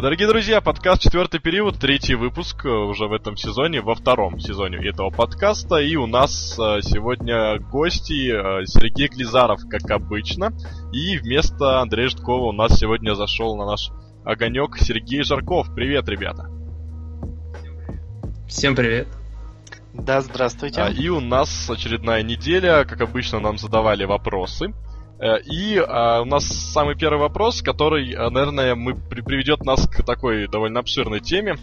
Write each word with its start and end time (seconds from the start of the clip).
Дорогие 0.00 0.28
друзья, 0.28 0.60
подкаст 0.60 1.02
«Четвертый 1.02 1.40
период», 1.40 1.80
третий 1.80 2.14
выпуск 2.14 2.64
э, 2.64 2.68
уже 2.68 3.08
в 3.08 3.12
этом 3.12 3.36
сезоне, 3.36 3.80
во 3.80 3.96
втором 3.96 4.38
сезоне 4.38 4.78
этого 4.88 5.10
подкаста. 5.10 5.78
И 5.78 5.96
у 5.96 6.06
нас 6.06 6.56
э, 6.56 6.82
сегодня 6.82 7.58
гости 7.58 8.30
э, 8.30 8.64
Сергей 8.66 9.08
Глизаров, 9.08 9.62
как 9.68 9.90
обычно. 9.90 10.52
И 10.92 11.18
вместо 11.18 11.80
Андрея 11.80 12.10
Житкова 12.10 12.44
у 12.44 12.52
нас 12.52 12.78
сегодня 12.78 13.16
зашел 13.16 13.56
на 13.56 13.66
наш 13.66 13.90
огонек 14.24 14.76
Сергей 14.78 15.24
Жарков. 15.24 15.74
Привет, 15.74 16.08
ребята. 16.08 16.48
Всем 18.46 18.76
привет. 18.76 19.08
Да, 19.94 20.20
здравствуйте. 20.20 20.80
А, 20.80 20.90
и 20.90 21.08
у 21.08 21.18
нас 21.18 21.68
очередная 21.68 22.22
неделя. 22.22 22.84
Как 22.84 23.00
обычно, 23.00 23.40
нам 23.40 23.58
задавали 23.58 24.04
вопросы. 24.04 24.72
Э, 25.20 25.40
и 25.44 25.78
а, 25.78 26.22
у 26.22 26.24
нас 26.24 26.46
самый 26.46 26.94
первый 26.96 27.18
вопрос, 27.18 27.60
который, 27.60 28.12
э, 28.12 28.30
наверное, 28.30 28.74
мы, 28.76 28.94
при, 28.94 29.20
приведет 29.20 29.64
нас 29.64 29.88
к 29.88 30.04
такой 30.04 30.46
довольно 30.46 30.80
обширной 30.80 31.20
теме, 31.20 31.56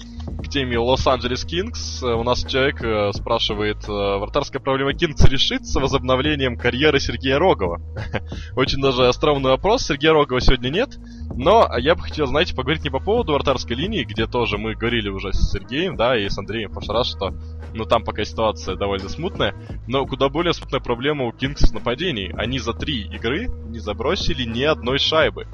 к 0.44 0.50
теме 0.50 0.78
Лос-Анджелес 0.78 1.46
Кингс. 1.46 2.04
Э, 2.04 2.08
у 2.14 2.24
нас 2.24 2.44
человек 2.46 2.76
спрашивает, 3.16 3.88
вратарская 3.88 4.62
проблема 4.62 4.94
Кингс 4.94 5.24
решится 5.26 5.80
возобновлением 5.80 6.58
карьеры 6.58 7.00
Сергея 7.00 7.40
Рогова? 7.40 7.80
Очень 8.56 8.82
даже 8.82 9.08
остроумный 9.08 9.52
вопрос. 9.52 9.84
Сергея 9.84 10.14
Рогова 10.14 10.42
сегодня 10.42 10.70
нет, 10.70 10.98
но 11.34 11.70
я 11.78 11.96
бы 11.96 12.02
хотел, 12.02 12.28
знаете, 12.28 12.56
поговорить 12.56 12.84
не 12.84 12.90
по 12.90 13.00
поводу 13.00 13.34
вратарской 13.34 13.76
линии, 13.76 14.04
где 14.04 14.28
тоже 14.28 14.58
мы 14.58 14.76
говорили 14.76 15.10
уже 15.10 15.32
с 15.32 15.52
Сергеем, 15.52 15.96
да, 15.96 16.18
и 16.18 16.28
с 16.28 16.38
Андреем 16.38 16.72
раз, 16.88 17.10
что 17.10 17.34
ну 17.74 17.86
там 17.86 18.04
пока 18.04 18.24
ситуация 18.24 18.76
довольно 18.76 19.10
смутная, 19.10 19.54
но 19.88 20.06
куда 20.06 20.30
более 20.30 20.54
смутная 20.54 20.80
проблема 20.80 21.26
у 21.26 21.32
Кингс 21.32 21.70
в 21.70 21.74
нападении. 21.74 22.34
Они 22.38 22.60
за 22.60 22.74
три 22.74 23.02
игры 23.02 23.45
не 23.48 23.80
забросили 23.80 24.44
ни 24.44 24.64
одной 24.64 25.00
шайбы. 25.00 25.48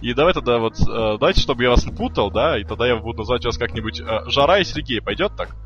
И 0.00 0.14
давай 0.14 0.32
тогда 0.32 0.58
вот, 0.58 0.78
э, 0.80 1.16
давайте, 1.18 1.40
чтобы 1.40 1.64
я 1.64 1.70
вас 1.70 1.84
не 1.84 1.92
путал, 1.92 2.30
да, 2.30 2.58
и 2.58 2.64
тогда 2.64 2.86
я 2.86 2.96
буду 2.96 3.18
называть 3.18 3.44
вас 3.44 3.58
как-нибудь 3.58 4.00
э, 4.00 4.04
Жара 4.26 4.58
и 4.58 4.64
Сергей, 4.64 5.00
пойдет 5.00 5.32
так? 5.36 5.56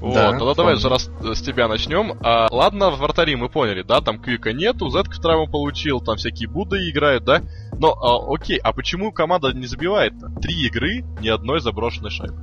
Да, 0.00 0.30
вот, 0.30 0.38
тогда 0.38 0.54
давай, 0.54 0.76
Жара, 0.76 0.98
с, 0.98 1.08
с 1.22 1.42
тебя 1.42 1.68
начнем. 1.68 2.18
А, 2.22 2.48
ладно, 2.50 2.90
в 2.90 2.98
вратаре 2.98 3.36
мы 3.36 3.48
поняли, 3.48 3.82
да, 3.82 4.00
там 4.00 4.20
Квика 4.20 4.52
нету, 4.52 4.90
Зетка 4.90 5.20
травму 5.20 5.46
получил, 5.46 6.00
там 6.00 6.16
всякие 6.16 6.48
Будды 6.48 6.90
играют, 6.90 7.24
да? 7.24 7.42
Но, 7.78 7.92
а, 7.92 8.34
окей, 8.34 8.58
а 8.58 8.72
почему 8.72 9.12
команда 9.12 9.52
не 9.52 9.66
забивает-то? 9.66 10.40
Три 10.40 10.66
игры, 10.66 11.04
ни 11.20 11.28
одной 11.28 11.60
заброшенной 11.60 12.10
шайбы. 12.10 12.42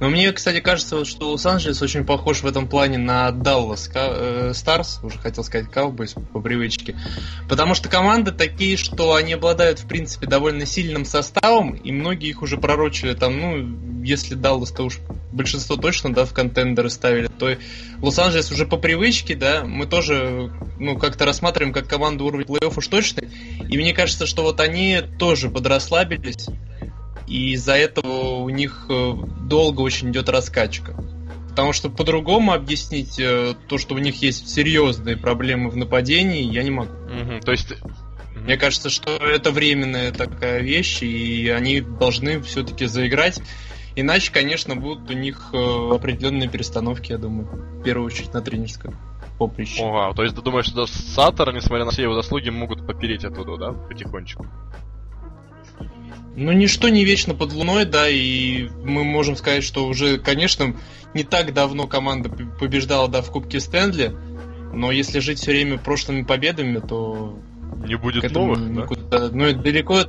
Но 0.00 0.08
мне, 0.08 0.32
кстати, 0.32 0.60
кажется, 0.60 1.04
что 1.04 1.30
Лос-Анджелес 1.32 1.82
очень 1.82 2.04
похож 2.04 2.42
в 2.42 2.46
этом 2.46 2.68
плане 2.68 2.98
на 2.98 3.30
Даллас 3.32 3.90
Старс, 4.52 5.00
уже 5.02 5.18
хотел 5.18 5.42
сказать 5.42 5.68
Cowboys 5.68 6.20
по 6.32 6.40
привычке. 6.40 6.96
Потому 7.48 7.74
что 7.74 7.88
команды 7.88 8.30
такие, 8.30 8.76
что 8.76 9.14
они 9.14 9.32
обладают, 9.32 9.80
в 9.80 9.88
принципе, 9.88 10.26
довольно 10.26 10.66
сильным 10.66 11.04
составом, 11.04 11.72
и 11.72 11.90
многие 11.90 12.28
их 12.28 12.42
уже 12.42 12.58
пророчили 12.58 13.14
там, 13.14 13.40
ну, 13.40 14.04
если 14.04 14.34
Даллас, 14.34 14.70
то 14.70 14.84
уж 14.84 14.98
большинство 15.32 15.76
точно, 15.76 16.14
да, 16.14 16.24
в 16.24 16.32
контендеры 16.32 16.90
ставили, 16.90 17.26
то 17.26 17.56
Лос-Анджелес 18.00 18.52
уже 18.52 18.66
по 18.66 18.76
привычке, 18.76 19.34
да, 19.34 19.64
мы 19.64 19.86
тоже, 19.86 20.52
ну, 20.78 20.96
как-то 20.96 21.24
рассматриваем 21.24 21.72
как 21.72 21.88
команду 21.88 22.24
уровня 22.24 22.46
плей-офф 22.46 22.74
уж 22.76 22.86
точно, 22.86 23.22
и 23.68 23.76
мне 23.76 23.92
кажется, 23.92 24.26
что 24.26 24.42
вот 24.42 24.60
они 24.60 25.02
тоже 25.18 25.50
подрасслабились, 25.50 26.48
и 27.28 27.52
из-за 27.52 27.74
этого 27.74 28.38
у 28.38 28.48
них 28.48 28.86
э, 28.88 29.12
долго 29.42 29.82
очень 29.82 30.10
идет 30.10 30.28
раскачка. 30.28 30.96
Потому 31.50 31.72
что 31.72 31.90
по-другому 31.90 32.52
объяснить 32.52 33.18
э, 33.18 33.54
то, 33.68 33.78
что 33.78 33.94
у 33.94 33.98
них 33.98 34.22
есть 34.22 34.48
серьезные 34.48 35.16
проблемы 35.16 35.70
в 35.70 35.76
нападении, 35.76 36.42
я 36.42 36.62
не 36.62 36.70
могу. 36.70 36.92
Угу, 36.92 37.40
то 37.44 37.52
есть 37.52 37.74
мне 38.34 38.56
кажется, 38.56 38.90
что 38.90 39.16
это 39.16 39.50
временная 39.50 40.12
такая 40.12 40.60
вещь, 40.60 41.02
и 41.02 41.48
они 41.48 41.80
должны 41.80 42.40
все-таки 42.42 42.86
заиграть. 42.86 43.40
Иначе, 43.96 44.32
конечно, 44.32 44.76
будут 44.76 45.10
у 45.10 45.12
них 45.12 45.50
э, 45.52 45.56
определенные 45.56 46.48
перестановки, 46.48 47.12
я 47.12 47.18
думаю. 47.18 47.48
В 47.80 47.82
первую 47.82 48.06
очередь 48.06 48.32
на 48.32 48.40
тренерском 48.40 48.96
поприще. 49.38 49.82
Ого, 49.82 50.12
то 50.14 50.22
есть 50.22 50.34
ты 50.34 50.42
думаешь, 50.42 50.66
что 50.66 50.86
Саттер, 50.86 51.52
несмотря 51.52 51.84
на 51.84 51.90
все 51.90 52.02
его 52.02 52.14
заслуги, 52.14 52.50
могут 52.50 52.86
попереть 52.86 53.24
оттуда, 53.24 53.56
да, 53.56 53.72
потихонечку? 53.72 54.46
Ну, 56.40 56.52
ничто 56.52 56.88
не 56.88 57.04
вечно 57.04 57.34
под 57.34 57.52
луной, 57.52 57.84
да, 57.84 58.08
и 58.08 58.68
мы 58.84 59.02
можем 59.02 59.34
сказать, 59.34 59.64
что 59.64 59.84
уже, 59.86 60.18
конечно, 60.18 60.76
не 61.12 61.24
так 61.24 61.52
давно 61.52 61.88
команда 61.88 62.28
побеждала, 62.28 63.08
да, 63.08 63.22
в 63.22 63.30
Кубке 63.32 63.58
Стэнли, 63.58 64.14
но 64.72 64.92
если 64.92 65.18
жить 65.18 65.40
все 65.40 65.50
время 65.50 65.78
прошлыми 65.78 66.22
победами, 66.22 66.78
то... 66.78 67.36
Не 67.84 67.96
будет 67.96 68.30
новых, 68.30 68.60
никуда... 68.60 68.97
да? 68.97 68.97
Ну, 69.10 69.52
далеко, 69.54 70.00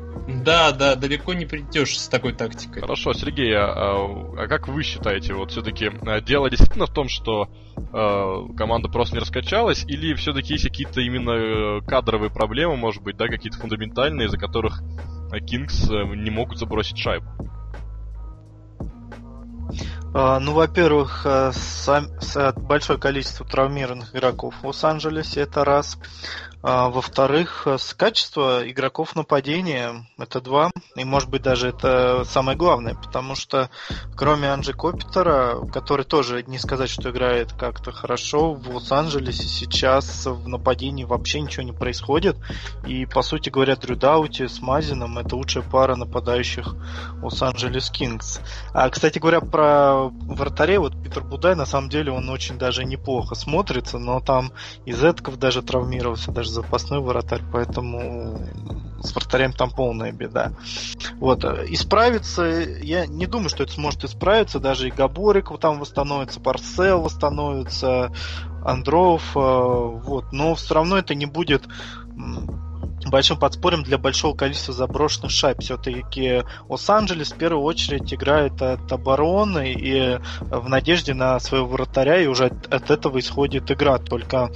да, 0.44 0.72
да, 0.72 0.96
далеко 0.96 1.34
не 1.34 1.46
придешь 1.46 2.00
с 2.00 2.08
такой 2.08 2.34
тактикой. 2.34 2.82
Хорошо, 2.82 3.14
Сергей, 3.14 3.56
а, 3.56 3.72
а 3.72 4.48
как 4.48 4.68
вы 4.68 4.84
считаете, 4.84 5.34
вот 5.34 5.52
все-таки 5.52 5.90
а, 6.06 6.20
дело 6.20 6.50
действительно 6.50 6.86
в 6.86 6.94
том, 6.94 7.08
что 7.08 7.48
э, 7.78 8.54
команда 8.58 8.90
просто 8.90 9.16
не 9.16 9.22
раскачалась, 9.22 9.86
или 9.86 10.14
все-таки 10.16 10.54
есть 10.54 10.66
какие-то 10.66 11.02
именно 11.02 11.32
э, 11.32 11.82
кадровые 11.88 12.30
проблемы, 12.30 12.76
может 12.76 13.02
быть, 13.02 13.16
да, 13.16 13.28
какие-то 13.28 13.58
фундаментальные, 13.58 14.28
из-за 14.28 14.38
которых 14.38 14.82
а 15.32 15.40
Кингс 15.40 15.90
э, 15.90 16.04
не 16.16 16.32
могут 16.32 16.58
забросить 16.58 16.98
шайбу? 16.98 17.28
А, 20.14 20.40
ну, 20.40 20.54
во-первых, 20.54 21.26
э, 21.26 21.52
большое 22.58 23.00
количество 23.00 23.46
травмированных 23.46 24.16
игроков 24.16 24.56
в 24.62 24.68
Лос-Анджелесе, 24.68 25.42
это 25.42 25.64
раз. 25.64 26.00
А, 26.62 26.90
во-вторых, 26.90 27.68
с 27.68 27.94
качества 27.94 28.70
игроков 28.70 29.16
нападения 29.16 30.06
это 30.18 30.42
два. 30.42 30.72
И 30.96 31.06
может 31.06 31.30
быть 31.30 31.42
даже 31.42 31.70
это 31.70 32.24
самое 32.26 32.58
главное, 32.58 32.96
потому 32.96 33.36
что 33.36 33.70
кроме 34.16 34.52
Анджи 34.52 34.74
Копитера, 34.74 35.66
который 35.72 36.04
тоже 36.06 36.44
не 36.48 36.58
сказать, 36.58 36.90
что 36.90 37.12
играет 37.12 37.54
как-то 37.54 37.92
хорошо, 37.92 38.54
в 38.54 38.76
Лос-Анджелесе 38.76 39.48
сейчас 39.48 40.26
в 40.26 40.48
нападении 40.48 41.06
вообще 41.06 41.40
ничего 41.42 41.64
не 41.64 41.72
происходит. 41.72 42.36
И 42.86 43.06
по 43.06 43.22
сути 43.22 43.50
говоря, 43.50 43.76
Дрю 43.78 43.96
Даути 43.96 44.48
с 44.48 44.60
Мазином 44.60 45.18
это 45.18 45.36
лучшая 45.36 45.64
пара 45.64 45.96
нападающих 45.96 46.76
Лос-Анджелес 47.22 47.90
Кингс. 47.90 48.42
А, 48.74 48.90
кстати 48.90 49.20
говоря, 49.20 49.40
про 49.40 50.10
вратарей, 50.10 50.78
вот 50.78 51.02
Питер 51.02 51.24
Будай, 51.24 51.56
на 51.56 51.66
самом 51.66 51.90
деле 51.90 52.12
он 52.12 52.30
очень 52.30 52.58
даже 52.58 52.84
неплохо 52.84 53.36
смотрится, 53.36 53.98
но 53.98 54.20
там 54.20 54.52
из 54.86 55.02
Этков 55.02 55.40
даже 55.40 55.62
травмировался, 55.62 56.32
даже 56.32 56.49
запасной 56.50 57.00
вратарь, 57.00 57.42
поэтому 57.52 58.40
с 59.02 59.16
вратарем 59.16 59.54
там 59.54 59.72
полная 59.72 60.12
беда. 60.12 60.52
Вот. 61.20 61.44
Исправиться, 61.44 62.44
я 62.44 63.06
не 63.06 63.26
думаю, 63.26 63.50
что 63.50 63.64
это 63.64 63.74
сможет 63.74 64.04
исправиться, 64.04 64.60
даже 64.60 64.88
и 64.88 64.92
Габорик 64.92 65.50
там 65.60 65.80
восстановится, 65.80 66.40
Парсел 66.40 67.02
восстановится, 67.02 68.12
Андров, 68.64 69.36
э, 69.36 69.40
вот. 69.40 70.32
Но 70.32 70.56
все 70.56 70.74
равно 70.74 70.98
это 70.98 71.16
не 71.16 71.26
будет 71.26 71.68
большим 73.08 73.38
подспорьем 73.38 73.84
для 73.84 73.98
большого 73.98 74.36
количества 74.36 74.74
заброшенных 74.74 75.32
шайб. 75.32 75.60
Все-таки 75.62 76.44
Лос-Анджелес 76.68 77.32
в 77.32 77.38
первую 77.38 77.64
очередь 77.64 78.14
играет 78.14 78.62
от 78.62 78.92
обороны 78.92 79.74
и 79.74 80.20
в 80.42 80.70
надежде 80.70 81.14
на 81.14 81.40
своего 81.40 81.68
вратаря, 81.68 82.22
и 82.22 82.28
уже 82.28 82.48
от, 82.48 82.74
от 82.74 82.92
этого 82.92 83.20
исходит 83.20 83.72
игра. 83.72 83.98
Только 83.98 84.52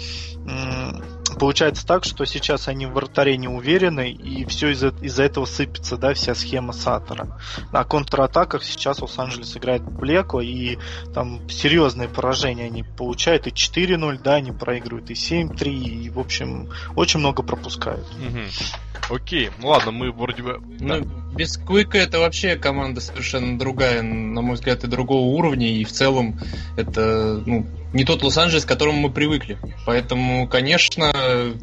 получается 1.33 1.85
так, 1.85 2.03
что 2.03 2.25
сейчас 2.25 2.67
они 2.67 2.85
в 2.85 2.93
вратаре 2.93 3.37
не 3.37 3.47
уверены, 3.47 4.11
и 4.11 4.45
все 4.45 4.69
из-за 4.69 4.89
из 5.01 5.19
этого 5.19 5.45
сыпется, 5.45 5.97
да, 5.97 6.13
вся 6.13 6.35
схема 6.35 6.73
Саттера. 6.73 7.39
На 7.71 7.83
контратаках 7.83 8.63
сейчас 8.63 9.01
Лос-Анджелес 9.01 9.55
играет 9.57 9.83
Блеко, 9.83 10.41
и 10.41 10.77
там 11.13 11.49
серьезные 11.49 12.09
поражения 12.09 12.65
они 12.65 12.83
получают, 12.83 13.47
и 13.47 13.51
4-0, 13.51 14.19
да, 14.23 14.35
они 14.35 14.51
проигрывают, 14.51 15.09
и 15.09 15.13
7-3, 15.13 15.69
и, 15.69 16.09
в 16.09 16.19
общем, 16.19 16.69
очень 16.95 17.19
много 17.19 17.43
пропускают. 17.43 18.05
Угу. 18.05 19.15
Окей, 19.15 19.49
ну 19.59 19.67
ладно, 19.67 19.91
мы 19.91 20.11
вроде 20.11 20.43
бы... 20.43 20.61
Ну, 20.79 21.01
да. 21.01 21.35
без 21.35 21.57
Квика 21.57 21.97
это 21.97 22.19
вообще 22.19 22.55
команда 22.55 23.01
совершенно 23.01 23.59
другая, 23.59 24.01
на 24.01 24.41
мой 24.41 24.55
взгляд, 24.55 24.83
и 24.83 24.87
другого 24.87 25.25
уровня, 25.25 25.67
и 25.67 25.83
в 25.83 25.91
целом 25.91 26.39
это, 26.77 27.41
ну, 27.45 27.67
не 27.93 28.03
тот 28.03 28.23
Лос-Анджелес, 28.23 28.65
к 28.65 28.67
которому 28.67 28.99
мы 28.99 29.11
привыкли. 29.11 29.57
Поэтому, 29.85 30.47
конечно, 30.47 31.13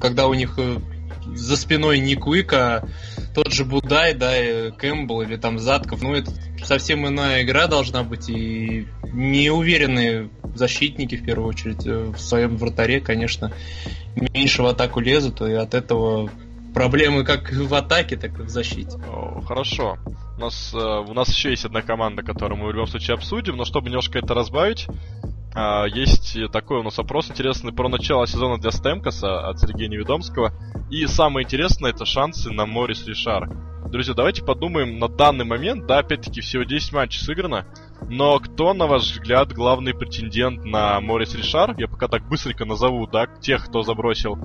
когда 0.01 0.29
у 0.29 0.35
них 0.35 0.55
э, 0.59 0.79
за 1.35 1.57
спиной 1.57 1.99
не 1.99 2.15
Куик, 2.15 2.53
а 2.53 2.89
тот 3.35 3.53
же 3.53 3.65
Будай, 3.65 4.15
да, 4.15 4.71
Кэмпбелл 4.71 5.23
или 5.23 5.37
там 5.37 5.59
Затков, 5.59 6.03
ну 6.03 6.15
это 6.15 6.33
совсем 6.65 7.07
иная 7.07 7.43
игра 7.43 7.67
должна 7.67 8.03
быть, 8.03 8.29
и 8.29 8.87
неуверенные 9.13 10.31
защитники, 10.55 11.17
в 11.17 11.25
первую 11.25 11.49
очередь, 11.49 11.87
э, 11.87 12.13
в 12.13 12.19
своем 12.19 12.57
вратаре, 12.57 13.01
конечно, 13.01 13.53
меньше 14.15 14.63
в 14.63 14.67
атаку 14.67 15.01
лезут, 15.01 15.41
и 15.41 15.53
от 15.53 15.75
этого 15.75 16.31
проблемы 16.75 17.25
как 17.25 17.53
в 17.53 17.75
атаке, 17.75 18.17
так 18.17 18.39
и 18.39 18.43
в 18.43 18.49
защите. 18.49 18.99
Хорошо. 19.47 19.99
У 20.37 20.41
нас, 20.41 20.73
э, 20.73 20.79
у 20.79 21.13
нас 21.13 21.29
еще 21.29 21.51
есть 21.51 21.65
одна 21.65 21.83
команда, 21.83 22.23
которую 22.23 22.59
мы 22.59 22.69
в 22.69 22.73
любом 22.73 22.87
случае 22.87 23.15
обсудим, 23.15 23.57
но 23.57 23.65
чтобы 23.65 23.89
немножко 23.89 24.19
это 24.19 24.35
разбавить, 24.35 24.87
есть 25.93 26.37
такой 26.53 26.79
у 26.79 26.83
нас 26.83 26.99
опрос 26.99 27.31
интересный 27.31 27.73
про 27.73 27.89
начало 27.89 28.27
сезона 28.27 28.59
для 28.59 28.71
Стемкаса 28.71 29.49
от 29.49 29.59
Сергея 29.59 29.89
Неведомского. 29.89 30.53
И 30.91 31.07
самое 31.07 31.45
интересное 31.45 31.91
это 31.91 32.05
шансы 32.05 32.51
на 32.51 32.67
Морис 32.67 33.07
Ришар. 33.07 33.51
Друзья, 33.91 34.15
давайте 34.15 34.45
подумаем 34.45 34.99
на 35.01 35.09
данный 35.09 35.45
момент, 35.45 35.87
да, 35.87 35.99
опять-таки 35.99 36.41
всего 36.41 36.63
10 36.63 36.93
матчей 36.93 37.21
сыграно, 37.21 37.67
но 38.09 38.39
кто, 38.39 38.75
на 38.75 38.87
ваш 38.87 39.03
взгляд, 39.03 39.53
главный 39.53 39.95
претендент 39.95 40.65
на 40.65 41.01
Морис 41.01 41.35
Ришар? 41.35 41.75
Я 41.79 41.87
пока 41.87 42.09
так 42.09 42.27
быстренько 42.29 42.65
назову, 42.65 43.07
да, 43.07 43.27
тех, 43.27 43.67
кто 43.67 43.83
забросил 43.83 44.39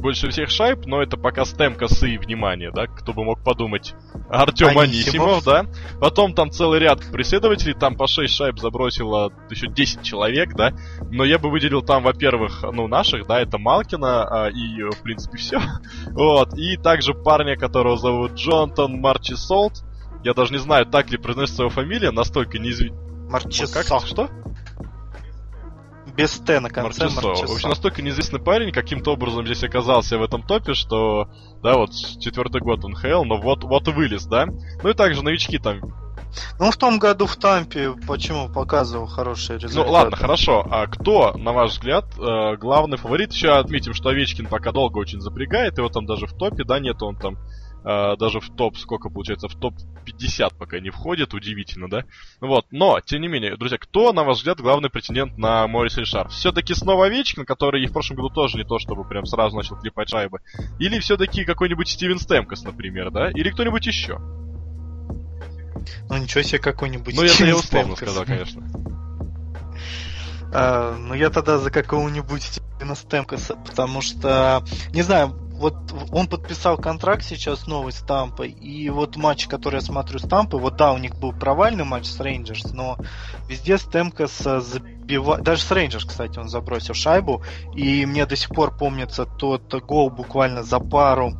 больше 0.00 0.30
всех 0.30 0.50
шайб, 0.50 0.86
но 0.86 1.02
это 1.02 1.16
пока 1.16 1.44
стем 1.44 1.74
косы, 1.74 2.18
внимание, 2.18 2.70
да, 2.72 2.86
кто 2.86 3.12
бы 3.12 3.24
мог 3.24 3.44
подумать. 3.44 3.94
Артем 4.28 4.78
Анисимов, 4.78 5.44
да. 5.44 5.66
Потом 6.00 6.34
там 6.34 6.50
целый 6.50 6.80
ряд 6.80 7.00
преследователей, 7.12 7.74
там 7.74 7.96
по 7.96 8.06
6 8.06 8.32
шайб 8.32 8.58
забросило 8.58 9.32
еще 9.50 9.68
10 9.68 10.02
человек, 10.02 10.54
да. 10.54 10.72
Но 11.10 11.24
я 11.24 11.38
бы 11.38 11.50
выделил 11.50 11.82
там, 11.82 12.02
во-первых, 12.02 12.64
ну, 12.72 12.88
наших, 12.88 13.26
да, 13.26 13.40
это 13.40 13.58
Малкина 13.58 14.46
а, 14.46 14.48
и, 14.48 14.82
в 14.82 15.02
принципе, 15.02 15.36
все. 15.36 15.60
вот. 16.12 16.54
И 16.56 16.76
также 16.76 17.14
парня, 17.14 17.56
которого 17.56 17.96
зовут 17.96 18.34
Джонатан 18.34 19.00
Марчи 19.00 19.34
Солт. 19.34 19.84
Я 20.22 20.34
даже 20.34 20.52
не 20.52 20.58
знаю, 20.58 20.86
так 20.86 21.10
ли 21.10 21.18
произносится 21.18 21.62
его 21.62 21.70
фамилия, 21.70 22.10
настолько 22.10 22.58
неизвестно. 22.58 22.98
Марчесо. 23.30 23.84
Как? 23.84 24.06
Что? 24.06 24.28
Без 26.16 26.38
Т 26.38 26.60
на 26.60 26.68
конце 26.68 27.04
Марчесо. 27.04 27.46
В 27.46 27.52
общем, 27.52 27.68
настолько 27.68 28.02
неизвестный 28.02 28.40
парень 28.40 28.72
каким-то 28.72 29.12
образом 29.12 29.46
здесь 29.46 29.62
оказался 29.62 30.18
в 30.18 30.22
этом 30.22 30.42
топе, 30.42 30.74
что, 30.74 31.30
да, 31.62 31.74
вот 31.74 31.92
четвертый 32.20 32.60
год 32.60 32.82
НХЛ, 32.82 33.24
но 33.24 33.40
вот, 33.40 33.64
вот 33.64 33.88
и 33.88 33.92
вылез, 33.92 34.26
да? 34.26 34.46
Ну 34.82 34.90
и 34.90 34.94
также 34.94 35.22
новички 35.22 35.58
там 35.58 35.80
ну, 36.58 36.70
в 36.70 36.76
том 36.76 36.98
году 36.98 37.26
в 37.26 37.36
Тампе 37.36 37.92
почему 38.06 38.48
показывал 38.48 39.06
хорошие 39.06 39.58
результаты. 39.58 39.86
Ну, 39.86 39.92
ладно, 39.92 40.16
хорошо. 40.16 40.66
А 40.70 40.86
кто, 40.86 41.32
на 41.36 41.52
ваш 41.52 41.72
взгляд, 41.72 42.04
э, 42.18 42.56
главный 42.56 42.98
фаворит? 42.98 43.32
Еще 43.32 43.50
отметим, 43.50 43.94
что 43.94 44.10
Овечкин 44.10 44.46
пока 44.46 44.72
долго 44.72 44.98
очень 44.98 45.20
запрягает, 45.20 45.78
его 45.78 45.88
там 45.88 46.06
даже 46.06 46.26
в 46.26 46.32
топе, 46.34 46.64
да, 46.64 46.78
нет, 46.78 47.02
он 47.02 47.16
там 47.16 47.36
Uh, 47.82 48.14
даже 48.18 48.40
в 48.40 48.50
топ, 48.50 48.76
сколько 48.76 49.08
получается, 49.08 49.48
в 49.48 49.54
топ 49.54 49.74
50 50.04 50.54
пока 50.58 50.80
не 50.80 50.90
входит, 50.90 51.32
удивительно, 51.32 51.88
да? 51.88 52.04
Вот, 52.40 52.66
но, 52.70 53.00
тем 53.00 53.22
не 53.22 53.28
менее, 53.28 53.56
друзья, 53.56 53.78
кто, 53.78 54.12
на 54.12 54.22
ваш 54.22 54.38
взгляд, 54.38 54.60
главный 54.60 54.90
претендент 54.90 55.38
на 55.38 55.66
Морис 55.66 55.96
Ришар? 55.96 56.28
Все-таки 56.28 56.74
снова 56.74 57.06
Овечкин, 57.06 57.46
который 57.46 57.82
и 57.82 57.86
в 57.86 57.92
прошлом 57.92 58.16
году 58.16 58.28
тоже 58.28 58.58
не 58.58 58.64
то, 58.64 58.78
чтобы 58.78 59.04
прям 59.04 59.24
сразу 59.24 59.56
начал 59.56 59.76
клепать 59.76 60.10
шайбы? 60.10 60.40
Или 60.78 60.98
все-таки 61.00 61.44
какой-нибудь 61.44 61.88
Стивен 61.88 62.18
Стемкос, 62.18 62.64
например, 62.64 63.10
да? 63.10 63.30
Или 63.30 63.50
кто-нибудь 63.50 63.86
еще? 63.86 64.18
Ну, 66.08 66.16
ничего 66.18 66.42
себе 66.42 66.58
какой-нибудь 66.58 67.16
Ну, 67.16 67.22
это 67.22 67.44
я 67.44 67.56
условно 67.56 67.96
сказал, 67.96 68.24
конечно. 68.24 68.62
А, 70.52 70.96
ну, 70.96 71.14
я 71.14 71.30
тогда 71.30 71.58
за 71.58 71.70
какого-нибудь 71.70 72.42
Стивена 72.42 72.94
Стемкоса, 72.94 73.54
потому 73.54 74.02
что, 74.02 74.64
не 74.92 75.02
знаю, 75.02 75.49
вот 75.60 75.76
он 76.10 76.26
подписал 76.26 76.78
контракт 76.78 77.22
сейчас 77.22 77.66
новый 77.66 77.92
с 77.92 78.00
Тампой, 78.00 78.48
и 78.48 78.88
вот 78.88 79.16
матч, 79.16 79.46
который 79.46 79.74
я 79.74 79.80
смотрю 79.82 80.18
с 80.18 80.22
Тампой, 80.22 80.58
вот 80.58 80.76
да, 80.76 80.92
у 80.94 80.96
них 80.96 81.14
был 81.16 81.34
провальный 81.34 81.84
матч 81.84 82.06
с 82.06 82.18
Рейнджерс, 82.18 82.72
но 82.72 82.96
везде 83.46 83.76
Стемкос 83.76 84.38
забивает, 84.38 85.44
даже 85.44 85.60
с 85.60 85.70
Рейнджерс, 85.70 86.06
кстати, 86.06 86.38
он 86.38 86.48
забросил 86.48 86.94
шайбу, 86.94 87.42
и 87.74 88.06
мне 88.06 88.24
до 88.24 88.36
сих 88.36 88.48
пор 88.48 88.74
помнится 88.74 89.26
тот 89.26 89.74
гол 89.84 90.08
буквально 90.08 90.62
за 90.62 90.80
пару 90.80 91.34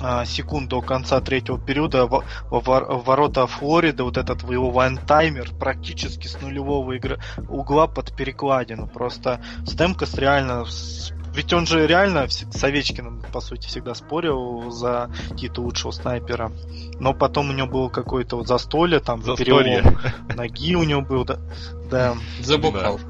а, 0.00 0.24
секунд 0.24 0.70
до 0.70 0.80
конца 0.80 1.20
третьего 1.20 1.58
периода 1.58 2.06
в 2.06 2.24
ворота 2.50 3.46
Флориды, 3.46 4.04
вот 4.04 4.16
этот 4.16 4.42
его 4.50 4.70
one-timer 4.70 5.50
практически 5.60 6.28
с 6.28 6.40
нулевого 6.40 6.92
игры, 6.92 7.20
угла 7.48 7.88
под 7.88 8.16
перекладину. 8.16 8.86
Просто 8.86 9.42
Стемкос 9.66 10.14
реально 10.14 10.64
ведь 11.34 11.52
он 11.52 11.66
же 11.66 11.86
реально 11.86 12.28
с 12.28 12.64
Овечкиным, 12.64 13.22
по 13.32 13.40
сути, 13.40 13.66
всегда 13.66 13.94
спорил 13.94 14.70
за 14.70 15.10
титул 15.36 15.64
лучшего 15.64 15.90
снайпера. 15.90 16.52
Но 17.00 17.12
потом 17.12 17.50
у 17.50 17.52
него 17.52 17.66
было 17.66 17.88
какое-то 17.88 18.36
вот 18.36 18.46
застолье, 18.46 19.00
там, 19.00 19.22
застолье. 19.22 19.82
перелом 19.82 19.98
ноги 20.36 20.76
у 20.76 20.84
него 20.84 21.00
был, 21.00 21.24
да. 21.24 21.38
да. 21.90 22.16
Забухал. 22.40 23.00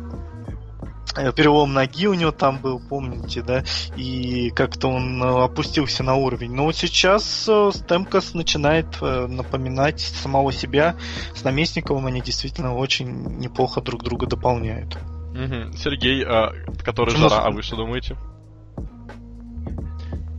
Э, 1.17 1.32
перелом 1.32 1.75
ноги 1.75 2.06
у 2.06 2.15
него 2.15 2.32
там 2.32 2.59
был, 2.59 2.81
помните, 2.81 3.43
да, 3.43 3.62
и 3.97 4.50
как-то 4.50 4.88
он 4.88 5.23
э, 5.23 5.44
опустился 5.44 6.03
на 6.03 6.15
уровень. 6.15 6.53
Но 6.53 6.65
вот 6.65 6.77
сейчас 6.77 7.47
э, 7.49 7.70
Стемкос 7.73 8.35
начинает 8.35 9.00
напоминать 9.00 10.00
самого 10.00 10.53
себя. 10.53 10.97
С 11.35 11.44
Наместниковым 11.44 12.06
они 12.06 12.20
действительно 12.20 12.75
очень 12.75 13.38
неплохо 13.38 13.81
друг 13.81 14.03
друга 14.03 14.27
дополняют. 14.27 14.97
Угу. 15.35 15.77
Сергей, 15.77 16.25
а, 16.25 16.53
который 16.85 17.11
Почему? 17.11 17.29
жара, 17.29 17.45
а 17.45 17.51
вы 17.51 17.63
что 17.63 17.77
думаете? 17.77 18.17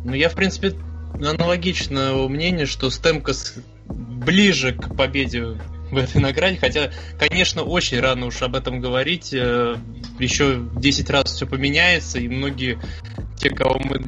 Ну, 0.06 0.13
я, 0.13 0.30
в 0.30 0.36
принципе, 0.36 0.74
аналогичного 1.15 2.27
мнения, 2.30 2.65
что 2.65 2.89
Стемкос 2.89 3.56
ближе 3.88 4.74
к 4.74 4.95
победе 4.95 5.57
в 5.92 5.97
этой 5.97 6.21
награде, 6.21 6.57
хотя, 6.57 6.92
конечно, 7.19 7.63
очень 7.63 8.00
рано 8.00 8.27
уж 8.27 8.42
об 8.42 8.56
этом 8.56 8.80
говорить, 8.80 9.33
э, 9.33 9.75
еще 10.18 10.62
10 10.75 11.09
раз 11.09 11.33
все 11.33 11.45
поменяется, 11.45 12.19
и 12.19 12.27
многие, 12.27 12.80
те, 13.38 13.50
кого 13.50 13.80
мы 13.80 14.01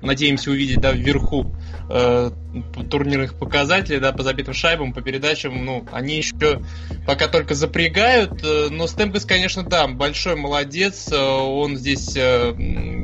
надеемся 0.00 0.50
увидеть 0.50 0.80
да, 0.80 0.92
вверху 0.92 1.54
э, 1.90 2.30
турнирных 2.90 3.38
показателей, 3.38 3.98
да, 3.98 4.12
по 4.12 4.22
забитым 4.22 4.54
шайбам, 4.54 4.92
по 4.92 5.00
передачам, 5.00 5.64
ну, 5.64 5.86
они 5.92 6.16
еще 6.16 6.60
пока 7.06 7.28
только 7.28 7.54
запрягают, 7.54 8.42
э, 8.42 8.68
но 8.70 8.86
Стемкос, 8.86 9.24
конечно, 9.24 9.62
да, 9.62 9.86
большой 9.86 10.36
молодец, 10.36 11.08
э, 11.10 11.16
он 11.16 11.76
здесь 11.76 12.16
э, 12.16 12.52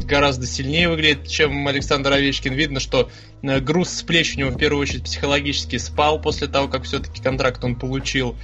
гораздо 0.04 0.46
сильнее 0.46 0.88
выглядит, 0.88 1.28
чем 1.28 1.66
Александр 1.66 2.12
Овечкин. 2.12 2.52
Видно, 2.54 2.80
что 2.80 3.10
э, 3.42 3.60
груз 3.60 3.90
с 3.90 4.02
плеч 4.02 4.36
у 4.36 4.40
него 4.40 4.50
в 4.50 4.58
первую 4.58 4.82
очередь 4.82 5.04
психологически 5.04 5.76
спал 5.76 6.20
после 6.20 6.48
того, 6.48 6.68
как 6.68 6.84
все-таки 6.84 7.22
контракт 7.22 7.64
он 7.64 7.76
получил. 7.76 8.36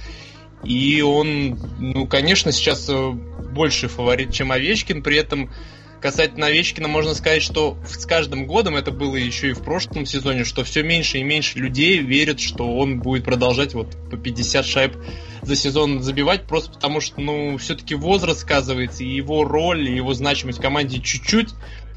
И 0.63 1.01
он, 1.01 1.57
ну, 1.79 2.05
конечно, 2.05 2.51
сейчас 2.51 2.87
э, 2.89 3.11
больше 3.11 3.87
фаворит, 3.87 4.33
чем 4.33 4.51
Овечкин, 4.51 5.03
при 5.03 5.17
этом 5.17 5.51
Касательно 6.01 6.47
Овечкина 6.47 6.87
можно 6.87 7.13
сказать, 7.13 7.41
что 7.41 7.77
с 7.85 8.05
каждым 8.05 8.47
годом, 8.47 8.75
это 8.75 8.91
было 8.91 9.15
еще 9.15 9.49
и 9.49 9.53
в 9.53 9.61
прошлом 9.61 10.05
сезоне, 10.05 10.45
что 10.45 10.63
все 10.63 10.81
меньше 10.81 11.17
и 11.17 11.23
меньше 11.23 11.59
людей 11.59 11.99
верят, 11.99 12.39
что 12.39 12.77
он 12.77 12.99
будет 12.99 13.25
продолжать 13.25 13.73
вот 13.73 13.97
по 14.09 14.15
50 14.17 14.65
шайб 14.65 14.95
за 15.41 15.55
сезон 15.55 16.01
забивать, 16.01 16.47
просто 16.47 16.71
потому 16.71 17.01
что, 17.01 17.19
ну, 17.19 17.57
все-таки 17.57 17.95
возраст 17.95 18.41
сказывается, 18.41 19.03
и 19.03 19.07
его 19.07 19.43
роль, 19.43 19.89
и 19.89 19.95
его 19.95 20.13
значимость 20.13 20.59
в 20.59 20.61
команде 20.61 20.99
чуть-чуть 21.01 21.49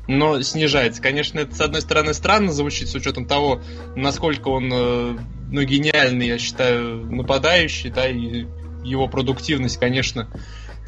но 0.09 0.43
снижается. 0.43 1.01
Конечно, 1.01 1.39
это, 1.39 1.55
с 1.55 1.61
одной 1.61 1.81
стороны, 1.81 2.13
странно 2.13 2.53
звучит, 2.53 2.89
с 2.89 2.95
учетом 2.95 3.27
того, 3.27 3.63
насколько 3.95 4.49
он, 4.49 4.69
э, 4.73 5.17
ну, 5.51 5.63
гениальный, 5.63 6.27
я 6.27 6.39
считаю, 6.39 7.07
нападающий, 7.07 7.91
да, 7.91 8.09
и 8.09 8.47
его 8.85 9.07
продуктивность, 9.07 9.79
конечно, 9.79 10.29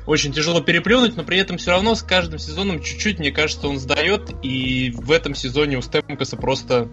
очень 0.06 0.32
тяжело 0.32 0.60
переплюнуть, 0.60 1.16
но 1.16 1.24
при 1.24 1.38
этом 1.38 1.56
все 1.56 1.70
равно 1.70 1.94
с 1.94 2.02
каждым 2.02 2.38
сезоном 2.38 2.82
чуть-чуть, 2.82 3.18
мне 3.18 3.30
кажется, 3.30 3.68
он 3.68 3.78
сдает. 3.78 4.34
И 4.42 4.90
в 4.96 5.10
этом 5.10 5.34
сезоне 5.34 5.78
у 5.78 5.82
Стемкоса 5.82 6.36
просто 6.36 6.88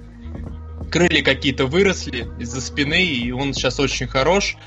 крылья 0.91 1.23
какие-то 1.23 1.65
выросли 1.65 2.27
из-за 2.39 2.61
спины, 2.61 3.03
и 3.03 3.31
он 3.31 3.53
сейчас 3.53 3.79
очень 3.79 4.07
хорош. 4.07 4.57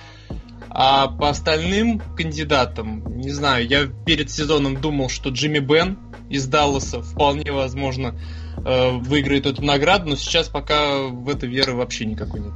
А 0.68 1.06
по 1.06 1.28
остальным 1.28 2.00
кандидатам, 2.16 3.16
не 3.16 3.30
знаю, 3.30 3.66
я 3.66 3.86
перед 3.86 4.30
сезоном 4.30 4.80
думал, 4.80 5.08
что 5.08 5.30
Джимми 5.30 5.60
Бен 5.60 5.98
из 6.28 6.46
Далласа 6.46 7.00
вполне 7.00 7.52
возможно 7.52 8.18
э, 8.56 8.90
выиграет 8.90 9.46
эту 9.46 9.62
награду, 9.62 10.10
но 10.10 10.16
сейчас 10.16 10.48
пока 10.48 11.02
в 11.02 11.28
это 11.28 11.46
веры 11.46 11.74
вообще 11.74 12.06
никакой 12.06 12.40
нет. 12.40 12.54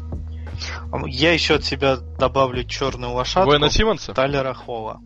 Я 1.07 1.33
еще 1.33 1.55
от 1.55 1.65
себя 1.65 1.97
добавлю 1.97 2.65
черную 2.65 3.13
лошадку. 3.13 3.51
Буэна 3.51 3.71
Симмонса? 3.71 4.15
Талера 4.15 4.53
Холла. 4.53 5.01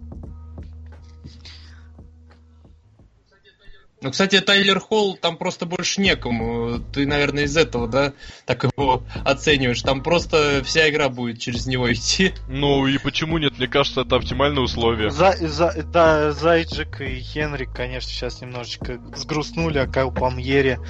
Ну, 4.03 4.11
кстати, 4.11 4.41
Тайлер 4.41 4.81
Холл 4.81 5.17
там 5.17 5.37
просто 5.37 5.65
больше 5.65 6.01
некому. 6.01 6.81
Ты, 6.93 7.07
наверное, 7.07 7.45
из 7.45 7.57
этого, 7.57 7.87
да, 7.87 8.13
так 8.47 8.65
его 8.65 9.05
оцениваешь. 9.25 9.81
Там 9.83 10.03
просто 10.03 10.63
вся 10.65 10.91
игра 10.91 11.09
будет 11.09 11.39
через 11.39 11.67
него 11.67 11.93
идти. 11.93 12.35
Ну 12.49 12.87
и 12.89 12.99
почему 12.99 13.39
нет? 13.39 13.59
Мне 13.59 13.69
кажется, 13.69 14.01
это 14.01 14.17
оптимальные 14.17 14.63
условия. 14.63 15.11
За, 15.11 15.37
за, 15.39 15.73
да, 15.85 16.33
Зайджик 16.33 17.01
и 17.01 17.21
Хенрик, 17.21 17.73
конечно, 17.73 18.11
сейчас 18.11 18.41
немножечко 18.41 19.01
сгрустнули, 19.15 19.79
а 19.79 19.87
Кайл 19.87 20.11
Памьери 20.11 20.81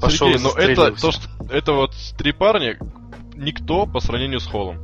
пошел 0.00 0.28
Сергей, 0.28 0.42
но 0.42 0.58
это, 0.58 1.00
то, 1.00 1.12
что, 1.12 1.22
это 1.50 1.72
вот 1.72 1.94
три 2.18 2.32
парня, 2.32 2.78
никто 3.36 3.86
по 3.86 4.00
сравнению 4.00 4.40
с 4.40 4.46
Холлом. 4.46 4.78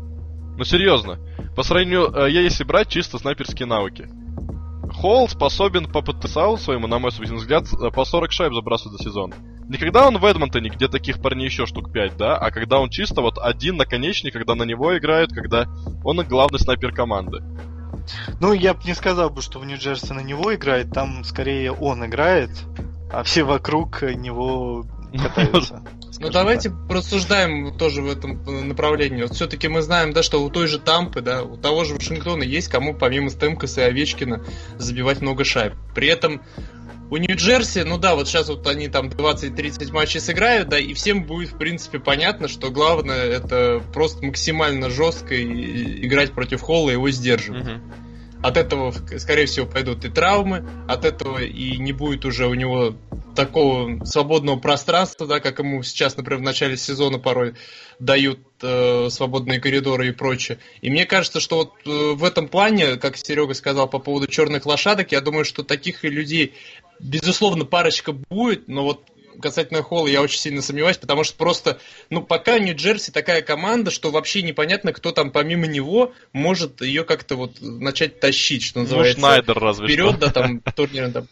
Ну 0.56 0.64
серьезно, 0.64 1.18
по 1.56 1.64
сравнению, 1.64 2.12
э, 2.14 2.30
я 2.30 2.42
если 2.42 2.62
брать 2.62 2.88
чисто 2.88 3.18
снайперские 3.18 3.66
навыки. 3.66 4.08
Холл 5.00 5.29
способен 5.29 5.87
по 5.87 6.00
потенциалу 6.00 6.57
своему, 6.57 6.87
на 6.87 6.99
мой 6.99 7.12
собственный 7.12 7.38
взгляд, 7.38 7.65
э, 7.73 7.91
по 7.91 8.07
40 8.07 8.33
шайб 8.33 8.55
забрасывать 8.55 8.97
за 8.97 9.05
сезон. 9.05 9.35
Не 9.69 9.76
когда 9.76 10.07
он 10.07 10.17
в 10.17 10.25
Эдмонтоне, 10.25 10.71
где 10.71 10.88
таких 10.88 11.21
парней 11.21 11.47
еще 11.47 11.67
штук 11.67 11.93
5, 11.93 12.17
да, 12.17 12.37
а 12.37 12.50
когда 12.50 12.81
он 12.81 12.88
чисто 12.88 13.21
вот 13.21 13.37
один 13.38 13.76
наконечник, 13.76 14.33
когда 14.33 14.55
на 14.55 14.62
него 14.62 14.97
играют, 14.97 15.33
когда 15.33 15.67
он 16.03 16.25
главный 16.26 16.59
снайпер 16.59 16.93
команды. 16.93 17.43
Ну, 18.41 18.55
я 18.55 18.73
бы 18.73 18.81
не 18.85 18.95
сказал 18.95 19.29
бы, 19.29 19.43
что 19.43 19.59
в 19.59 19.67
Нью-Джерси 19.67 20.15
на 20.15 20.21
него 20.21 20.55
играет, 20.55 20.93
там 20.93 21.25
скорее 21.25 21.73
он 21.73 22.07
играет, 22.07 22.50
а 23.12 23.23
все 23.23 23.45
вокруг 23.45 24.00
него 24.00 24.87
катаются. 25.12 25.83
Ну 26.18 26.30
давайте 26.30 26.70
так. 26.70 26.88
просуждаем 26.88 27.76
тоже 27.76 28.02
в 28.02 28.11
этом 28.11 28.68
направлении. 28.68 29.23
Вот 29.23 29.35
все-таки 29.35 29.68
мы 29.68 29.82
знаем, 29.82 30.12
да, 30.12 30.23
что 30.23 30.42
у 30.42 30.50
той 30.50 30.66
же 30.66 30.78
Тампы, 30.78 31.20
да, 31.20 31.42
у 31.42 31.56
того 31.56 31.85
же 31.85 31.94
Вашингтона 31.94 32.42
есть 32.42 32.68
кому 32.68 32.94
помимо 32.94 33.30
Стемкаса 33.30 33.82
и 33.82 33.85
Овечкина 33.85 34.44
забивать 34.78 35.20
много 35.20 35.44
шайб. 35.44 35.75
При 35.94 36.08
этом 36.08 36.42
у 37.11 37.16
Нью-Джерси, 37.18 37.85
ну 37.85 37.99
да, 37.99 38.14
вот 38.14 38.28
сейчас 38.28 38.49
вот 38.49 38.66
они 38.66 38.88
там 38.88 39.08
20-30 39.08 39.92
матчей 39.92 40.20
сыграют, 40.20 40.68
да, 40.68 40.78
и 40.78 40.92
всем 40.94 41.25
будет, 41.25 41.50
в 41.50 41.58
принципе, 41.58 42.00
понятно, 42.00 42.49
что 42.49 42.70
главное 42.70 43.25
это 43.25 43.82
просто 43.92 44.25
максимально 44.25 44.90
жестко 44.90 45.40
играть 45.40 46.32
против 46.32 46.62
Холла 46.62 46.90
и 46.90 46.94
его 46.94 47.11
сдерживать. 47.11 47.66
Угу. 47.66 47.80
От 48.43 48.57
этого, 48.57 48.93
скорее 49.19 49.47
всего, 49.47 49.66
пойдут 49.66 50.05
и 50.05 50.09
травмы, 50.09 50.69
от 50.88 51.05
этого 51.05 51.38
и 51.43 51.78
не 51.78 51.93
будет 51.93 52.25
уже 52.25 52.47
у 52.47 52.55
него 52.55 52.95
такого 53.35 54.05
свободного 54.05 54.59
пространства, 54.59 55.26
да, 55.26 55.40
как 55.40 55.59
ему 55.59 55.83
сейчас, 55.83 56.16
например, 56.16 56.40
в 56.40 56.45
начале 56.45 56.76
сезона 56.76 57.19
порой 57.19 57.55
дают 57.99 58.40
э, 58.62 59.09
свободные 59.11 59.61
коридоры 59.61 60.09
и 60.09 60.12
прочее. 60.12 60.59
И 60.81 60.90
мне 60.90 61.07
кажется, 61.07 61.40
что 61.40 61.57
вот 61.57 61.73
э, 61.85 62.14
в 62.14 62.25
этом 62.25 62.49
плане, 62.49 62.97
как 62.97 63.16
Серега 63.16 63.55
сказал 63.55 63.88
по 63.88 63.99
поводу 63.99 64.26
черных 64.26 64.66
лошадок, 64.66 65.12
я 65.12 65.21
думаю, 65.21 65.45
что 65.45 65.62
таких 65.62 66.02
людей, 66.05 66.55
безусловно, 66.99 67.64
парочка 67.64 68.12
будет, 68.12 68.69
но 68.69 68.85
вот 68.85 69.05
касательно 69.40 69.83
Холла 69.83 70.09
я 70.09 70.23
очень 70.23 70.38
сильно 70.38 70.62
сомневаюсь, 70.62 70.99
потому 70.99 71.25
что 71.25 71.37
просто, 71.37 71.78
ну, 72.11 72.23
пока 72.23 72.59
Нью-Джерси 72.59 73.11
такая 73.12 73.43
команда, 73.43 73.90
что 73.90 74.11
вообще 74.11 74.43
непонятно, 74.43 74.93
кто 74.93 75.12
там 75.12 75.31
помимо 75.31 75.66
него 75.66 76.12
может 76.33 76.81
ее 76.81 77.05
как-то 77.05 77.37
вот 77.37 77.61
начать 77.61 78.21
тащить, 78.21 78.62
что 78.62 78.81
ну, 78.81 78.85
называется. 78.85 79.21
Ну, 79.21 79.26
Шнайдер 79.26 79.59
разве 79.59 79.87
Вперед, 79.87 80.16
что. 80.16 80.19
да, 80.19 80.33
там, 80.33 80.61
турнир, 80.75 81.11
там, 81.12 81.28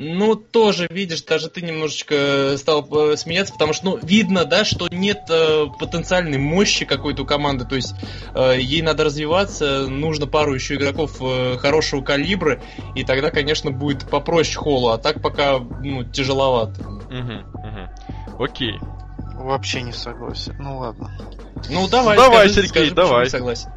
ну, 0.00 0.34
тоже, 0.34 0.88
видишь, 0.90 1.22
даже 1.22 1.50
ты 1.50 1.60
немножечко 1.60 2.56
стал 2.56 2.88
э, 2.90 3.16
смеяться, 3.18 3.52
потому 3.52 3.74
что, 3.74 3.84
ну, 3.84 3.98
видно, 4.02 4.46
да, 4.46 4.64
что 4.64 4.88
нет 4.88 5.24
э, 5.28 5.66
потенциальной 5.78 6.38
мощи 6.38 6.86
какой-то 6.86 7.24
у 7.24 7.26
команды, 7.26 7.66
то 7.66 7.76
есть 7.76 7.94
э, 8.34 8.58
ей 8.58 8.80
надо 8.80 9.04
развиваться, 9.04 9.86
нужно 9.88 10.26
пару 10.26 10.54
еще 10.54 10.76
игроков 10.76 11.18
э, 11.20 11.58
хорошего 11.58 12.00
калибра, 12.00 12.62
и 12.94 13.04
тогда, 13.04 13.30
конечно, 13.30 13.70
будет 13.70 14.08
попроще 14.08 14.56
Холлу, 14.56 14.88
а 14.88 14.96
так 14.96 15.20
пока, 15.20 15.58
ну, 15.58 16.02
тяжеловато. 16.04 16.80
Угу, 16.80 17.58
угу. 17.68 18.42
Окей. 18.44 18.78
Вообще 19.34 19.82
не 19.82 19.92
согласен. 19.92 20.56
Ну 20.58 20.78
ладно. 20.78 21.10
Ну 21.68 21.88
давай, 21.88 22.16
давай, 22.16 22.48
скажи, 22.48 22.68
Сергей, 22.68 22.68
скажи, 22.68 22.94
давай. 22.94 23.28
Согласен. 23.28 23.70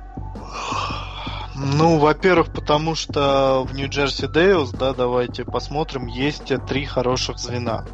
Ну, 1.55 1.99
во-первых, 1.99 2.51
потому 2.51 2.95
что 2.95 3.65
в 3.67 3.75
Нью-Джерси 3.75 4.27
Дейлс, 4.27 4.71
да, 4.71 4.93
давайте 4.93 5.45
посмотрим, 5.45 6.07
есть 6.07 6.51
три 6.67 6.85
хороших 6.85 7.37
звена. 7.37 7.85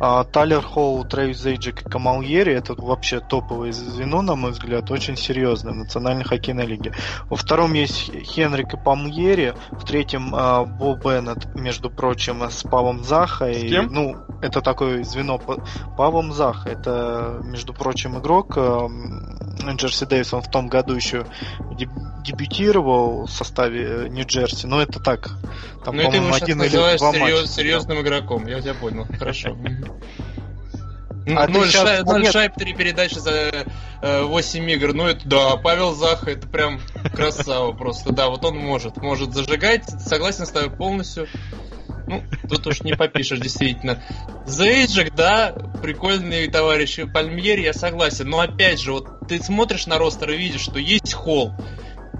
А, 0.00 0.24
Тайлер 0.24 0.62
Холл, 0.62 1.04
Трэвис 1.04 1.44
Эйджик 1.46 1.82
и 1.82 1.88
Камал 1.88 2.22
Ери 2.22 2.52
это 2.52 2.74
вообще 2.74 3.20
топовое 3.20 3.72
звено, 3.72 4.22
на 4.22 4.34
мой 4.34 4.52
взгляд, 4.52 4.90
очень 4.90 5.16
серьезное 5.16 5.72
в 5.72 5.76
Национальной 5.76 6.24
хоккейной 6.24 6.66
лиге. 6.66 6.92
Во 7.28 7.36
втором 7.36 7.72
есть 7.72 8.10
Хенрик 8.12 8.74
и 8.74 8.76
Памьери, 8.76 9.54
в 9.70 9.84
третьем 9.84 10.34
а, 10.34 10.64
Бо 10.64 10.94
Беннет, 10.96 11.54
между 11.54 11.90
прочим, 11.90 12.42
с 12.42 12.62
Павом 12.62 13.04
Заха. 13.04 13.52
С 13.52 13.60
кем? 13.60 13.92
Ну, 13.92 14.16
это 14.42 14.60
такое 14.60 15.04
звено 15.04 15.38
Павом 15.96 16.32
Заха. 16.32 16.70
Это, 16.70 17.40
между 17.44 17.72
прочим, 17.72 18.18
игрок 18.18 18.56
Джерси 18.56 20.06
Дэвис, 20.06 20.32
он 20.32 20.42
в 20.42 20.50
том 20.50 20.68
году 20.68 20.94
еще 20.94 21.26
дебютировал 22.24 22.87
в 22.88 23.28
составе 23.28 24.08
Нью-Джерси, 24.08 24.66
но 24.66 24.82
это 24.82 25.00
так. 25.00 25.30
Там, 25.84 25.96
ну, 25.96 26.10
ты 26.10 26.16
его 26.16 26.32
сейчас 26.32 26.56
называешь 26.56 27.00
серьез, 27.00 27.54
серьезным 27.54 28.00
игроком, 28.00 28.46
я 28.46 28.60
тебя 28.60 28.74
понял, 28.74 29.06
хорошо. 29.18 29.56
А 31.36 31.46
ноль, 31.46 31.68
шай, 31.68 32.02
ноль 32.04 32.26
шайб, 32.30 32.54
три 32.54 32.72
передачи 32.72 33.18
за 33.18 33.66
э, 34.00 34.22
8 34.22 34.70
игр. 34.70 34.94
Ну 34.94 35.06
это 35.06 35.28
да, 35.28 35.56
Павел 35.56 35.94
Заха, 35.94 36.30
это 36.30 36.48
прям 36.48 36.80
красава 37.14 37.72
просто. 37.72 38.12
Да, 38.12 38.28
вот 38.28 38.44
он 38.44 38.56
может. 38.56 38.96
Может 38.96 39.34
зажигать. 39.34 39.84
Согласен 40.00 40.46
с 40.46 40.50
тобой 40.50 40.70
полностью. 40.70 41.28
Ну, 42.06 42.22
тут 42.48 42.66
уж 42.66 42.80
не 42.80 42.94
попишешь, 42.94 43.38
действительно. 43.38 44.02
Зейджик, 44.46 45.14
да, 45.14 45.52
прикольный 45.82 46.48
товарищ. 46.48 46.98
Пальмьер, 47.12 47.58
я 47.58 47.74
согласен. 47.74 48.30
Но 48.30 48.40
опять 48.40 48.80
же, 48.80 48.92
вот 48.92 49.28
ты 49.28 49.42
смотришь 49.42 49.86
на 49.86 49.98
ростер 49.98 50.30
и 50.30 50.36
видишь, 50.38 50.62
что 50.62 50.78
есть 50.78 51.12
холл. 51.12 51.52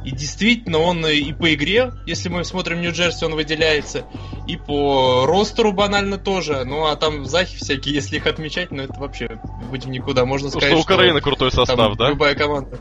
И 0.05 0.11
действительно, 0.11 0.78
он 0.78 1.07
и 1.07 1.33
по 1.33 1.52
игре, 1.55 1.93
если 2.07 2.28
мы 2.28 2.45
смотрим 2.45 2.81
Нью-Джерси, 2.81 3.25
он 3.25 3.35
выделяется, 3.35 4.05
и 4.47 4.57
по 4.57 5.26
ростеру 5.26 5.73
банально 5.73 6.19
тоже. 6.19 6.64
Ну, 6.64 6.87
а 6.87 6.97
там 6.97 7.26
захи 7.26 7.57
всякие, 7.57 7.95
если 7.95 8.17
их 8.17 8.26
отмечать, 8.26 8.71
ну, 8.71 8.83
это 8.83 8.99
вообще 8.99 9.40
в 9.71 9.88
никуда. 9.88 10.25
Можно 10.25 10.50
сказать, 10.50 10.71
что... 10.71 10.78
у 10.78 10.83
Украины 10.83 11.21
крутой 11.21 11.52
состав, 11.52 11.97
да? 11.97 12.11
Любая 12.11 12.35
команда. 12.35 12.78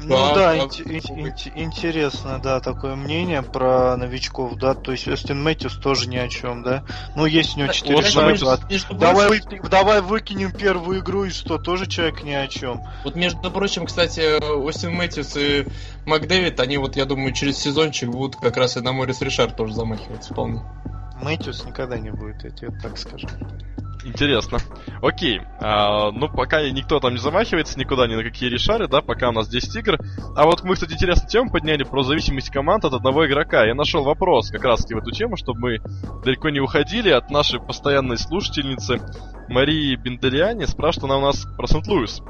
Ну 0.00 0.08
да, 0.08 0.34
да 0.34 0.56
ин- 0.56 0.68
ин- 1.16 1.34
интересно, 1.56 2.38
да, 2.42 2.60
такое 2.60 2.94
мнение 2.94 3.42
про 3.42 3.96
новичков, 3.96 4.54
да, 4.56 4.74
то 4.74 4.92
есть 4.92 5.08
Остин 5.08 5.42
Мэтьюс 5.42 5.74
тоже 5.76 6.08
ни 6.08 6.16
о 6.16 6.28
чем, 6.28 6.62
да. 6.62 6.84
Ну, 7.16 7.26
есть 7.26 7.56
у 7.56 7.60
него 7.60 7.72
4 7.72 7.96
шайбы. 8.02 8.38
Давай, 9.00 9.28
вы, 9.28 9.68
давай 9.68 10.00
выкинем 10.00 10.52
первую 10.52 11.00
игру 11.00 11.24
и 11.24 11.30
что, 11.30 11.58
тоже 11.58 11.86
человек 11.86 12.22
ни 12.22 12.32
о 12.32 12.46
чем. 12.46 12.82
Вот, 13.04 13.16
между 13.16 13.50
прочим, 13.50 13.86
кстати, 13.86 14.40
Остин 14.40 14.94
Мэтьюс 14.94 15.36
и 15.36 15.66
Макдэвид, 16.06 16.60
они 16.60 16.78
вот, 16.78 16.96
я 16.96 17.04
думаю, 17.04 17.32
через 17.32 17.58
сезончик 17.58 18.08
будут 18.10 18.36
как 18.36 18.56
раз 18.56 18.76
и 18.76 18.80
на 18.80 18.92
Морис 18.92 19.20
Ришар 19.20 19.50
тоже 19.50 19.74
замахиваться 19.74 20.32
вполне. 20.32 20.62
Мэтьюс 21.20 21.64
никогда 21.64 21.98
не 21.98 22.10
будет, 22.10 22.44
я 22.44 22.50
тебе 22.50 22.70
так 22.80 22.96
скажу. 22.96 23.26
Интересно. 24.04 24.58
Окей. 25.02 25.40
А, 25.60 26.10
ну, 26.12 26.28
пока 26.28 26.62
никто 26.70 27.00
там 27.00 27.12
не 27.12 27.18
замахивается 27.18 27.78
никуда, 27.78 28.06
ни 28.06 28.14
на 28.14 28.22
какие 28.22 28.48
решары, 28.48 28.88
да, 28.88 29.00
пока 29.00 29.28
у 29.28 29.32
нас 29.32 29.48
10 29.48 29.76
игр. 29.76 29.98
А 30.36 30.44
вот 30.44 30.62
мы, 30.62 30.74
кстати, 30.74 30.92
интересную 30.92 31.28
тему 31.28 31.50
подняли 31.50 31.82
про 31.82 32.02
зависимость 32.02 32.50
команд 32.50 32.84
от 32.84 32.94
одного 32.94 33.26
игрока. 33.26 33.64
Я 33.64 33.74
нашел 33.74 34.04
вопрос 34.04 34.50
как 34.50 34.64
раз-таки 34.64 34.94
в 34.94 34.98
эту 34.98 35.10
тему, 35.10 35.36
чтобы 35.36 35.60
мы 35.60 35.78
далеко 36.24 36.50
не 36.50 36.60
уходили 36.60 37.10
от 37.10 37.30
нашей 37.30 37.60
постоянной 37.60 38.18
слушательницы 38.18 39.00
Марии 39.48 39.96
Бендельяне. 39.96 40.66
Спрашивает 40.66 41.04
она 41.04 41.18
у 41.18 41.22
нас 41.22 41.46
про 41.56 41.66
Сент-Луис. 41.66 42.22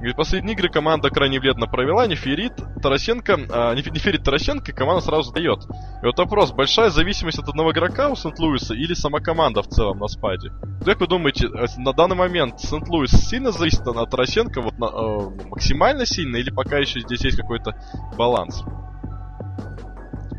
Говорит, 0.00 0.16
последние 0.16 0.54
игры 0.54 0.70
команда 0.70 1.10
крайне 1.10 1.38
бледно 1.40 1.66
провела, 1.66 2.06
не 2.06 2.14
ферит 2.14 2.54
Тарасенко, 2.82 3.38
а, 3.50 3.74
не, 3.74 3.82
не 3.82 4.18
Тарасенко, 4.18 4.72
команда 4.72 5.02
сразу 5.02 5.30
дает. 5.30 5.64
И 6.02 6.06
вот 6.06 6.18
вопрос, 6.18 6.52
большая 6.52 6.88
зависимость 6.88 7.38
от 7.38 7.50
одного 7.50 7.72
игрока 7.72 8.08
у 8.08 8.16
Сент-Луиса 8.16 8.72
или 8.72 8.94
сама 8.94 9.20
команда 9.20 9.60
в 9.62 9.68
целом 9.68 9.98
на 9.98 10.08
спаде? 10.08 10.52
Как 10.86 11.00
вы 11.00 11.06
думаете, 11.06 11.48
э, 11.48 11.66
на 11.76 11.92
данный 11.92 12.16
момент 12.16 12.60
Сент-Луис 12.60 13.10
сильно 13.10 13.52
зависит 13.52 13.86
от 13.86 14.10
Тарасенко, 14.10 14.62
вот 14.62 14.78
на, 14.78 14.86
э, 14.86 15.46
максимально 15.50 16.06
сильно, 16.06 16.36
или 16.36 16.48
пока 16.48 16.78
еще 16.78 17.00
здесь 17.00 17.22
есть 17.22 17.36
какой-то 17.36 17.74
баланс? 18.16 18.64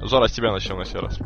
Жара, 0.02 0.28
с 0.28 0.32
тебя 0.32 0.52
начнем 0.52 0.78
на 0.78 0.86
сей 0.86 1.00
раз. 1.00 1.20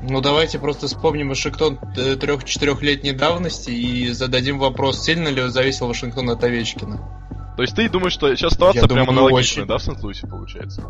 Ну 0.00 0.20
давайте 0.20 0.58
просто 0.58 0.86
вспомним 0.86 1.28
Вашингтон 1.28 1.78
э, 1.96 2.16
трех-четырехлетней 2.16 3.12
давности 3.12 3.70
и 3.70 4.08
зададим 4.10 4.58
вопрос, 4.58 5.02
сильно 5.02 5.28
ли 5.28 5.48
зависел 5.48 5.88
Вашингтон 5.88 6.30
от 6.30 6.44
Овечкина. 6.44 7.18
То 7.56 7.62
есть 7.62 7.74
ты 7.74 7.88
думаешь, 7.88 8.12
что 8.12 8.32
сейчас 8.36 8.52
ситуация 8.52 8.82
Я 8.82 8.88
прям 8.88 9.06
думаю, 9.06 9.26
аналогичная, 9.26 9.64
очень. 9.64 9.68
да, 9.68 9.78
в 9.78 9.82
Сент-Луисе 9.82 10.28
получается? 10.28 10.84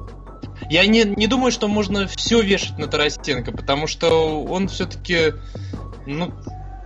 Я 0.68 0.86
не, 0.86 1.04
не 1.04 1.26
думаю, 1.26 1.50
что 1.50 1.66
можно 1.66 2.06
все 2.06 2.42
вешать 2.42 2.76
на 2.76 2.86
Тарасенко, 2.86 3.52
потому 3.52 3.86
что 3.86 4.44
он 4.44 4.68
все-таки, 4.68 5.32
ну, 6.06 6.34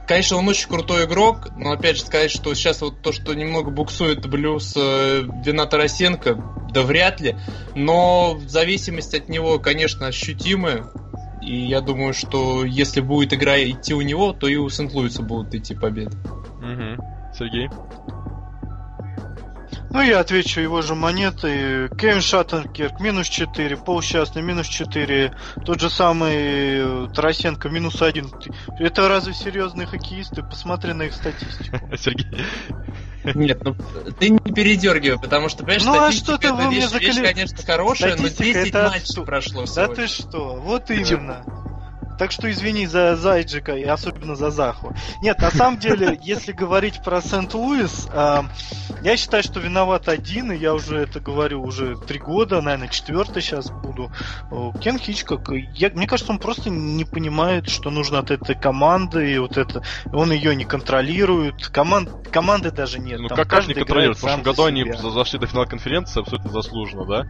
конечно, 0.07 0.37
он 0.37 0.49
очень 0.49 0.69
крутой 0.69 1.07
игрок, 1.07 1.49
но 1.57 1.73
опять 1.73 1.97
же 1.97 2.03
сказать, 2.03 2.31
что 2.31 2.55
сейчас 2.55 2.81
вот 2.81 3.03
то, 3.03 3.13
что 3.13 3.35
немного 3.35 3.71
буксует 3.71 4.25
Блюз 4.29 4.75
э, 4.77 5.23
вина 5.45 5.67
Тарасенко, 5.67 6.69
да 6.73 6.83
вряд 6.83 7.21
ли. 7.21 7.37
Но 7.75 8.39
зависимость 8.47 9.15
от 9.15 9.29
него, 9.29 9.59
конечно, 9.59 10.07
ощутимая. 10.07 10.85
И 11.45 11.57
я 11.57 11.81
думаю, 11.81 12.15
что 12.15 12.65
если 12.65 13.01
будет 13.01 13.33
игра 13.33 13.59
идти 13.63 13.95
у 13.95 14.01
него, 14.01 14.33
то 14.33 14.47
и 14.49 14.57
у 14.57 14.69
Сент-Луиса 14.69 15.23
будут 15.23 15.55
идти 15.55 15.75
победы. 15.75 16.17
Угу. 16.59 17.35
Сергей? 17.37 17.69
Ну, 19.91 20.01
я 20.01 20.21
отвечу 20.21 20.61
его 20.61 20.81
же 20.81 20.95
монеты. 20.95 21.91
Кевин 21.99 22.23
Шаттенкерк 22.23 22.99
минус 23.01 23.29
4, 23.29 23.77
Пол 23.77 24.01
Счастный 24.01 24.41
минус 24.41 24.67
4, 24.67 25.35
тот 25.67 25.81
же 25.81 25.91
самый 25.91 26.35
э, 26.35 27.09
Тарасенко 27.15 27.69
минус 27.69 28.01
1. 28.01 28.31
Это 28.79 29.09
разве 29.09 29.35
серьезные 29.35 29.87
хоккеисты? 29.87 30.43
Посмотри 30.43 30.95
на 30.95 31.03
их 31.03 31.13
статистику. 31.13 31.79
Сергей. 31.99 32.27
Нет, 33.25 33.63
ну 33.65 33.77
ты 34.19 34.31
не 34.31 34.53
передергивай, 34.53 35.19
потому 35.19 35.49
что, 35.49 35.65
понимаешь, 35.65 35.85
ну, 35.85 36.01
а 36.01 36.13
что 36.13 36.39
ты 36.39 36.53
вы 36.53 36.75
вещь, 36.75 36.85
закали... 36.85 37.07
вещь, 37.07 37.35
конечно, 37.35 37.59
хорошая, 37.65 38.17
но 38.17 38.29
10 38.29 38.75
матчей 38.75 39.25
прошло 39.25 39.65
Да 39.75 39.89
ты 39.89 40.07
что, 40.07 40.57
вот 40.57 40.91
именно. 40.91 41.45
Так 42.23 42.31
что 42.31 42.49
извини 42.49 42.87
за 42.87 43.17
Зайджика 43.17 43.75
и 43.75 43.83
особенно 43.83 44.37
за 44.37 44.53
Заху. 44.53 44.95
Нет, 45.23 45.41
на 45.41 45.51
самом 45.51 45.81
деле, 45.81 46.17
если 46.23 46.53
говорить 46.53 47.03
про 47.03 47.21
Сент-Луис, 47.21 48.07
э, 48.13 48.43
я 49.03 49.17
считаю, 49.17 49.43
что 49.43 49.59
виноват 49.59 50.09
один, 50.09 50.53
и 50.53 50.57
я 50.57 50.73
уже 50.73 50.99
это 50.99 51.19
говорю 51.19 51.65
уже 51.65 51.97
три 51.97 52.21
года, 52.21 52.63
наверное, 52.63 52.87
четвертый 52.87 53.43
сейчас 53.43 53.73
буду. 53.73 54.13
Кен 54.81 55.01
Хичкок, 55.01 55.51
я, 55.75 55.91
мне 55.91 56.07
кажется, 56.07 56.31
он 56.31 56.39
просто 56.39 56.71
не 56.71 57.05
понимает, 57.05 57.69
что 57.69 57.91
нужно 57.91 58.21
от 58.21 58.31
этой 58.31 58.55
команды, 58.55 59.35
и 59.35 59.39
вот 59.39 59.57
это, 59.57 59.83
он 60.13 60.31
ее 60.31 60.55
не 60.55 60.65
контролирует, 60.65 61.67
команд, 61.67 62.29
команды 62.31 62.71
даже 62.71 63.01
нет. 63.01 63.19
Ну 63.19 63.31
как, 63.31 63.49
как 63.49 63.67
не 63.67 63.75
контролирует? 63.75 64.19
В 64.19 64.21
прошлом 64.21 64.45
году 64.45 64.67
они 64.67 64.85
зашли 64.93 65.41
до 65.41 65.49
финала 65.49 65.67
конференции 65.67 66.21
абсолютно 66.21 66.53
заслуженно, 66.53 67.05
да? 67.05 67.27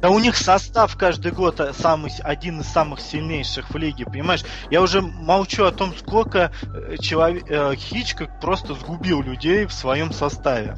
Да 0.00 0.10
у 0.10 0.18
них 0.18 0.36
состав 0.36 0.96
каждый 0.96 1.32
год 1.32 1.58
э, 1.60 1.72
самый, 1.72 2.12
один 2.22 2.60
из 2.60 2.66
самых 2.66 3.00
сильнейших 3.00 3.70
в 3.70 3.76
лиге, 3.76 4.04
понимаешь? 4.04 4.44
Я 4.70 4.82
уже 4.82 5.00
молчу 5.00 5.64
о 5.64 5.72
том, 5.72 5.94
сколько 5.96 6.52
э, 6.62 6.96
человек, 6.98 7.50
э, 7.50 7.74
Хичкок 7.76 8.40
просто 8.40 8.74
сгубил 8.74 9.22
людей 9.22 9.64
в 9.66 9.72
своем 9.72 10.12
составе. 10.12 10.76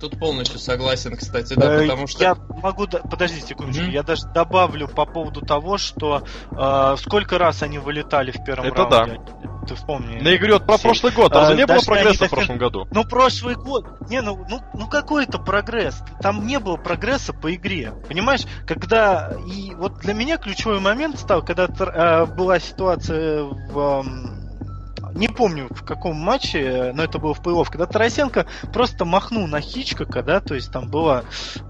Тут 0.00 0.18
полностью 0.18 0.58
согласен, 0.58 1.16
кстати, 1.16 1.54
да, 1.54 1.74
э, 1.74 1.82
потому 1.82 2.06
что... 2.06 2.22
Я 2.22 2.34
могу... 2.34 2.86
Подожди 2.86 3.40
секундочку, 3.40 3.84
mm-hmm. 3.84 3.92
я 3.92 4.02
даже 4.02 4.22
добавлю 4.32 4.88
по 4.88 5.04
поводу 5.04 5.42
того, 5.42 5.76
что 5.76 6.22
э, 6.50 6.96
сколько 6.98 7.38
раз 7.38 7.62
они 7.62 7.78
вылетали 7.78 8.30
в 8.30 8.42
первом 8.44 8.66
Это 8.66 8.88
раунде. 8.88 9.20
да. 9.42 9.49
Ты 9.70 9.76
вспомни. 9.76 10.18
На 10.18 10.34
игре 10.34 10.54
вот 10.54 10.66
про 10.66 10.78
прошлый 10.78 11.12
год, 11.12 11.32
там 11.32 11.52
а, 11.52 11.54
не 11.54 11.64
было 11.64 11.78
прогресса 11.78 12.26
в 12.26 12.30
прошлом 12.30 12.58
году. 12.58 12.88
Ну, 12.90 13.04
прошлый 13.04 13.54
год... 13.54 13.86
Не, 14.08 14.20
ну, 14.20 14.44
ну, 14.50 14.58
ну 14.74 14.88
какой 14.88 15.22
это 15.22 15.38
прогресс? 15.38 16.02
Там 16.20 16.44
не 16.44 16.58
было 16.58 16.76
прогресса 16.76 17.32
по 17.32 17.54
игре. 17.54 17.92
Понимаешь, 18.08 18.40
когда... 18.66 19.32
И 19.46 19.72
вот 19.76 20.00
для 20.00 20.12
меня 20.12 20.38
ключевой 20.38 20.80
момент 20.80 21.20
стал, 21.20 21.44
когда 21.44 21.66
э, 21.66 22.26
была 22.26 22.58
ситуация 22.58 23.44
в... 23.44 24.04
Э, 24.04 25.12
не 25.14 25.28
помню 25.28 25.68
в 25.70 25.84
каком 25.84 26.16
матче, 26.16 26.90
но 26.92 27.04
это 27.04 27.20
было 27.20 27.32
в 27.32 27.40
плей-офф, 27.40 27.66
когда 27.70 27.86
Тарасенко 27.86 28.46
просто 28.72 29.04
махнул 29.04 29.46
на 29.46 29.60
Хичкока, 29.60 30.24
да, 30.24 30.40
то 30.40 30.56
есть 30.56 30.72
там 30.72 30.88
был 30.88 31.22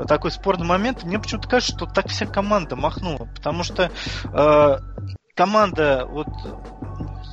такой 0.08 0.30
спорный 0.30 0.66
момент. 0.66 1.04
Мне 1.04 1.18
почему-то 1.18 1.50
кажется, 1.50 1.76
что 1.76 1.84
так 1.84 2.08
вся 2.08 2.24
команда 2.24 2.76
махнула, 2.76 3.28
потому 3.34 3.62
что 3.62 3.90
э, 4.32 4.78
команда 5.34 6.06
вот 6.08 6.28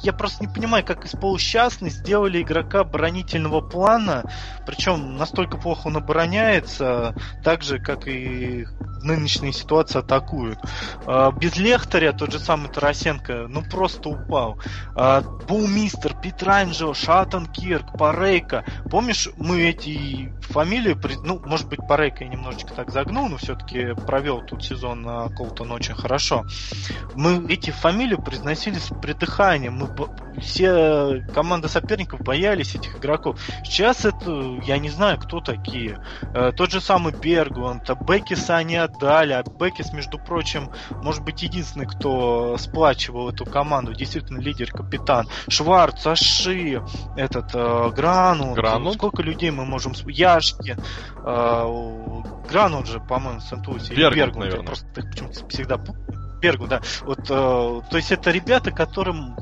я 0.04 0.13
просто 0.13 0.46
не 0.46 0.54
понимаю, 0.54 0.86
как 0.86 1.06
из 1.06 1.12
полусчастной 1.12 1.89
сделали 1.89 2.42
игрока 2.42 2.82
оборонительного 2.82 3.62
плана, 3.62 4.24
причем 4.66 5.18
настолько 5.18 5.58
плохо 5.58 5.88
он 5.88 5.98
обороняется, 5.98 7.16
так 7.44 7.63
же, 7.63 7.80
как 7.80 8.08
и 8.08 8.66
в 8.98 9.04
нынешней 9.04 9.54
ситуации 9.54 10.00
атакуют. 10.00 10.60
А, 11.06 11.32
без 11.32 11.56
Лехтаря 11.58 12.13
тот 12.13 12.32
же 12.32 12.39
самый 12.39 12.70
Тарасенко, 12.70 13.48
ну 13.48 13.63
просто 13.63 14.10
упал. 14.10 14.60
А, 14.96 15.22
Булмистер, 15.22 16.16
Петранджо, 16.22 16.94
Шатан 16.94 17.46
Кирк, 17.46 17.98
Парейка. 17.98 18.66
Помнишь, 18.89 19.30
мы 19.38 19.62
эти 19.62 20.34
фамилии, 20.42 20.98
ну, 21.24 21.39
может 21.46 21.68
быть, 21.68 21.80
Парейка 21.88 22.24
я 22.24 22.30
немножечко 22.30 22.74
так 22.74 22.92
загнул, 22.92 23.30
но 23.30 23.38
все-таки 23.38 23.94
провел 24.06 24.42
тут 24.42 24.63
сезон 24.63 25.01
на 25.01 25.30
Колтон 25.30 25.72
очень 25.72 25.96
хорошо. 25.96 26.46
Мы 27.16 27.46
эти 27.50 27.72
фамилии 27.72 28.16
произносили 28.16 28.80
с 28.80 28.94
придыханием. 29.01 29.75
Мы 29.75 29.87
все 30.39 31.25
команды 31.34 31.67
соперников 31.67 32.22
боялись 32.22 32.75
этих 32.75 32.98
игроков. 32.98 33.39
Сейчас 33.63 34.06
это, 34.06 34.60
я 34.63 34.77
не 34.77 34.89
знаю, 34.89 35.20
кто 35.20 35.39
такие. 35.39 36.00
Э, 36.34 36.51
тот 36.56 36.72
же 36.72 36.82
самый 36.82 37.13
Бергуант, 37.13 37.89
Бекиса 38.08 38.58
они 38.58 38.75
отдали, 38.75 39.34
а 39.34 39.44
Бекис, 39.44 39.94
между 39.94 40.17
прочим, 40.20 40.72
может 41.03 41.24
быть 41.24 41.41
единственный, 41.41 41.88
кто 41.88 42.58
сплачивал 42.58 43.29
эту 43.29 43.46
команду, 43.46 43.94
действительно 43.94 44.39
лидер, 44.39 44.72
капитан. 44.72 45.27
Шварц, 45.48 46.06
Аши, 46.06 46.82
этот 47.15 47.53
э, 47.53 47.89
Грану. 47.96 48.53
Грану? 48.53 48.94
Сколько 48.94 49.24
людей 49.24 49.51
мы 49.51 49.65
можем... 49.65 49.94
Яшки. 50.08 50.77
Э, 51.25 51.63
Грану 52.50 52.86
же, 52.86 53.00
по-моему, 53.00 53.39
Сент-Луисе. 53.39 53.94
Бергуант, 53.96 54.15
Бергуант, 54.15 54.36
наверное. 54.38 54.62
Я 54.62 54.67
просто 54.67 54.88
почему-то 54.94 55.48
всегда 55.48 55.77
Бергу, 56.39 56.67
да. 56.67 56.82
Вот, 57.01 57.20
э, 57.20 57.25
то 57.27 57.98
есть 57.98 58.12
это 58.12 58.32
ребята, 58.32 58.72
которым 58.72 59.36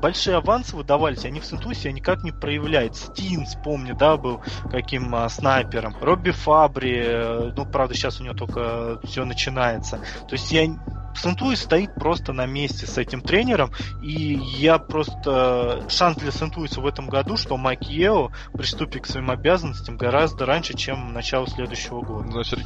большие 0.00 0.36
авансы 0.36 0.76
выдавались, 0.76 1.24
они 1.24 1.40
в 1.40 1.46
Сентусе 1.46 1.92
никак 1.92 2.22
не 2.22 2.32
проявляют. 2.32 2.96
Стин, 2.96 3.46
вспомни, 3.46 3.92
да, 3.92 4.16
был 4.16 4.40
каким 4.70 5.14
э, 5.14 5.28
снайпером. 5.28 5.96
Робби 6.00 6.30
Фабри, 6.30 7.02
э, 7.04 7.52
ну, 7.56 7.66
правда, 7.66 7.94
сейчас 7.94 8.20
у 8.20 8.24
него 8.24 8.34
только 8.34 9.00
все 9.04 9.24
начинается. 9.24 9.98
То 10.28 10.32
есть 10.32 10.50
я 10.52 10.66
Сентуи 11.14 11.54
стоит 11.54 11.94
просто 11.94 12.32
на 12.32 12.46
месте 12.46 12.86
с 12.86 12.98
этим 12.98 13.20
тренером, 13.20 13.70
и 14.02 14.40
я 14.58 14.78
просто... 14.78 15.84
Шанс 15.88 16.16
для 16.18 16.30
Сентуиса 16.30 16.80
в 16.80 16.86
этом 16.86 17.08
году, 17.08 17.36
что 17.36 17.56
Майк 17.56 17.82
Ео 17.82 18.30
приступит 18.52 19.02
к 19.02 19.06
своим 19.06 19.30
обязанностям 19.30 19.96
гораздо 19.96 20.46
раньше, 20.46 20.74
чем 20.74 21.12
начало 21.12 21.46
следующего 21.46 22.00
года. 22.00 22.30
Значит, 22.30 22.60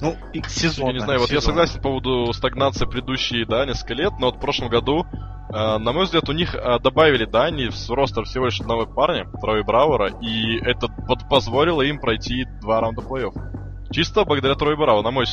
ну, 0.00 0.16
и 0.32 0.42
сезон. 0.42 0.88
Я 0.88 0.92
не 0.92 0.98
знаю, 1.00 1.20
вот 1.20 1.30
я 1.30 1.40
согласен 1.40 1.76
по 1.76 1.88
поводу 1.88 2.32
стагнации 2.32 2.86
предыдущие, 2.86 3.46
да, 3.46 3.64
несколько 3.64 3.94
лет, 3.94 4.12
но 4.18 4.26
вот 4.26 4.36
в 4.36 4.40
прошлом 4.40 4.68
году, 4.68 5.06
э, 5.12 5.78
на 5.78 5.92
мой 5.92 6.04
взгляд, 6.04 6.28
у 6.28 6.32
них 6.32 6.54
э, 6.54 6.78
добавили, 6.80 7.24
да, 7.24 7.44
они 7.44 7.68
в 7.68 7.90
ростер 7.90 8.24
всего 8.24 8.46
лишь 8.46 8.60
одного 8.60 8.86
парня, 8.86 9.26
Трой 9.40 9.62
Брауэра, 9.62 10.18
и 10.20 10.58
это 10.58 10.88
вот 11.08 11.28
позволило 11.28 11.82
им 11.82 11.98
пройти 11.98 12.44
два 12.60 12.80
раунда 12.80 13.02
плей-офф. 13.02 13.53
Чисто 13.94 14.24
благодаря 14.24 14.56
Трой 14.56 14.76
Брау, 14.76 15.02
на 15.02 15.12
мой 15.12 15.24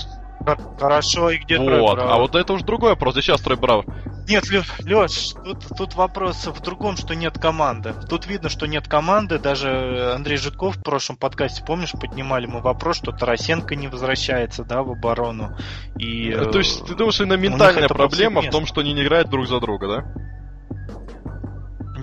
Хорошо, 0.80 1.32
и 1.32 1.38
где 1.38 1.58
Вот, 1.58 2.00
а 2.00 2.18
вот 2.18 2.36
это 2.36 2.54
уже 2.54 2.64
другой 2.64 2.92
вопрос. 2.92 3.18
И 3.18 3.22
сейчас 3.22 3.42
Трой 3.42 3.58
Браво. 3.58 3.86
Нет, 4.28 4.44
Леш, 4.86 5.34
тут, 5.44 5.66
тут 5.76 5.96
вопрос 5.96 6.46
в 6.46 6.62
другом, 6.62 6.96
что 6.96 7.16
нет 7.16 7.40
команды. 7.40 7.94
Тут 8.08 8.28
видно, 8.28 8.50
что 8.50 8.68
нет 8.68 8.88
команды. 8.88 9.40
Даже 9.40 10.14
Андрей 10.16 10.38
Житков 10.38 10.78
в 10.78 10.84
прошлом 10.84 11.18
подкасте, 11.18 11.64
помнишь, 11.66 11.92
поднимали 11.92 12.46
мы 12.46 12.62
вопрос, 12.62 12.98
что 12.98 13.12
Тарасенко 13.12 13.76
не 13.76 13.88
возвращается, 13.88 14.64
да, 14.64 14.84
в 14.84 14.92
оборону. 14.92 15.58
И, 15.98 16.32
То 16.32 16.60
есть 16.60 16.86
ты 16.86 16.94
думаешь, 16.94 17.20
именно 17.20 17.38
ментальная 17.38 17.88
проблема 17.88 18.42
в 18.42 18.50
том, 18.50 18.68
что 18.68 18.82
они 18.82 18.94
не 18.94 19.04
играют 19.04 19.30
друг 19.30 19.48
за 19.48 19.60
друга, 19.60 19.88
да? 19.88 20.14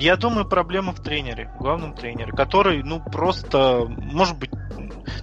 Я 0.01 0.17
думаю, 0.17 0.49
проблема 0.49 0.93
в 0.93 1.03
тренере, 1.03 1.51
главном 1.59 1.93
тренере, 1.93 2.33
который, 2.33 2.85
ну, 2.85 3.01
просто, 3.01 3.85
может 3.89 4.39
быть, 4.39 4.51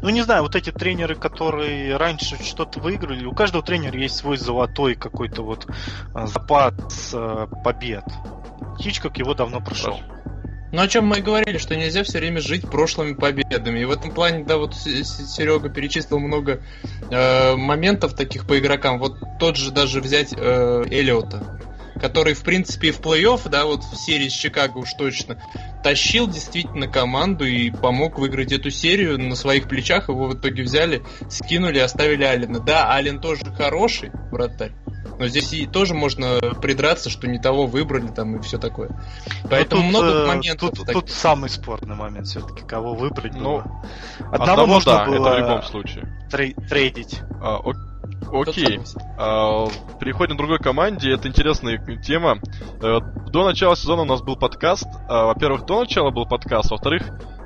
ну, 0.01 0.09
не 0.09 0.21
знаю, 0.21 0.43
вот 0.43 0.55
эти 0.55 0.71
тренеры, 0.71 1.15
которые 1.15 1.97
раньше 1.97 2.41
что-то 2.43 2.79
выиграли, 2.79 3.25
у 3.25 3.33
каждого 3.33 3.63
тренера 3.63 3.97
есть 3.97 4.15
свой 4.15 4.37
золотой 4.37 4.95
какой-то 4.95 5.43
вот 5.43 5.67
а, 6.13 6.27
запас 6.27 7.11
а, 7.13 7.47
побед. 7.47 8.05
Хичкок 8.79 9.17
его 9.17 9.33
давно 9.33 9.61
прошел. 9.61 9.99
Ну, 10.71 10.81
о 10.81 10.87
чем 10.87 11.07
мы 11.07 11.19
и 11.19 11.21
говорили, 11.21 11.57
что 11.57 11.75
нельзя 11.75 12.03
все 12.03 12.19
время 12.19 12.41
жить 12.41 12.69
прошлыми 12.69 13.13
победами. 13.13 13.79
И 13.79 13.85
в 13.85 13.91
этом 13.91 14.11
плане, 14.11 14.43
да, 14.43 14.57
вот 14.57 14.75
Серега 14.75 15.69
перечислил 15.69 16.19
много 16.19 16.61
э, 17.09 17.55
моментов 17.55 18.13
таких 18.13 18.45
по 18.45 18.59
игрокам. 18.59 18.99
Вот 18.99 19.17
тот 19.39 19.55
же 19.55 19.71
даже 19.71 20.01
взять 20.01 20.33
э, 20.35 20.83
Эллиота 20.89 21.61
который, 22.05 22.35
в 22.35 22.43
принципе, 22.43 22.91
в 22.91 23.01
плей-офф, 23.01 23.49
да, 23.49 23.65
вот 23.65 23.83
в 23.83 23.95
серии 23.95 24.29
с 24.29 24.31
Чикаго 24.31 24.77
уж 24.77 24.93
точно, 24.93 25.41
тащил 25.83 26.27
действительно 26.27 26.87
команду 26.87 27.45
и 27.45 27.71
помог 27.71 28.19
выиграть 28.19 28.51
эту 28.51 28.69
серию 28.69 29.19
на 29.19 29.35
своих 29.35 29.67
плечах. 29.67 30.07
Его 30.07 30.27
в 30.27 30.35
итоге 30.35 30.61
взяли, 30.61 31.03
скинули, 31.29 31.79
оставили 31.79 32.23
Алина. 32.23 32.59
Да, 32.59 32.91
Ален 32.91 33.19
тоже 33.19 33.45
хороший 33.45 34.11
вратарь. 34.29 34.73
Но 35.17 35.27
здесь 35.27 35.51
и 35.53 35.65
тоже 35.65 35.95
можно 35.95 36.39
придраться, 36.61 37.09
что 37.09 37.27
не 37.27 37.39
того 37.39 37.65
выбрали 37.65 38.07
там 38.07 38.35
и 38.35 38.41
все 38.43 38.59
такое. 38.59 38.89
Ну, 38.89 39.49
Поэтому 39.49 39.81
тут, 39.81 39.89
много 39.89 40.07
э, 40.07 40.27
моментов. 40.27 40.71
Тут, 40.75 40.87
тут 40.93 41.09
самый 41.09 41.49
спорный 41.49 41.95
момент 41.95 42.27
все-таки, 42.27 42.63
кого 42.67 42.93
выбрать. 42.93 43.33
Ну, 43.33 43.63
одного, 44.19 44.43
одного 44.43 44.67
можно 44.67 44.91
да, 44.91 45.05
было 45.05 45.27
это 45.29 45.35
в 45.35 45.39
любом 45.39 45.63
случае. 45.63 46.27
Трей- 46.31 46.53
трейдить. 46.69 47.21
А, 47.41 47.57
Окей. 47.63 47.81
А, 49.17 49.67
переходим 49.99 50.35
к 50.35 50.37
другой 50.37 50.59
команде. 50.59 51.11
Это 51.11 51.27
интересная 51.27 51.77
тема. 51.97 52.39
Э, 52.81 52.99
до 53.31 53.45
начала 53.45 53.75
сезона 53.75 54.03
у 54.03 54.05
нас 54.05 54.21
был 54.21 54.35
подкаст. 54.35 54.87
А, 55.07 55.25
во-первых, 55.27 55.65
до 55.65 55.81
начала 55.81 56.11
был 56.11 56.25
подкаст. 56.25 56.71
Во-вторых, 56.71 57.03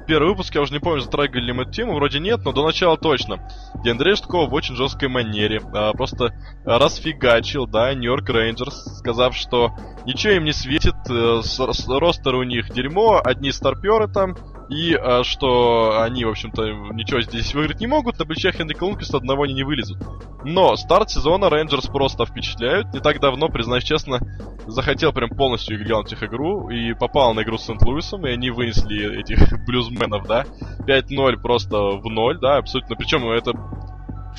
первый 0.07 0.29
выпуск, 0.29 0.55
я 0.55 0.61
уже 0.61 0.73
не 0.73 0.79
помню, 0.79 1.01
затрагивали 1.01 1.45
ли 1.45 1.53
мы 1.53 1.63
эту 1.63 1.71
тему, 1.71 1.93
вроде 1.93 2.19
нет, 2.19 2.41
но 2.43 2.51
до 2.51 2.65
начала 2.65 2.97
точно. 2.97 3.47
Где 3.75 3.91
Андрей 3.91 4.15
Штков 4.15 4.49
в 4.49 4.53
очень 4.53 4.75
жесткой 4.75 5.09
манере 5.09 5.61
а, 5.73 5.93
просто 5.93 6.33
расфигачил, 6.65 7.67
да, 7.67 7.93
Нью-Йорк 7.93 8.29
Рейнджерс, 8.29 8.97
сказав, 8.97 9.35
что 9.35 9.75
ничего 10.05 10.33
им 10.33 10.45
не 10.45 10.53
светит, 10.53 10.95
э, 11.09 11.41
с, 11.43 11.59
с, 11.59 11.87
ростер 11.87 12.35
у 12.35 12.43
них 12.43 12.71
дерьмо, 12.71 13.21
одни 13.23 13.51
старперы 13.51 14.07
там, 14.07 14.35
и 14.69 14.93
а, 14.93 15.23
что 15.23 15.99
они, 16.01 16.25
в 16.25 16.29
общем-то, 16.29 16.63
ничего 16.93 17.21
здесь 17.21 17.53
выиграть 17.55 17.79
не 17.79 17.87
могут, 17.87 18.19
на 18.19 18.25
плечах 18.25 18.55
Хенрика 18.55 18.83
Лунквиста 18.83 19.17
одного 19.17 19.43
они 19.43 19.53
не 19.53 19.63
вылезут. 19.63 19.97
Но 20.43 20.75
старт 20.75 21.09
сезона 21.09 21.49
Рейнджерс 21.49 21.87
просто 21.87 22.25
впечатляют. 22.25 22.93
Не 22.93 22.99
так 22.99 23.19
давно, 23.19 23.49
признаюсь 23.49 23.83
честно, 23.83 24.19
захотел 24.67 25.11
прям 25.11 25.29
полностью 25.29 25.83
глянуть 25.83 26.11
их 26.13 26.21
игру 26.23 26.69
и 26.69 26.93
попал 26.93 27.33
на 27.33 27.41
игру 27.41 27.57
с 27.57 27.65
Сент-Луисом, 27.65 28.27
и 28.27 28.31
они 28.31 28.51
вынесли 28.51 29.19
этих 29.19 29.65
блюзменов, 29.65 30.27
да, 30.27 30.45
5-0 30.87 31.37
просто 31.37 31.77
в 31.77 32.05
ноль, 32.05 32.39
да, 32.39 32.57
абсолютно. 32.57 32.95
Причем 32.95 33.27
это 33.31 33.53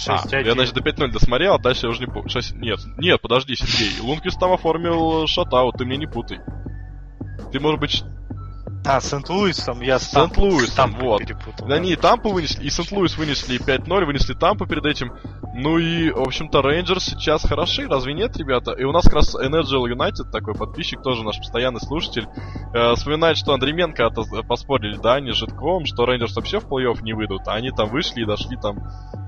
А, 0.07 0.23
я, 0.31 0.53
значит, 0.53 0.75
до 0.75 0.81
5-0 0.81 1.11
досмотрел, 1.11 1.55
а 1.55 1.59
дальше 1.59 1.87
я 1.87 1.90
уже 1.90 2.01
не 2.01 2.07
помню. 2.07 2.31
6... 2.31 2.55
Нет, 2.55 2.79
нет, 2.99 3.21
подожди, 3.21 3.57
Сергей. 3.57 4.01
Лунквист 4.01 4.38
там 4.38 4.53
оформил 4.53 5.27
шатаут, 5.27 5.77
ты 5.77 5.85
мне 5.85 5.97
не 5.97 6.07
путай. 6.07 6.38
Ты, 7.53 7.59
может 7.59 7.81
быть, 7.81 8.05
а, 8.85 9.01
Сент-Луисом 9.01 9.81
я 9.83 9.99
Сент-Луисом, 9.99 10.97
вот. 10.99 11.21
Перепутал, 11.21 11.66
да, 11.66 11.75
да, 11.75 11.79
не, 11.79 11.97
Тампу 11.97 12.31
вынесли, 12.31 12.64
и 12.64 12.71
Сент-Луис 12.71 13.16
вынесли 13.16 13.59
5-0, 13.59 14.05
вынесли 14.05 14.35
Тампу 14.35 14.66
перед 14.66 14.87
этим. 14.87 15.12
Ну 15.53 15.79
и, 15.79 16.11
в 16.11 16.21
общем-то, 16.21 16.62
Рейнджерс 16.62 17.05
сейчас 17.05 17.43
хороши, 17.43 17.87
разве 17.87 18.14
нет, 18.14 18.37
ребята? 18.37 18.73
И 18.73 18.85
у 18.85 18.93
нас 18.93 19.05
как 19.05 19.14
раз 19.14 19.35
Energy 19.35 19.93
United, 19.93 20.31
такой 20.31 20.55
подписчик, 20.55 21.03
тоже 21.03 21.25
наш 21.25 21.38
постоянный 21.38 21.81
слушатель, 21.81 22.27
э, 22.73 22.95
вспоминает, 22.95 23.37
что 23.37 23.53
Андременко 23.53 24.11
поспорили, 24.49 24.97
да, 24.97 25.14
они 25.14 25.33
с 25.33 25.37
Житковым, 25.37 25.85
что 25.85 26.07
Рейнджерс 26.07 26.37
вообще 26.37 26.61
в 26.61 26.64
плей-офф 26.64 27.03
не 27.03 27.12
выйдут, 27.12 27.43
а 27.47 27.55
они 27.55 27.71
там 27.71 27.90
вышли 27.90 28.23
и 28.23 28.27
дошли 28.27 28.57
там 28.57 28.79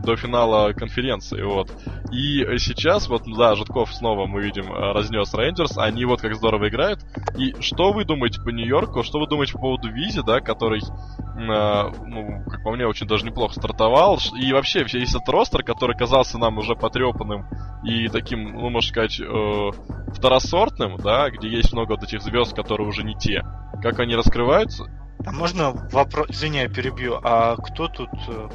до 0.03 0.17
финала 0.17 0.73
конференции, 0.73 1.43
вот. 1.43 1.71
И 2.13 2.45
сейчас, 2.59 3.09
вот, 3.09 3.23
да, 3.37 3.55
Житков 3.55 3.93
снова, 3.95 4.27
мы 4.27 4.43
видим, 4.43 4.73
э, 4.73 4.93
разнес 4.93 5.33
Рейнджерс, 5.33 5.79
они 5.79 6.05
вот 6.05 6.21
как 6.21 6.35
здорово 6.35 6.69
играют. 6.69 7.01
И 7.37 7.55
что 7.61 7.93
вы 7.93 8.05
думаете 8.05 8.41
по 8.43 8.51
Нью-Йорку, 8.51 9.03
что 9.03 9.19
вы 9.19 9.27
думаете 9.27 9.55
по 9.55 9.61
поводу 9.61 9.91
Визи, 9.91 10.23
да, 10.27 10.41
который, 10.41 10.81
э, 10.81 11.93
ну, 12.07 12.45
как 12.49 12.63
по 12.65 12.73
мне, 12.73 12.87
очень 12.87 13.07
даже 13.07 13.25
неплохо 13.25 13.55
стартовал, 13.55 14.19
и 14.39 14.53
вообще 14.53 14.85
весь 14.85 15.15
этот 15.15 15.29
ростер, 15.29 15.63
который 15.63 15.97
казался 15.97 16.39
нам 16.39 16.59
уже 16.59 16.75
потрепанным 16.75 17.47
и 17.85 18.09
таким, 18.09 18.53
ну, 18.53 18.71
можно 18.71 18.89
сказать, 18.89 19.21
э, 19.21 19.71
второсортным, 20.15 20.99
да, 20.99 21.31
где 21.31 21.49
есть 21.49 21.73
много 21.73 21.93
вот 21.93 22.03
этих 22.03 22.23
звезд, 22.23 22.55
которые 22.55 22.89
уже 22.89 23.03
не 23.03 23.15
те. 23.15 23.43
Как 23.83 23.99
они 24.01 24.15
раскрываются? 24.15 24.85
А 25.25 25.33
можно 25.33 25.73
вопрос, 25.93 26.29
извини, 26.31 26.67
перебью, 26.69 27.19
а 27.23 27.57
кто 27.57 27.89
тут 27.89 28.11
э, 28.29 28.49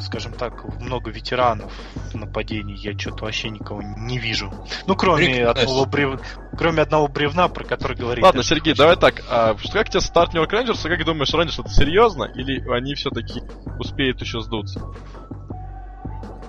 скажем 0.00 0.32
так, 0.32 0.64
много 0.80 1.10
ветеранов 1.10 1.72
в 2.12 2.14
нападении, 2.14 2.76
я 2.76 2.98
что-то 2.98 3.24
вообще 3.24 3.50
никого 3.50 3.82
не 3.82 4.18
вижу. 4.18 4.52
Ну, 4.86 4.96
кроме 4.96 5.44
одного, 5.44 5.86
брев... 5.86 6.20
кроме 6.56 6.82
одного 6.82 7.08
бревна, 7.08 7.48
про 7.48 7.64
который 7.64 7.96
говорит. 7.96 8.22
Ладно, 8.24 8.42
Сергей, 8.42 8.74
давай 8.74 8.96
так. 8.96 9.22
А, 9.28 9.56
как 9.72 9.90
тебе 9.90 10.00
старт 10.00 10.32
Нью-Йорк 10.32 10.52
Рейнджерс? 10.52 10.82
Как 10.82 11.04
думаешь, 11.04 11.32
Рейнджерс 11.32 11.60
это 11.60 11.70
серьезно? 11.70 12.24
Или 12.24 12.68
они 12.70 12.94
все-таки 12.94 13.42
успеют 13.78 14.20
еще 14.20 14.40
сдуться? 14.40 14.82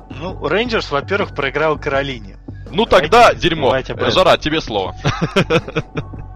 Ну, 0.10 0.48
Рейнджерс, 0.48 0.92
во-первых, 0.92 1.34
проиграл 1.34 1.80
Каролине. 1.80 2.38
Ну 2.72 2.86
тогда 2.86 3.34
дерьмо. 3.34 3.76
Жара, 4.12 4.38
тебе 4.38 4.62
слово. 4.62 4.96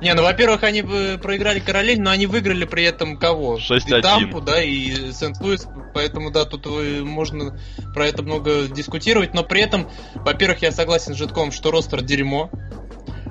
Не, 0.00 0.14
ну, 0.14 0.22
во-первых, 0.22 0.62
они 0.62 0.82
бы 0.82 1.18
проиграли 1.22 1.60
Каролине, 1.60 2.02
но 2.02 2.10
они 2.10 2.26
выиграли 2.26 2.64
при 2.64 2.84
этом 2.84 3.18
кого? 3.18 3.58
6-1. 3.58 3.98
И 3.98 4.02
Тампу, 4.02 4.40
да, 4.40 4.62
и 4.62 5.12
Сент-Луис, 5.12 5.66
поэтому, 5.94 6.30
да, 6.30 6.44
тут 6.44 6.66
можно 7.02 7.58
про 7.94 8.06
это 8.06 8.22
много 8.22 8.66
дискутировать, 8.66 9.34
но 9.34 9.42
при 9.42 9.60
этом, 9.60 9.88
во-первых, 10.14 10.62
я 10.62 10.72
согласен 10.72 11.14
с 11.14 11.18
Житком, 11.18 11.52
что 11.52 11.70
ростер 11.70 12.00
дерьмо, 12.02 12.50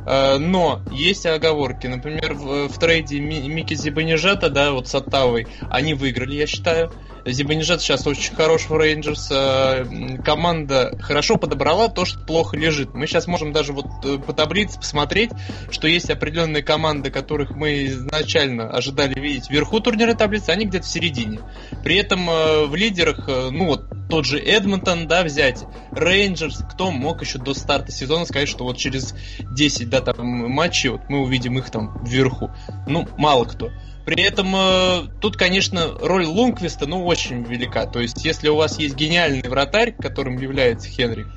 э, 0.05 0.38
но 0.38 0.82
есть 0.91 1.25
оговорки. 1.25 1.88
Например, 1.88 2.34
в, 2.34 2.67
в 2.67 2.79
трейде 2.79 3.19
Мики 3.19 3.73
Зибанежата, 3.73 4.49
да, 4.49 4.71
вот 4.71 4.88
с 4.88 4.93
Оттавой, 4.95 5.47
они 5.69 5.95
выиграли, 5.95 6.36
я 6.36 6.45
считаю. 6.45 6.91
Зибанижат 7.25 7.82
сейчас 7.82 8.08
очень 8.08 8.36
хорош 8.36 8.69
в 8.69 8.77
Рейнджерс. 8.77 9.29
Э, 9.32 10.17
команда 10.23 10.97
хорошо 11.01 11.36
подобрала 11.38 11.89
то, 11.89 12.05
что 12.05 12.19
плохо 12.19 12.58
лежит. 12.58 12.93
Мы 12.93 13.08
сейчас 13.08 13.27
можем 13.27 13.51
даже 13.51 13.73
вот 13.73 13.86
э, 14.03 14.17
по 14.17 14.34
таблице 14.34 14.77
посмотреть, 14.77 15.32
что 15.69 15.88
есть 15.88 16.10
определенные 16.10 16.63
команды, 16.63 17.12
которых 17.12 17.51
мы 17.51 17.86
изначально 17.86 18.69
ожидали 18.69 19.19
видеть 19.19 19.49
вверху 19.49 19.79
турнирной 19.79 20.15
таблицы, 20.15 20.49
они 20.49 20.65
где-то 20.65 20.86
в 20.86 20.89
середине. 20.89 21.39
При 21.84 21.97
этом 21.97 22.29
э, 22.29 22.65
в 22.65 22.75
лидерах, 22.75 23.27
ну 23.27 23.65
вот 23.65 23.84
тот 24.10 24.25
же 24.25 24.39
Эдмонтон, 24.39 25.08
да, 25.08 25.23
взять, 25.23 25.63
Рейнджерс, 25.91 26.63
кто 26.71 26.91
мог 26.91 27.21
еще 27.21 27.38
до 27.38 27.53
старта 27.53 27.91
сезона 27.91 28.25
сказать, 28.25 28.49
что 28.49 28.63
вот 28.63 28.77
через 28.77 29.13
10, 29.39 29.89
да, 29.89 30.01
там 30.01 30.27
матчей 30.27 30.89
вот 30.89 31.01
мы 31.10 31.19
увидим 31.19 31.58
их 31.58 31.69
там 31.69 32.03
вверху. 32.03 32.51
Ну, 32.88 33.08
мало 33.17 33.45
кто. 33.45 33.69
При 34.05 34.23
этом 34.23 34.55
э, 34.55 35.01
тут, 35.21 35.38
конечно, 35.38 35.88
роль 36.01 36.25
Лунквиста, 36.25 36.88
ну, 36.88 37.05
очень 37.05 37.43
велика. 37.43 37.85
То 37.85 37.99
есть, 37.99 38.25
если 38.25 38.49
у 38.49 38.55
вас 38.55 38.79
есть 38.79 38.95
гениальный 38.95 39.47
вратарь, 39.47 39.91
которым 39.91 40.38
является 40.38 40.89
Хенрик, 40.89 41.27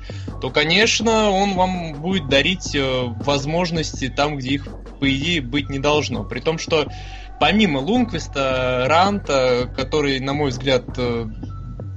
то, 0.41 0.49
конечно, 0.49 1.29
он 1.29 1.53
вам 1.53 1.93
будет 1.93 2.29
дарить 2.29 2.75
э, 2.75 3.03
возможности 3.23 4.09
там, 4.09 4.37
где 4.37 4.55
их, 4.55 4.67
по 4.99 5.09
идее, 5.09 5.41
быть 5.41 5.69
не 5.69 5.79
должно. 5.79 6.23
При 6.23 6.39
том, 6.39 6.57
что 6.57 6.87
помимо 7.39 7.79
Лунквиста, 7.79 8.85
Ранта, 8.87 9.69
который, 9.75 10.19
на 10.19 10.33
мой 10.33 10.49
взгляд, 10.49 10.83
э, 10.97 11.25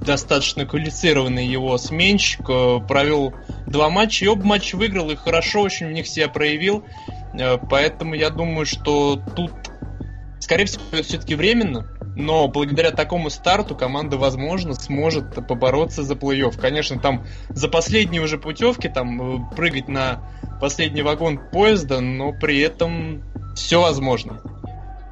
достаточно 0.05 0.65
квалифицированный 0.65 1.45
его 1.45 1.77
сменщик, 1.77 2.41
э, 2.49 2.79
провел 2.87 3.33
два 3.65 3.89
матча, 3.89 4.25
и 4.25 4.27
оба 4.27 4.43
матча 4.43 4.75
выиграл, 4.75 5.09
и 5.09 5.15
хорошо 5.15 5.61
очень 5.61 5.87
в 5.87 5.91
них 5.91 6.07
себя 6.07 6.27
проявил. 6.29 6.83
Э, 7.33 7.57
поэтому 7.57 8.13
я 8.13 8.29
думаю, 8.29 8.65
что 8.65 9.21
тут 9.35 9.51
Скорее 10.47 10.63
всего, 10.63 10.83
это 10.93 11.03
все-таки 11.03 11.35
временно, 11.35 11.85
но 12.15 12.47
благодаря 12.47 12.91
такому 12.91 13.29
старту 13.29 13.75
команда, 13.75 14.15
возможно, 14.15 14.75
сможет 14.75 15.45
побороться 15.45 16.03
за 16.03 16.13
плей-офф. 16.13 16.57
Конечно, 16.57 17.01
там 17.01 17.25
за 17.49 17.67
последние 17.67 18.21
уже 18.21 18.37
путевки, 18.37 18.87
там 18.87 19.41
э, 19.51 19.55
прыгать 19.57 19.89
на 19.89 20.23
последний 20.61 21.01
вагон 21.01 21.37
поезда, 21.51 21.99
но 21.99 22.31
при 22.31 22.61
этом 22.61 23.23
все 23.57 23.81
возможно. 23.81 24.41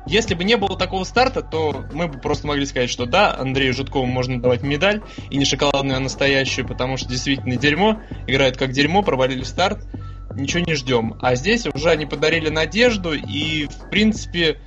Если 0.07 0.35
бы 0.35 0.45
не 0.45 0.55
было 0.55 0.77
такого 0.77 1.03
старта, 1.03 1.41
то 1.41 1.83
мы 1.91 2.07
бы 2.07 2.17
просто 2.17 2.47
могли 2.47 2.65
сказать, 2.65 2.89
что 2.89 3.05
да, 3.05 3.35
Андрею 3.37 3.73
Жуткову 3.73 4.05
можно 4.05 4.41
давать 4.41 4.63
медаль, 4.63 5.01
и 5.29 5.35
не 5.35 5.43
шоколадную, 5.43 5.97
а 5.97 5.99
настоящую, 5.99 6.65
потому 6.65 6.95
что 6.95 7.09
действительно 7.09 7.57
дерьмо, 7.57 7.99
играют 8.25 8.55
как 8.55 8.71
дерьмо, 8.71 9.03
провалили 9.03 9.43
старт, 9.43 9.85
ничего 10.33 10.63
не 10.65 10.75
ждем. 10.75 11.17
А 11.21 11.35
здесь 11.35 11.67
уже 11.67 11.89
они 11.89 12.05
подарили 12.05 12.47
надежду, 12.47 13.13
и 13.13 13.67
в 13.67 13.89
принципе 13.89 14.61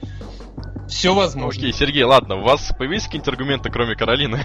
все 0.88 1.14
возможно. 1.14 1.60
Окей, 1.60 1.72
Сергей, 1.72 2.04
ладно, 2.04 2.36
у 2.36 2.42
вас 2.42 2.72
появились 2.76 3.04
какие-нибудь 3.04 3.28
аргументы, 3.28 3.70
кроме 3.70 3.94
Каролины? 3.94 4.44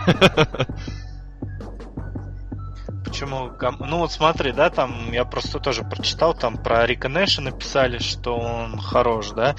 Почему? 3.05 3.51
Ну 3.79 3.99
вот 3.99 4.11
смотри, 4.11 4.51
да, 4.51 4.69
там 4.69 5.11
я 5.11 5.23
просто 5.23 5.59
тоже 5.59 5.83
прочитал, 5.83 6.33
там 6.33 6.57
про 6.57 6.85
Рика 6.85 7.09
Нэша 7.09 7.41
написали, 7.41 7.99
что 7.99 8.37
он 8.37 8.79
хорош, 8.79 9.29
да. 9.31 9.55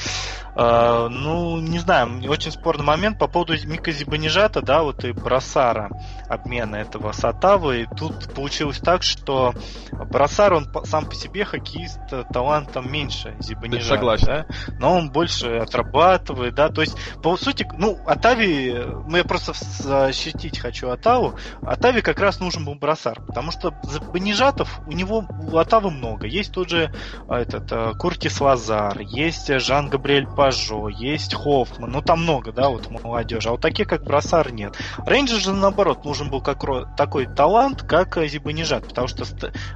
Э, 0.57 1.09
ну, 1.11 1.59
не 1.61 1.79
знаю, 1.79 2.23
очень 2.29 2.53
спорный 2.53 2.85
момент 2.85 3.19
по 3.19 3.27
поводу 3.27 3.55
Мика 3.67 3.91
Зибанижата, 3.91 4.63
да, 4.63 4.83
вот 4.83 5.05
и 5.05 5.13
Бросара 5.13 5.91
обмена 6.29 6.77
этого 6.77 7.13
Сатавы. 7.13 7.83
И 7.83 7.87
тут 7.87 8.33
получилось 8.35 8.79
так, 8.79 9.03
что 9.03 9.55
Бросар, 9.93 10.55
он 10.55 10.69
сам 10.85 11.07
по 11.07 11.15
себе 11.15 11.45
хоккеист 11.45 12.01
э, 12.13 12.25
талантом 12.33 12.91
меньше 12.91 13.35
Зибанижата. 13.41 13.95
Согласен. 13.95 14.27
Да? 14.27 14.47
Но 14.79 14.97
он 14.97 15.11
больше 15.11 15.57
отрабатывает, 15.57 16.55
да, 16.55 16.69
то 16.69 16.81
есть, 16.83 16.97
по 17.23 17.37
сути, 17.37 17.67
ну, 17.77 17.99
Атави, 18.07 18.85
ну, 19.09 19.17
я 19.17 19.25
просто 19.25 19.53
защитить 19.55 20.59
хочу 20.59 20.89
Атаву, 20.89 21.35
Атави 21.63 22.01
как 22.01 22.21
раз 22.21 22.41
нужен 22.41 22.65
был 22.65 22.75
Бросар, 22.75 23.21
потому 23.21 23.51
что 23.51 23.75
Зибанижатов, 23.85 24.81
у 24.87 24.93
него, 24.93 25.27
у 25.53 25.57
Атавы 25.57 25.91
много. 25.91 26.27
Есть 26.27 26.53
тот 26.53 26.69
же 26.69 26.93
а, 27.29 27.41
этот, 27.41 27.71
э, 27.73 27.93
Куртис 27.99 28.41
Лазар, 28.41 29.01
есть 29.01 29.49
Жан-Габриэль 29.49 30.27
Пажо, 30.45 30.89
есть 30.89 31.33
Хоффман, 31.33 31.91
ну 31.91 32.03
там 32.03 32.23
много, 32.25 32.53
да, 32.53 32.69
вот 32.69 32.91
молодежи. 32.91 33.49
А 33.49 33.53
вот 33.53 33.63
такие, 33.63 33.87
как 33.87 34.05
Бросар, 34.05 34.53
нет. 34.53 34.77
Рейнджер 35.07 35.41
же, 35.41 35.55
наоборот, 35.55 36.05
нужен 36.05 36.29
был 36.29 36.43
как, 36.43 36.63
такой 36.99 37.25
талант, 37.25 37.81
как 37.81 38.19
Зибанижат, 38.27 38.87
потому 38.87 39.09
что 39.09 39.25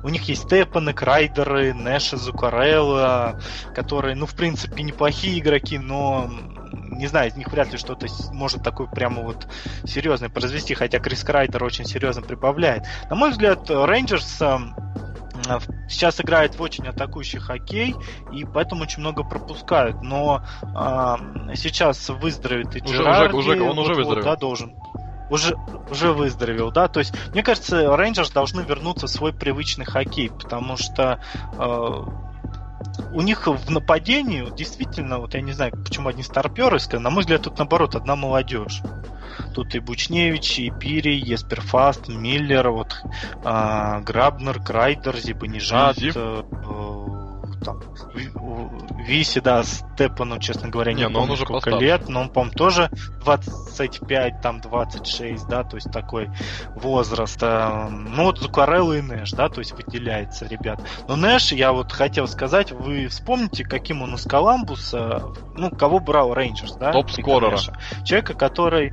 у 0.03 0.11
них 0.11 0.29
есть 0.29 0.43
Степаны, 0.43 0.93
Крайдеры, 0.93 1.73
Нэша, 1.73 2.19
Зукарелла, 2.19 3.41
которые, 3.75 4.15
ну, 4.15 4.27
в 4.27 4.35
принципе, 4.35 4.83
неплохие 4.83 5.39
игроки, 5.39 5.79
но 5.79 6.31
не 6.71 7.07
знаю, 7.07 7.31
из 7.31 7.37
них 7.37 7.49
вряд 7.49 7.73
ли 7.73 7.79
что-то 7.79 8.07
может 8.31 8.63
такое 8.63 8.89
прямо 8.89 9.23
вот 9.23 9.49
серьезное 9.85 10.29
произвести, 10.29 10.75
хотя 10.75 10.99
Крис 10.99 11.25
Крайдер 11.25 11.65
очень 11.65 11.87
серьезно 11.87 12.21
прибавляет. 12.21 12.83
На 13.09 13.17
мой 13.17 13.31
взгляд, 13.31 13.71
Рейнджерс 13.71 14.43
Э, 14.43 14.59
сейчас 15.89 16.21
играет 16.21 16.57
в 16.57 16.63
очень 16.63 16.87
атакующий 16.87 17.39
хоккей, 17.39 17.95
и 18.33 18.45
поэтому 18.45 18.83
очень 18.83 19.01
много 19.01 19.25
пропускают. 19.25 20.03
Но 20.03 20.43
э, 20.63 21.55
сейчас 21.55 22.09
выздоровеет 22.09 22.77
и 22.77 22.81
Жирарди. 22.81 23.35
Уже, 23.35 23.53
уже, 23.53 23.63
он 23.63 23.77
вот, 23.77 23.83
уже 23.85 23.95
выздоровел. 23.95 24.25
Вот, 24.25 24.25
да, 24.25 24.37
должен 24.37 24.75
уже, 25.31 25.55
уже 25.91 26.13
выздоровел, 26.13 26.71
да, 26.71 26.89
то 26.89 27.01
есть, 27.01 27.13
мне 27.33 27.43
кажется, 27.43 27.97
Рейнджерс 27.97 28.31
должны 28.31 28.63
вернуться 28.63 29.07
в 29.07 29.11
свой 29.11 29.33
привычный 29.33 29.85
хоккей, 29.85 30.31
потому 30.31 30.77
что 30.77 31.21
э, 31.53 32.05
у 33.13 33.21
них 33.21 33.47
в 33.47 33.71
нападении 33.71 34.49
действительно, 34.57 35.19
вот 35.19 35.35
я 35.35 35.41
не 35.41 35.53
знаю, 35.53 35.73
почему 35.73 36.09
одни 36.09 36.23
старперы, 36.23 36.79
на 36.93 37.11
мой 37.11 37.21
взгляд, 37.23 37.43
тут 37.43 37.59
наоборот, 37.59 37.95
одна 37.95 38.17
молодежь. 38.17 38.83
Тут 39.55 39.75
и 39.75 39.81
Бучневич, 39.81 40.59
и 40.59 40.71
Пири, 40.71 41.17
Еспер 41.17 41.61
Фаст, 41.61 42.09
Миллер, 42.09 42.71
вот, 42.71 42.97
э, 43.45 44.01
Грабнер, 44.01 44.63
Крайдер, 44.63 45.17
Зибанижат, 45.17 45.99
э, 45.99 46.43
там, 47.65 47.81
Виси, 49.07 49.41
да, 49.41 49.63
Степану, 49.63 50.39
честно 50.39 50.69
говоря, 50.69 50.93
не, 50.93 50.99
не 50.99 51.05
помню, 51.05 51.21
он 51.21 51.31
уже 51.31 51.45
сколько 51.45 51.71
постарше. 51.71 51.85
лет, 51.85 52.09
но 52.09 52.23
он, 52.23 52.29
по-моему, 52.29 52.55
тоже 52.55 52.91
25, 53.25 54.41
там, 54.41 54.61
26, 54.61 55.47
да, 55.49 55.65
то 55.65 55.77
есть 55.77 55.91
такой 55.91 56.31
возраст. 56.75 57.39
Э, 57.43 57.89
ну, 57.89 58.25
вот 58.25 58.39
Зукарелл 58.39 58.93
и 58.93 59.01
Нэш, 59.01 59.31
да, 59.33 59.49
то 59.49 59.61
есть 59.61 59.73
выделяется, 59.73 60.47
ребят. 60.47 60.81
Но 61.09 61.17
Нэш, 61.17 61.53
я 61.53 61.73
вот 61.73 61.93
хотел 61.93 62.29
сказать, 62.29 62.73
вы 62.73 63.09
вспомните, 63.09 63.65
каким 63.65 64.03
он 64.03 64.15
из 64.15 64.25
Коламбуса, 64.25 65.23
ну, 65.57 65.71
кого 65.71 66.01
брал 66.01 66.35
Рейнджерс, 66.35 66.77
да? 66.77 66.93
Топ-скорера. 66.93 67.59
Человека, 68.05 68.35
который 68.35 68.93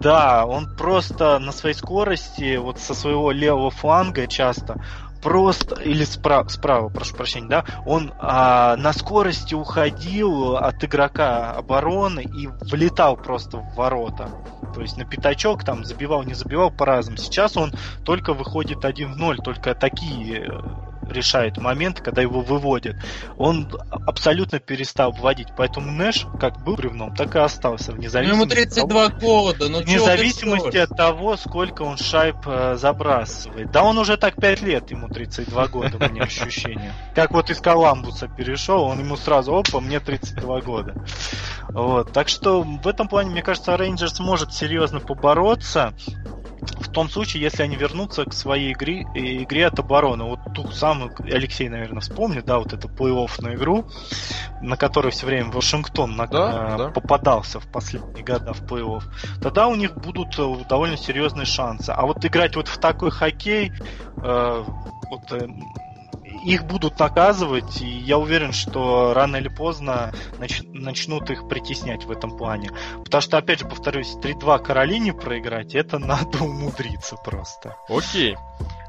да, 0.00 0.46
он 0.46 0.74
просто 0.76 1.38
на 1.38 1.52
своей 1.52 1.74
скорости, 1.74 2.56
вот 2.56 2.78
со 2.78 2.94
своего 2.94 3.30
левого 3.30 3.70
фланга 3.70 4.26
часто 4.26 4.80
просто 5.22 5.80
или 5.82 6.04
справа, 6.04 6.46
справа, 6.48 6.88
прошу 6.88 7.16
прощения, 7.16 7.48
да, 7.48 7.64
он 7.84 8.12
а, 8.18 8.76
на 8.76 8.92
скорости 8.92 9.54
уходил 9.54 10.56
от 10.56 10.84
игрока 10.84 11.52
обороны 11.52 12.20
и 12.20 12.46
влетал 12.46 13.16
просто 13.16 13.58
в 13.58 13.74
ворота. 13.74 14.28
То 14.74 14.82
есть 14.82 14.96
на 14.96 15.04
пятачок 15.04 15.64
там 15.64 15.84
забивал, 15.84 16.22
не 16.22 16.34
забивал 16.34 16.70
по-разному. 16.70 17.16
Сейчас 17.18 17.56
он 17.56 17.72
только 18.04 18.34
выходит 18.34 18.84
1 18.84 19.14
в 19.14 19.16
0, 19.16 19.38
только 19.38 19.74
такие 19.74 20.48
решает 21.08 21.58
момент, 21.58 22.00
когда 22.00 22.22
его 22.22 22.40
выводят. 22.40 22.96
Он 23.36 23.68
абсолютно 24.06 24.58
перестал 24.58 25.12
вводить. 25.12 25.48
Поэтому 25.56 25.90
Нэш 25.90 26.26
как 26.40 26.62
был 26.64 26.76
бревном, 26.76 27.14
так 27.14 27.34
и 27.36 27.38
остался. 27.38 27.92
Вне 27.92 28.08
ну, 28.12 28.20
ему 28.20 28.46
32 28.46 29.08
того, 29.08 29.20
года. 29.20 29.68
Ну, 29.68 29.82
вне 29.82 29.98
зависимости 29.98 30.76
от 30.76 30.90
того, 30.90 31.36
сколько 31.36 31.82
он 31.82 31.96
шайб 31.96 32.36
э, 32.46 32.76
забрасывает. 32.76 33.70
Да 33.70 33.82
он 33.82 33.98
уже 33.98 34.16
так 34.16 34.36
5 34.36 34.62
лет, 34.62 34.90
ему 34.90 35.08
32 35.08 35.68
года, 35.68 35.96
у 35.98 36.10
меня 36.10 36.24
ощущение. 36.24 36.92
Как 37.14 37.32
вот 37.32 37.50
из 37.50 37.60
Коламбуса 37.60 38.28
перешел, 38.28 38.82
он 38.82 39.00
ему 39.00 39.16
сразу, 39.16 39.56
опа, 39.56 39.80
мне 39.80 40.00
32 40.00 40.60
года. 40.60 40.94
Вот. 41.68 42.12
Так 42.12 42.28
что 42.28 42.62
в 42.62 42.86
этом 42.86 43.08
плане, 43.08 43.30
мне 43.30 43.42
кажется, 43.42 43.76
Рейнджерс 43.76 44.20
может 44.20 44.52
серьезно 44.52 45.00
побороться 45.00 45.92
в 46.72 46.90
том 46.90 47.08
случае, 47.08 47.42
если 47.42 47.62
они 47.62 47.76
вернутся 47.76 48.24
к 48.24 48.32
своей 48.32 48.72
игре, 48.72 49.02
игре 49.14 49.66
от 49.66 49.78
обороны. 49.78 50.24
Вот 50.24 50.40
ту 50.54 50.70
самую, 50.70 51.14
Алексей, 51.18 51.68
наверное, 51.68 52.00
вспомнит, 52.00 52.44
да, 52.44 52.58
вот 52.58 52.72
эту 52.72 52.88
плей-оффную 52.88 53.54
игру, 53.54 53.86
на 54.62 54.76
которой 54.76 55.10
все 55.12 55.26
время 55.26 55.50
Вашингтон 55.50 56.16
на, 56.16 56.26
да, 56.26 56.74
э, 56.74 56.78
да. 56.78 56.88
попадался 56.88 57.60
в 57.60 57.66
последние 57.70 58.24
годы 58.24 58.52
в 58.52 58.62
плей-офф. 58.62 59.02
Тогда 59.42 59.68
у 59.68 59.74
них 59.74 59.96
будут 59.96 60.38
э, 60.38 60.64
довольно 60.68 60.96
серьезные 60.96 61.46
шансы. 61.46 61.90
А 61.90 62.06
вот 62.06 62.24
играть 62.24 62.56
вот 62.56 62.68
в 62.68 62.78
такой 62.78 63.10
хоккей, 63.10 63.72
э, 64.22 64.64
вот, 65.10 65.32
э, 65.32 65.48
их 66.46 66.64
будут 66.64 66.98
наказывать, 67.00 67.82
и 67.82 67.86
я 67.86 68.18
уверен, 68.18 68.52
что 68.52 69.12
рано 69.14 69.36
или 69.36 69.48
поздно 69.48 70.12
нач- 70.38 70.66
начнут 70.72 71.28
их 71.30 71.48
притеснять 71.48 72.04
в 72.04 72.10
этом 72.10 72.36
плане. 72.36 72.70
Потому 73.04 73.20
что, 73.20 73.36
опять 73.36 73.60
же, 73.60 73.66
повторюсь, 73.66 74.14
3-2 74.22 74.60
Каролине 74.60 75.12
проиграть, 75.12 75.74
это 75.74 75.98
надо 75.98 76.44
умудриться 76.44 77.16
просто. 77.16 77.76
Окей. 77.88 78.36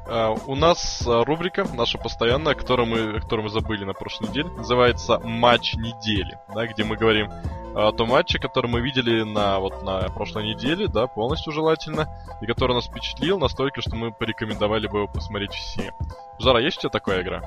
Uh, 0.06 0.40
у 0.46 0.54
нас 0.54 1.02
uh, 1.06 1.22
рубрика 1.22 1.66
наша 1.74 1.98
постоянная, 1.98 2.54
которую 2.54 2.86
мы, 2.86 3.20
которую 3.20 3.44
мы 3.44 3.50
забыли 3.50 3.84
на 3.84 3.92
прошлой 3.92 4.30
неделе, 4.30 4.48
называется 4.48 5.18
«Матч 5.18 5.74
недели», 5.74 6.38
да, 6.54 6.66
где 6.66 6.82
мы 6.82 6.96
говорим 6.96 7.30
о 7.74 7.92
том 7.92 8.08
матче, 8.08 8.38
который 8.38 8.70
мы 8.70 8.80
видели 8.80 9.22
на, 9.22 9.58
вот, 9.58 9.82
на 9.82 10.08
прошлой 10.08 10.44
неделе, 10.44 10.88
да, 10.88 11.06
полностью 11.06 11.52
желательно, 11.52 12.08
и 12.40 12.46
который 12.46 12.74
нас 12.74 12.86
впечатлил 12.86 13.38
настолько, 13.38 13.82
что 13.82 13.96
мы 13.96 14.10
порекомендовали 14.10 14.86
бы 14.86 15.00
его 15.00 15.08
посмотреть 15.08 15.52
все. 15.52 15.92
Жара, 16.38 16.60
есть 16.60 16.78
у 16.78 16.80
тебя 16.80 16.90
такая 16.90 17.20
игра? 17.20 17.42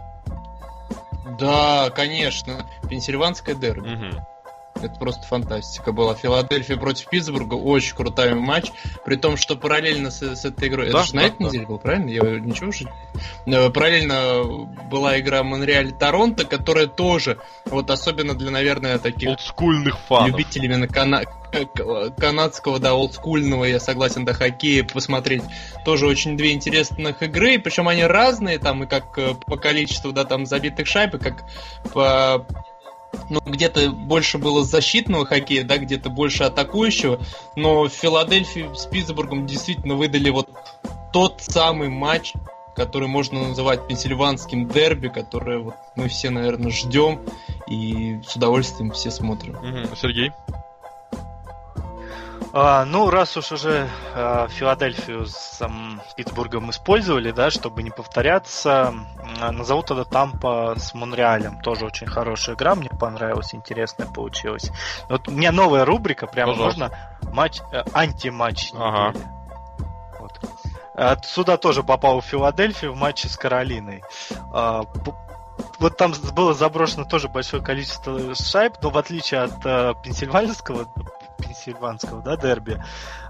Да, 1.40 1.90
конечно. 1.90 2.66
Пенсильванская 2.90 3.56
дерби. 3.56 3.94
Угу. 3.94 4.26
Это 4.84 4.96
просто 5.00 5.26
фантастика 5.28 5.91
была. 5.91 6.15
Филадельфия 6.15 6.78
против 6.78 7.08
Питтсбурга. 7.10 7.56
Очень 7.56 7.96
крутой 7.96 8.34
матч. 8.36 8.72
При 9.06 9.15
том, 9.15 9.38
что 9.38 9.56
параллельно 9.56 10.12
с, 10.12 10.22
с 10.22 10.46
этой 10.46 10.67
игрой... 10.70 10.91
Да, 10.91 11.00
Это 11.00 11.08
же 11.08 11.15
на 11.15 11.22
да, 11.22 11.28
этой 11.28 11.38
да. 11.39 11.46
неделе 11.46 11.65
был, 11.67 11.78
правильно? 11.80 12.10
Я 12.10 12.39
ничего 12.39 12.70
уже... 12.70 12.88
Э, 13.46 13.70
Параллельно 13.70 14.67
была 14.89 15.20
игра 15.20 15.44
Монреаль-Торонто, 15.44 16.46
которая 16.46 16.88
тоже, 16.88 17.38
вот 17.65 17.89
особенно 17.89 18.34
для, 18.34 18.52
наверное, 18.52 18.98
таких 19.00 19.30
Олдскульных 19.30 19.98
фанов. 20.08 20.30
любителей 20.30 20.65
именно 20.65 20.88
кана- 20.88 21.24
к- 21.52 22.12
канадского, 22.17 22.80
да, 22.80 22.94
олдскульного, 22.94 23.65
я 23.65 23.80
согласен, 23.80 24.26
до 24.26 24.34
хоккея 24.34 24.84
посмотреть. 24.84 25.44
Тоже 25.86 26.08
очень 26.08 26.38
две 26.38 26.54
интересных 26.54 27.22
игры, 27.24 27.60
причем 27.60 27.88
они 27.88 28.04
разные, 28.04 28.58
там 28.60 28.84
и 28.84 28.88
как 28.88 29.17
э, 29.17 29.34
по 29.46 29.58
количеству, 29.58 30.12
да, 30.12 30.24
там 30.26 30.46
забитых 30.46 30.88
шайб, 30.88 31.15
и 31.15 31.20
как 31.20 31.44
по 31.94 32.46
ну, 33.30 33.39
где-то 33.45 33.91
больше 33.91 34.38
было 34.38 34.63
защитного 34.63 35.26
хоккея, 35.26 35.63
да, 35.63 35.78
где-то 35.78 36.10
больше 36.10 36.43
атакующего, 36.43 37.19
но 37.56 37.84
в 37.84 37.89
Филадельфии 37.89 38.69
с 38.76 38.86
Питтсбургом 38.86 39.45
действительно 39.45 39.95
выдали 39.95 40.30
вот 40.30 40.50
тот 41.13 41.41
самый 41.41 41.89
матч, 41.89 42.34
который 42.76 43.08
можно 43.08 43.47
называть 43.50 43.88
пенсильванским 43.88 44.67
дерби, 44.67 45.10
который 45.10 45.60
вот 45.60 45.76
мы 45.95 46.08
все, 46.08 46.30
наверное, 46.30 46.71
ждем 46.71 47.21
и 47.67 48.19
с 48.28 48.36
удовольствием 48.36 48.91
все 48.91 49.12
смотрим. 49.12 49.58
Сергей? 49.95 50.32
А, 52.54 52.84
ну, 52.86 53.10
раз 53.10 53.38
уж 53.38 53.52
уже 53.54 53.90
а, 54.14 54.48
Филадельфию 54.50 55.26
с 55.26 55.62
ам, 55.62 56.02
Питтсбургом 56.18 56.70
использовали, 56.72 57.32
да, 57.32 57.50
чтобы 57.50 57.82
не 57.82 57.92
повторяться, 57.92 58.94
а, 59.40 59.52
назову 59.52 59.84
тогда 59.84 60.04
Тампа 60.04 60.76
с 60.78 60.94
Монреалем. 60.94 61.62
Тоже 61.62 61.86
очень 61.86 62.08
хорошая 62.08 62.56
игра, 62.56 62.76
мне 62.76 62.90
понравилась, 62.90 63.56
интересная 63.56 64.08
получилась. 64.08 64.70
Вот 65.08 65.30
у 65.30 65.32
меня 65.32 65.52
новая 65.54 65.86
рубрика, 65.86 66.28
прямо 66.28 66.52
Пожалуйста. 66.52 66.80
можно 66.80 67.34
матч, 67.34 67.62
э, 67.72 67.84
антиматч 67.94 68.72
Ага. 68.74 69.10
недели. 69.10 69.28
Вот. 70.20 70.40
Отсюда 70.96 71.58
тоже 71.58 71.84
попал 71.84 72.20
в 72.20 72.26
Филадельфию 72.26 72.92
в 72.94 72.98
матче 72.98 73.30
с 73.30 73.38
Каролиной. 73.38 74.04
А, 74.54 74.84
вот 75.80 75.98
там 75.98 76.14
было 76.34 76.54
заброшено 76.54 77.06
тоже 77.06 77.30
большое 77.30 77.64
количество 77.64 78.36
шайб, 78.36 78.74
но 78.82 78.90
в 78.90 78.98
отличие 78.98 79.42
от 79.42 79.66
э, 79.66 79.94
пенсильванского, 80.04 80.88
пенсильванского, 81.42 82.22
да, 82.22 82.38
дерби, 82.38 82.82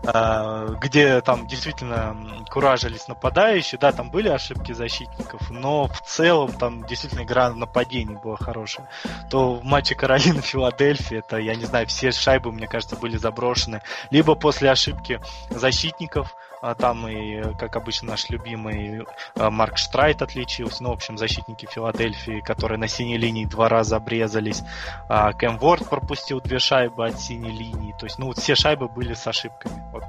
а, 0.05 0.67
где 0.81 1.21
там 1.21 1.47
действительно 1.47 2.15
куражились 2.49 3.07
нападающие, 3.07 3.79
да, 3.79 3.91
там 3.91 4.11
были 4.11 4.27
ошибки 4.29 4.73
защитников, 4.73 5.49
но 5.49 5.87
в 5.87 6.01
целом 6.01 6.51
там 6.51 6.85
действительно 6.85 7.23
игра 7.23 7.49
на 7.49 7.55
нападении 7.55 8.15
была 8.15 8.37
хорошая, 8.37 8.89
то 9.29 9.55
в 9.55 9.63
матче 9.63 9.95
Каролины 9.95 10.41
Филадельфии, 10.41 11.17
это, 11.17 11.37
я 11.37 11.55
не 11.55 11.65
знаю, 11.65 11.87
все 11.87 12.11
шайбы, 12.11 12.51
мне 12.51 12.67
кажется, 12.67 12.95
были 12.95 13.17
заброшены. 13.17 13.81
Либо 14.09 14.35
после 14.35 14.69
ошибки 14.69 15.19
защитников, 15.49 16.35
там 16.77 17.07
и, 17.07 17.53
как 17.57 17.75
обычно, 17.75 18.09
наш 18.11 18.29
любимый 18.29 19.03
а, 19.35 19.49
Марк 19.49 19.77
Штрайт 19.77 20.21
отличился. 20.21 20.83
Ну, 20.83 20.89
в 20.89 20.93
общем, 20.93 21.17
защитники 21.17 21.67
Филадельфии, 21.69 22.41
которые 22.41 22.77
на 22.77 22.87
синей 22.87 23.17
линии 23.17 23.45
два 23.45 23.67
раза 23.67 23.95
обрезались. 23.95 24.61
А, 25.09 25.33
Кэм 25.33 25.57
Ворд 25.57 25.89
пропустил 25.89 26.39
две 26.39 26.59
шайбы 26.59 27.07
от 27.07 27.19
синей 27.19 27.51
линии. 27.51 27.95
То 27.99 28.05
есть, 28.05 28.19
ну, 28.19 28.27
вот 28.27 28.37
все 28.37 28.53
шайбы 28.55 28.87
были 28.87 29.15
с 29.15 29.25
ошибками. 29.25 29.83
Вот, 29.91 30.03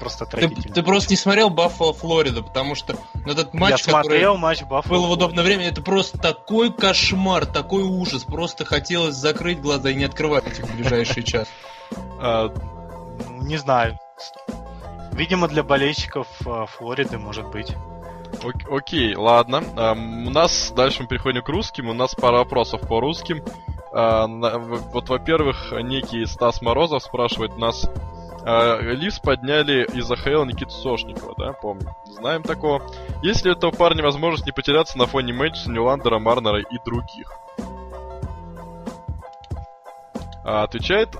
просто 0.00 0.26
Ты, 0.26 0.38
отвратительно. 0.38 0.74
ты 0.74 0.82
просто 0.82 1.10
не 1.10 1.16
смотрел 1.16 1.50
Баффало 1.50 1.92
Флорида, 1.92 2.42
потому 2.42 2.74
что 2.74 2.96
этот 3.24 3.54
матч, 3.54 3.70
Я 3.70 3.78
смотрел 3.78 4.36
матч 4.36 4.62
Баффало. 4.62 4.92
был 4.98 5.06
в 5.06 5.10
удобное 5.12 5.44
время, 5.44 5.68
это 5.68 5.82
просто 5.82 6.18
такой 6.18 6.72
кошмар, 6.72 7.46
такой 7.46 7.84
ужас. 7.84 8.24
Просто 8.24 8.64
хотелось 8.64 9.14
закрыть 9.14 9.60
глаза 9.60 9.90
и 9.90 9.94
не 9.94 10.04
открывать 10.04 10.46
их 10.48 10.66
в 10.66 10.74
ближайший 10.74 11.22
час. 11.22 11.46
А, 12.20 12.52
Ну, 13.28 13.42
Не 13.42 13.56
знаю. 13.56 13.98
Видимо, 15.12 15.46
для 15.48 15.62
болельщиков 15.62 16.26
а, 16.46 16.66
Флориды, 16.66 17.18
может 17.18 17.46
быть. 17.48 17.74
ок- 18.42 18.70
окей, 18.70 19.14
ладно. 19.14 19.62
Ам, 19.76 20.26
у 20.26 20.30
нас 20.30 20.72
дальше 20.74 21.02
мы 21.02 21.08
переходим 21.08 21.42
к 21.42 21.48
русским. 21.48 21.88
У 21.88 21.92
нас 21.92 22.14
пара 22.14 22.36
вопросов 22.38 22.80
по 22.88 23.00
русским. 23.00 23.42
В- 23.92 24.90
вот, 24.94 25.10
во-первых, 25.10 25.70
некий 25.82 26.24
Стас 26.24 26.62
Морозов 26.62 27.02
спрашивает 27.02 27.58
нас. 27.58 27.86
а, 28.44 28.80
Ливс 28.80 29.18
подняли 29.20 29.86
из 29.94 30.10
АХЛ 30.10 30.44
Никиту 30.44 30.70
Сошникова, 30.70 31.34
да, 31.36 31.52
помню. 31.52 31.94
Знаем 32.06 32.42
такого. 32.42 32.82
Есть 33.22 33.44
ли 33.44 33.50
у 33.50 33.54
этого 33.54 33.70
парня 33.70 34.02
возможность 34.02 34.46
не 34.46 34.52
потеряться 34.52 34.96
на 34.98 35.06
фоне 35.06 35.32
Мэтчеса, 35.34 35.70
Ньюландера, 35.70 36.18
Марнера 36.18 36.58
и 36.60 36.78
других? 36.84 37.30
А, 40.44 40.64
отвечает 40.64 41.10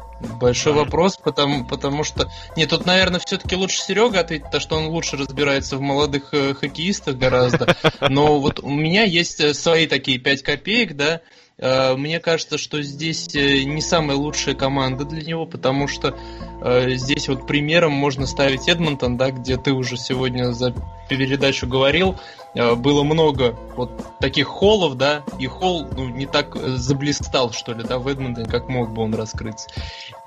Большой 0.41 0.73
вопрос, 0.73 1.17
потому, 1.17 1.65
потому 1.65 2.05
что... 2.05 2.31
Нет, 2.57 2.71
тут, 2.71 2.87
наверное, 2.87 3.21
все-таки 3.25 3.57
лучше 3.57 3.81
Серега 3.81 4.21
ответить, 4.21 4.51
то 4.51 4.61
что 4.61 4.77
он 4.77 4.87
лучше 4.87 5.17
разбирается 5.17 5.77
в 5.77 5.81
молодых 5.81 6.33
э, 6.33 6.55
хоккеистах 6.55 7.17
гораздо. 7.17 7.77
Но 8.01 8.39
вот 8.39 8.61
у 8.61 8.71
меня 8.71 9.03
есть 9.03 9.41
э, 9.41 9.55
свои 9.55 9.87
такие 9.87 10.19
5 10.19 10.43
копеек, 10.43 10.97
да. 10.97 11.21
Э, 11.59 11.95
мне 11.95 12.21
кажется, 12.21 12.59
что 12.59 12.83
здесь 12.83 13.35
э, 13.35 13.63
не 13.63 13.81
самая 13.81 14.17
лучшая 14.17 14.55
команда 14.55 15.05
для 15.05 15.23
него, 15.23 15.47
потому 15.47 15.89
что 15.89 16.17
э, 16.63 16.95
здесь 16.95 17.29
вот 17.29 17.47
примером 17.47 17.93
можно 17.93 18.27
ставить 18.27 18.69
Эдмонтон, 18.69 19.17
да, 19.17 19.31
где 19.31 19.57
ты 19.57 19.73
уже 19.73 19.97
сегодня 19.97 20.53
за 20.53 20.75
передачу 21.09 21.67
говорил, 21.67 22.17
было 22.55 23.03
много 23.03 23.57
вот 23.77 24.19
таких 24.19 24.47
холлов, 24.47 24.95
да, 24.95 25.23
и 25.39 25.47
холл 25.47 25.89
ну, 25.95 26.09
не 26.09 26.27
так 26.27 26.55
заблистал, 26.57 27.53
что 27.53 27.73
ли, 27.73 27.83
да, 27.83 27.99
в 27.99 28.09
Эдмонтоне, 28.09 28.47
как 28.49 28.69
мог 28.69 28.93
бы 28.93 29.03
он 29.03 29.15
раскрыться. 29.15 29.69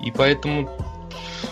И 0.00 0.10
поэтому 0.10 0.68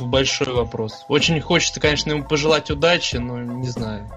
большой 0.00 0.52
вопрос. 0.52 1.04
Очень 1.08 1.40
хочется, 1.40 1.80
конечно, 1.80 2.10
ему 2.10 2.24
пожелать 2.24 2.70
удачи, 2.70 3.16
но 3.16 3.40
не 3.40 3.68
знаю. 3.68 4.08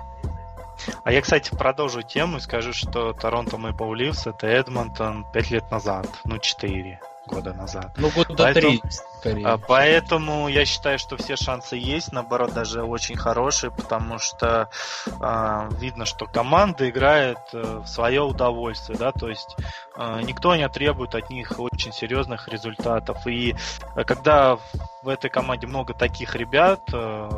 А 1.04 1.12
я, 1.12 1.22
кстати, 1.22 1.56
продолжу 1.56 2.02
тему 2.02 2.38
и 2.38 2.42
скажу, 2.42 2.74
что 2.74 3.14
Торонто 3.14 3.58
Мэйпл 3.58 3.94
Ливс 3.94 4.28
это 4.28 4.48
Эдмонтон 4.48 5.26
5 5.32 5.52
лет 5.52 5.72
назад, 5.72 6.08
ну 6.26 6.38
4 6.38 7.00
года 7.28 7.54
назад. 7.54 7.92
Ну, 7.98 8.10
года 8.10 8.34
поэтому, 8.36 8.80
3, 8.80 8.82
скорее. 9.20 9.46
А, 9.46 9.58
поэтому 9.58 10.48
я 10.48 10.66
считаю, 10.66 10.98
что 10.98 11.18
все 11.18 11.36
шансы 11.36 11.76
есть, 11.76 12.12
наоборот, 12.12 12.54
даже 12.54 12.84
очень 12.84 13.16
хорошие, 13.16 13.70
потому 13.70 14.18
что 14.18 14.70
э, 15.06 15.70
видно, 15.80 16.06
что 16.06 16.26
команда 16.26 16.90
играет 16.90 17.38
э, 17.54 17.82
в 17.84 17.88
свое 17.88 18.22
удовольствие, 18.22 18.98
да, 18.98 19.12
то 19.12 19.28
есть 19.28 19.56
э, 19.96 20.22
никто 20.24 20.56
не 20.56 20.68
требует 20.70 21.14
от 21.14 21.30
них 21.30 21.60
очень 21.60 21.94
серьезных 21.94 22.48
результатов. 22.48 23.28
И 23.28 23.56
э, 23.96 24.04
когда 24.04 24.58
в 25.04 25.10
этой 25.10 25.30
команде 25.30 25.68
много 25.68 25.94
таких 25.94 26.36
ребят, 26.36 26.82
э, 26.94 27.30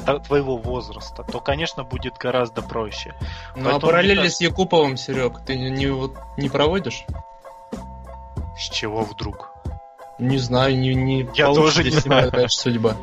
твоего 0.00 0.56
возраста, 0.56 1.22
то, 1.22 1.40
конечно, 1.40 1.84
будет 1.84 2.16
гораздо 2.18 2.62
проще. 2.62 3.14
Ну 3.54 3.64
Поэтому 3.64 3.76
а 3.76 3.80
параллели 3.80 4.16
кажется... 4.16 4.36
с 4.38 4.40
Якуповым, 4.40 4.96
Серег, 4.96 5.40
ты 5.44 5.56
не, 5.56 5.86
вот, 5.88 6.16
не 6.36 6.48
проводишь? 6.48 7.04
С 8.58 8.70
чего 8.70 9.02
вдруг? 9.02 9.50
Не 10.18 10.38
знаю, 10.38 10.78
не, 10.78 10.94
не 10.94 11.28
Я 11.34 11.46
тоже 11.46 11.84
не 11.84 11.90
знаю. 11.90 12.30
Моя, 12.32 12.48
судьба. 12.48 12.96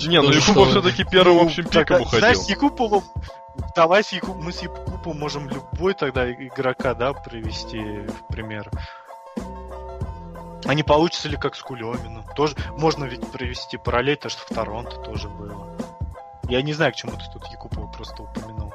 Не, 0.00 0.20
ну 0.20 0.30
Якупов 0.30 0.68
все-таки 0.70 1.04
первым 1.04 1.36
ну, 1.36 1.44
общим 1.44 1.64
пиком 1.64 2.02
уходил. 2.02 2.18
Знаешь, 2.18 2.38
с 2.38 2.48
Якуповым 2.48 3.04
Давай 3.76 4.02
с 4.02 4.12
Якуп... 4.12 4.36
мы 4.36 4.52
с 4.52 4.62
Якуповым 4.62 5.18
можем 5.18 5.48
любой 5.48 5.94
тогда 5.94 6.30
игрока, 6.30 6.94
да, 6.94 7.12
привести 7.12 7.78
в 7.78 8.26
пример. 8.28 8.70
А 10.64 10.74
не 10.74 10.82
получится 10.82 11.28
ли 11.28 11.36
как 11.36 11.54
с 11.54 11.62
Кулеминым? 11.62 12.24
Тоже 12.34 12.56
можно 12.76 13.04
ведь 13.04 13.30
привести 13.30 13.76
параллель, 13.76 14.16
то 14.16 14.28
что 14.28 14.42
в 14.42 14.54
Торонто 14.54 14.96
тоже 14.96 15.28
было. 15.28 15.76
Я 16.48 16.62
не 16.62 16.72
знаю, 16.72 16.92
к 16.92 16.96
чему 16.96 17.12
ты 17.12 17.24
тут 17.32 17.46
Якупова 17.48 17.86
просто 17.86 18.22
упомянул. 18.22 18.72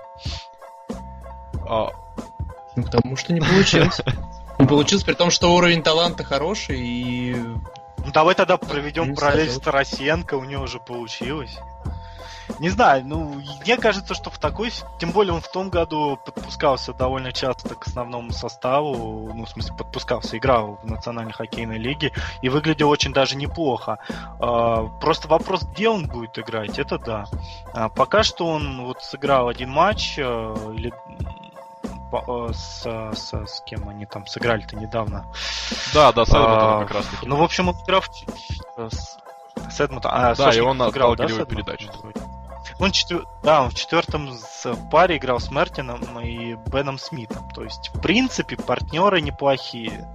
А... 1.67 1.89
Ну, 2.75 2.83
потому 2.83 3.15
что 3.15 3.33
не 3.33 3.41
получилось. 3.41 4.01
Не 4.59 4.65
получилось, 4.65 5.03
при 5.03 5.13
том, 5.13 5.29
что 5.29 5.53
уровень 5.53 5.83
таланта 5.83 6.23
хороший 6.23 6.79
и... 6.79 7.35
Ну 7.35 8.11
давай 8.11 8.33
тогда 8.33 8.57
проведем 8.57 9.13
параллель 9.13 9.51
с 9.51 9.59
Тарасенко, 9.59 10.35
у 10.35 10.43
него 10.45 10.63
уже 10.63 10.79
получилось. 10.79 11.59
Не 12.59 12.69
знаю, 12.69 13.05
ну, 13.05 13.41
мне 13.61 13.77
кажется, 13.77 14.13
что 14.13 14.29
в 14.29 14.37
такой, 14.39 14.71
тем 14.99 15.11
более 15.11 15.33
он 15.33 15.41
в 15.41 15.51
том 15.51 15.69
году 15.69 16.17
подпускался 16.25 16.93
довольно 16.93 17.31
часто 17.31 17.75
к 17.75 17.87
основному 17.87 18.31
составу, 18.31 19.31
ну, 19.33 19.45
в 19.45 19.49
смысле, 19.49 19.75
подпускался, 19.75 20.37
играл 20.37 20.79
в 20.81 20.85
Национальной 20.85 21.33
хоккейной 21.33 21.77
лиге 21.77 22.13
и 22.41 22.49
выглядел 22.49 22.89
очень 22.89 23.13
даже 23.13 23.35
неплохо. 23.35 23.99
А, 24.39 24.85
просто 24.99 25.27
вопрос, 25.27 25.63
где 25.63 25.89
он 25.89 26.07
будет 26.07 26.39
играть, 26.39 26.79
это 26.79 26.97
да. 26.97 27.25
А, 27.73 27.89
пока 27.89 28.23
что 28.23 28.47
он 28.47 28.85
вот 28.85 29.03
сыграл 29.03 29.49
один 29.49 29.69
матч, 29.69 30.17
э, 30.17 30.23
или 30.75 30.93
э, 32.11 32.53
с, 32.53 32.83
с, 32.83 33.33
с 33.33 33.61
кем 33.65 33.87
они 33.89 34.05
там 34.05 34.25
сыграли-то 34.25 34.75
недавно. 34.75 35.31
Да, 35.93 36.11
да, 36.11 36.25
с 36.25 36.29
Эдмонтоном 36.29 36.77
а, 36.77 36.79
как 36.81 36.91
раз 36.91 37.05
таки. 37.05 37.27
Ну, 37.27 37.35
в 37.35 37.43
общем, 37.43 37.69
он 37.69 37.75
играл 37.83 38.01
в... 38.01 38.89
с, 38.89 39.17
с 39.69 39.79
Эдмонтоном. 39.79 40.17
А, 40.17 40.35
да, 40.35 40.53
и 40.53 40.59
он 40.59 40.77
играл, 40.89 41.15
да, 41.15 41.25
передачу. 41.45 41.89
Он 42.79 42.91
четвер... 42.91 43.25
Да, 43.43 43.63
он 43.63 43.71
в 43.71 43.75
четвертом 43.75 44.29
в 44.63 44.89
паре 44.89 45.17
играл 45.17 45.39
с 45.39 45.49
Мертином 45.49 46.19
и 46.19 46.55
Беном 46.71 46.99
Смитом. 46.99 47.49
То 47.49 47.63
есть, 47.63 47.89
в 47.93 48.01
принципе, 48.01 48.55
партнеры 48.55 49.21
неплохие. 49.21 50.07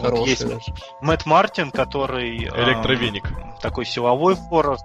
Хороший, 0.00 0.18
вот 0.18 0.28
есть. 0.28 0.72
Мэтт 1.00 1.26
Мартин, 1.26 1.70
который... 1.70 2.44
Электровеник. 2.44 3.30
Э, 3.30 3.60
такой 3.60 3.86
силовой 3.86 4.34
форвард. 4.34 4.84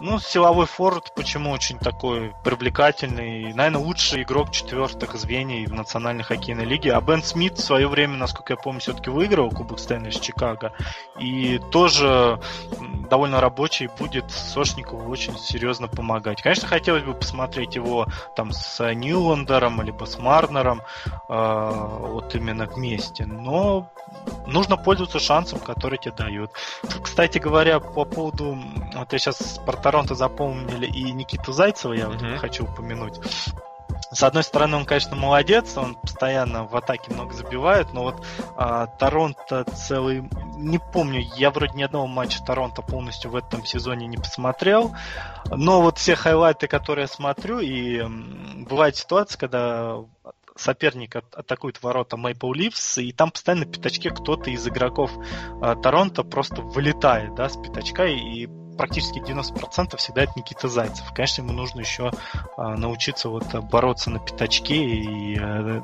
Ну, 0.00 0.18
силовой 0.18 0.66
форвард 0.66 1.12
почему 1.14 1.50
очень 1.50 1.78
такой 1.78 2.34
привлекательный. 2.44 3.52
Наверное, 3.54 3.80
лучший 3.80 4.22
игрок 4.22 4.50
четвертых 4.50 5.14
звеньев 5.14 5.70
в 5.70 5.74
Национальной 5.74 6.24
хоккейной 6.24 6.64
лиге. 6.64 6.92
А 6.92 7.00
Бен 7.00 7.22
Смит 7.22 7.58
в 7.58 7.64
свое 7.64 7.88
время, 7.88 8.16
насколько 8.16 8.52
я 8.52 8.56
помню, 8.56 8.80
все-таки 8.80 9.10
выиграл 9.10 9.50
Кубок 9.50 9.78
Стэнли 9.78 10.10
с 10.10 10.20
Чикаго. 10.20 10.72
И 11.18 11.60
тоже 11.70 12.40
довольно 13.08 13.40
рабочий 13.40 13.88
будет 13.98 14.30
Сошникову 14.30 15.10
очень 15.10 15.38
серьезно 15.38 15.88
помогать. 15.88 16.42
Конечно, 16.42 16.68
хотелось 16.68 17.04
бы 17.04 17.14
посмотреть 17.14 17.76
его 17.76 18.06
там 18.36 18.52
с 18.52 18.92
Ньюландером, 18.92 19.80
либо 19.82 20.04
с 20.04 20.18
Марнером 20.18 20.82
э, 21.28 21.98
вот 22.10 22.34
именно 22.34 22.66
вместе. 22.66 23.26
Но 23.26 23.90
нужно 24.46 24.76
пользоваться 24.76 25.18
шансом, 25.18 25.58
который 25.60 25.98
тебе 25.98 26.14
дают. 26.16 26.50
Кстати 27.02 27.38
говоря, 27.38 27.80
по 27.80 28.04
поводу... 28.04 28.58
Вот 28.94 29.12
я 29.12 29.18
сейчас 29.18 29.58
про 29.74 29.82
Торонто 29.82 30.14
запомнили 30.14 30.86
и 30.86 31.12
Никиту 31.12 31.52
Зайцева 31.52 31.92
я 31.92 32.04
mm-hmm. 32.04 32.38
хочу 32.38 32.64
упомянуть. 32.64 33.20
С 34.12 34.22
одной 34.22 34.44
стороны, 34.44 34.76
он, 34.76 34.84
конечно, 34.84 35.16
молодец, 35.16 35.76
он 35.76 35.96
постоянно 35.96 36.64
в 36.64 36.76
атаке 36.76 37.12
много 37.12 37.32
забивает, 37.32 37.92
но 37.92 38.04
вот 38.04 38.24
а, 38.56 38.86
Торонто 38.86 39.64
целый... 39.64 40.28
Не 40.56 40.78
помню, 40.78 41.24
я 41.36 41.50
вроде 41.50 41.74
ни 41.74 41.82
одного 41.82 42.06
матча 42.06 42.42
Торонто 42.44 42.82
полностью 42.82 43.30
в 43.30 43.36
этом 43.36 43.64
сезоне 43.64 44.06
не 44.06 44.16
посмотрел, 44.16 44.94
но 45.50 45.82
вот 45.82 45.98
все 45.98 46.14
хайлайты, 46.14 46.68
которые 46.68 47.04
я 47.04 47.08
смотрю, 47.08 47.58
и 47.58 47.98
м, 47.98 48.66
бывает 48.68 48.96
ситуация, 48.96 49.38
когда 49.38 49.96
соперник 50.56 51.16
атакует 51.16 51.82
ворота 51.82 52.16
Maple 52.16 52.52
Leafs, 52.52 53.02
и 53.02 53.12
там 53.12 53.30
постоянно 53.30 53.64
в 53.66 53.72
пятачке 53.72 54.10
кто-то 54.10 54.50
из 54.50 54.66
игроков 54.66 55.10
э, 55.60 55.74
Торонто 55.82 56.22
просто 56.22 56.62
вылетает, 56.62 57.34
да, 57.34 57.48
с 57.48 57.56
пятачка, 57.56 58.06
и 58.06 58.46
практически 58.76 59.18
90% 59.18 59.96
всегда 59.96 60.22
это 60.24 60.32
Никита 60.36 60.68
Зайцев. 60.68 61.12
Конечно, 61.12 61.42
ему 61.42 61.52
нужно 61.52 61.80
еще 61.80 62.10
а, 62.56 62.76
научиться 62.76 63.28
вот 63.28 63.54
бороться 63.64 64.10
на 64.10 64.18
пятачке 64.18 64.76
и, 64.76 65.38
а, 65.38 65.82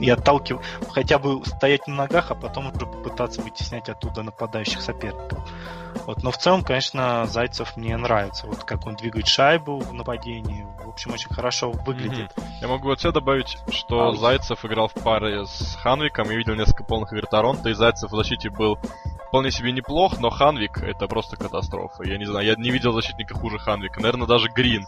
и 0.00 0.10
отталкивать, 0.10 0.64
хотя 0.90 1.18
бы 1.18 1.44
стоять 1.44 1.86
на 1.86 1.94
ногах, 1.94 2.30
а 2.30 2.34
потом 2.34 2.68
уже 2.68 2.86
попытаться 2.86 3.42
вытеснять 3.42 3.88
оттуда 3.88 4.22
нападающих 4.22 4.80
соперников. 4.80 5.38
Вот, 6.06 6.22
но 6.22 6.30
в 6.30 6.38
целом, 6.38 6.62
конечно, 6.62 7.26
Зайцев 7.26 7.76
мне 7.76 7.96
нравится. 7.96 8.46
Вот 8.46 8.64
как 8.64 8.86
он 8.86 8.94
двигает 8.94 9.26
шайбу 9.26 9.78
в 9.78 9.92
нападении. 9.92 10.66
В 10.84 10.88
общем, 10.88 11.12
очень 11.12 11.32
хорошо 11.32 11.70
выглядит. 11.70 12.30
Mm-hmm. 12.34 12.44
Я 12.62 12.68
могу 12.68 12.90
от 12.90 13.00
себя 13.00 13.12
добавить, 13.12 13.58
что 13.70 14.08
а, 14.08 14.16
Зайцев 14.16 14.64
играл 14.64 14.88
в 14.88 14.94
паре 14.94 15.44
с 15.46 15.76
Ханвиком. 15.82 16.30
Я 16.30 16.36
видел 16.36 16.54
несколько 16.54 16.84
полных 16.84 17.12
игр 17.12 17.26
Торонто, 17.26 17.68
и 17.68 17.74
Зайцев 17.74 18.10
в 18.10 18.16
защите 18.16 18.50
был 18.50 18.78
вполне 19.28 19.50
себе 19.50 19.72
неплох, 19.72 20.18
но 20.18 20.30
Ханвик 20.30 20.78
это 20.82 21.06
просто 21.06 21.36
катастрофа. 21.36 22.02
Я 22.04 22.18
не 22.18 22.24
знаю, 22.24 22.46
я 22.46 22.54
не 22.56 22.70
видел 22.70 22.92
защитника 22.92 23.34
хуже 23.34 23.58
Ханвика. 23.58 24.00
Наверное, 24.00 24.26
даже 24.26 24.48
Грин. 24.48 24.86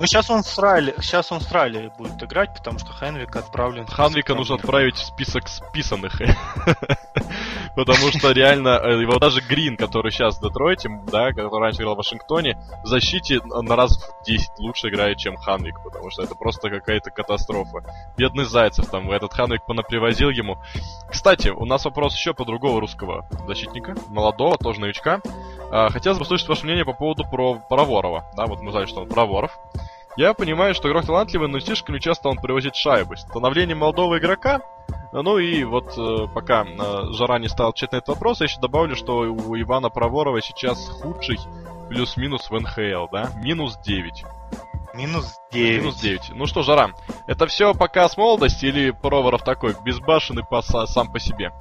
Ну, 0.00 0.06
сейчас 0.06 0.30
он 0.30 0.44
с 0.44 0.58
Райли, 0.58 0.94
сейчас 1.00 1.32
он 1.32 1.40
с 1.40 1.50
Райли 1.50 1.90
будет 1.98 2.22
играть, 2.22 2.54
потому 2.54 2.78
что 2.78 2.92
Ханвик 2.92 3.34
отправлен... 3.34 3.84
Ханвика 3.86 4.36
нужно 4.36 4.54
отправить 4.54 4.94
в 4.94 5.04
список 5.04 5.48
списанных. 5.48 6.20
Потому 7.74 8.10
что 8.10 8.32
реально, 8.32 8.80
э, 8.82 9.02
его 9.02 9.18
даже 9.18 9.40
Грин, 9.40 9.76
который 9.76 10.10
сейчас 10.10 10.38
в 10.38 10.42
Детройте, 10.42 10.88
да, 11.10 11.30
который 11.30 11.60
раньше 11.60 11.82
играл 11.82 11.94
в 11.94 11.98
Вашингтоне, 11.98 12.58
в 12.82 12.86
защите 12.86 13.40
на 13.44 13.76
раз 13.76 13.98
в 13.98 14.24
10 14.24 14.58
лучше 14.58 14.88
играет, 14.88 15.18
чем 15.18 15.36
Ханвик, 15.36 15.80
потому 15.82 16.10
что 16.10 16.22
это 16.22 16.34
просто 16.34 16.70
какая-то 16.70 17.10
катастрофа. 17.10 17.84
Бедный 18.16 18.44
Зайцев 18.44 18.88
там, 18.90 19.10
этот 19.10 19.32
Ханвик 19.32 19.64
понапривозил 19.64 20.30
ему. 20.30 20.58
Кстати, 21.08 21.48
у 21.48 21.64
нас 21.66 21.84
вопрос 21.84 22.14
еще 22.14 22.34
по 22.34 22.44
другого 22.44 22.80
русского 22.80 23.28
защитника, 23.46 23.94
молодого, 24.08 24.58
тоже 24.58 24.80
новичка. 24.80 25.20
А, 25.70 25.90
хотелось 25.90 26.18
бы 26.18 26.22
услышать 26.22 26.48
ваше 26.48 26.64
мнение 26.64 26.84
по 26.84 26.94
поводу 26.94 27.24
про 27.24 27.56
Проворова. 27.68 28.24
Да, 28.36 28.46
вот 28.46 28.60
мы 28.60 28.70
знали, 28.70 28.86
что 28.86 29.02
он 29.02 29.08
Проворов. 29.08 29.58
Я 30.18 30.34
понимаю, 30.34 30.74
что 30.74 30.88
игрок 30.88 31.06
талантливый, 31.06 31.48
но 31.48 31.60
слишком 31.60 31.96
часто 32.00 32.28
он 32.28 32.38
привозит 32.38 32.74
шайбы. 32.74 33.16
Становление 33.16 33.76
молодого 33.76 34.18
игрока 34.18 34.60
ну 35.12 35.38
и 35.38 35.64
вот 35.64 35.96
э, 35.96 36.26
пока 36.34 36.64
э, 36.64 37.12
Жара 37.12 37.38
не 37.38 37.48
стал 37.48 37.68
отвечать 37.70 37.92
на 37.92 37.96
этот 37.96 38.08
вопрос, 38.08 38.40
я 38.40 38.44
еще 38.44 38.60
добавлю, 38.60 38.96
что 38.96 39.20
у 39.20 39.56
Ивана 39.56 39.90
Проворова 39.90 40.42
сейчас 40.42 40.88
худший 40.88 41.38
плюс-минус 41.88 42.50
в 42.50 42.60
НХЛ, 42.60 43.06
да? 43.12 43.30
Минус 43.36 43.78
9. 43.78 44.24
Минус 44.94 45.38
9. 45.52 45.80
Минус 45.80 46.00
9. 46.00 46.30
Ну 46.34 46.46
что, 46.46 46.62
Жара, 46.62 46.90
это 47.28 47.46
все 47.46 47.72
пока 47.72 48.08
с 48.08 48.16
молодости 48.16 48.66
или 48.66 48.90
Проворов 48.90 49.44
такой 49.44 49.76
безбашенный 49.84 50.44
паса 50.44 50.84
сам 50.86 51.12
по 51.12 51.20
себе? 51.20 51.52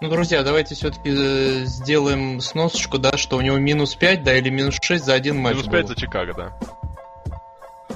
Ну, 0.00 0.08
друзья, 0.08 0.42
давайте 0.42 0.74
все-таки 0.74 1.10
э, 1.10 1.64
сделаем 1.66 2.40
сносочку, 2.40 2.96
да, 2.96 3.18
что 3.18 3.36
у 3.36 3.42
него 3.42 3.58
минус 3.58 3.94
5, 3.94 4.22
да, 4.22 4.34
или 4.34 4.48
минус 4.48 4.78
6 4.80 5.04
за 5.04 5.12
один 5.12 5.36
матч 5.36 5.56
Минус 5.56 5.66
5 5.66 5.82
был. 5.82 5.88
за 5.88 5.94
Чикаго, 5.94 6.34
да. 6.34 6.58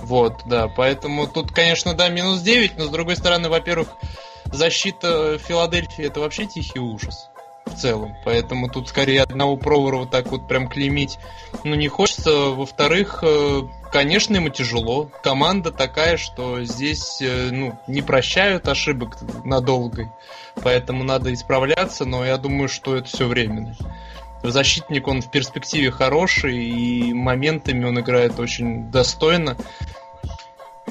Вот, 0.02 0.42
да, 0.44 0.68
поэтому 0.68 1.26
тут, 1.26 1.52
конечно, 1.52 1.94
да, 1.94 2.10
минус 2.10 2.42
9, 2.42 2.76
но 2.76 2.84
с 2.84 2.90
другой 2.90 3.16
стороны, 3.16 3.48
во-первых, 3.48 3.88
защита 4.44 5.38
Филадельфии 5.38 6.04
это 6.04 6.20
вообще 6.20 6.44
тихий 6.44 6.78
ужас 6.78 7.30
в 7.64 7.74
целом. 7.74 8.14
Поэтому 8.26 8.68
тут 8.68 8.90
скорее 8.90 9.22
одного 9.22 9.56
провора 9.56 9.96
вот 9.96 10.10
так 10.10 10.26
вот 10.26 10.46
прям 10.46 10.68
клеймить, 10.68 11.18
ну, 11.64 11.74
не 11.74 11.88
хочется. 11.88 12.30
Во-вторых, 12.30 13.20
э, 13.22 13.62
конечно, 13.94 14.34
ему 14.34 14.48
тяжело. 14.48 15.08
Команда 15.22 15.70
такая, 15.70 16.16
что 16.16 16.64
здесь, 16.64 17.22
э, 17.22 17.50
ну, 17.52 17.78
не 17.86 18.02
прощают 18.02 18.66
ошибок 18.66 19.16
надолго. 19.44 20.12
Поэтому 20.64 21.04
надо 21.04 21.32
исправляться, 21.32 22.04
но 22.04 22.24
я 22.24 22.36
думаю, 22.36 22.68
что 22.68 22.96
это 22.96 23.06
все 23.06 23.28
временно. 23.28 23.76
Защитник 24.42 25.06
он 25.06 25.22
в 25.22 25.30
перспективе 25.30 25.92
хороший, 25.92 26.56
и 26.56 27.12
моментами 27.12 27.84
он 27.84 28.00
играет 28.00 28.40
очень 28.40 28.90
достойно. 28.90 29.56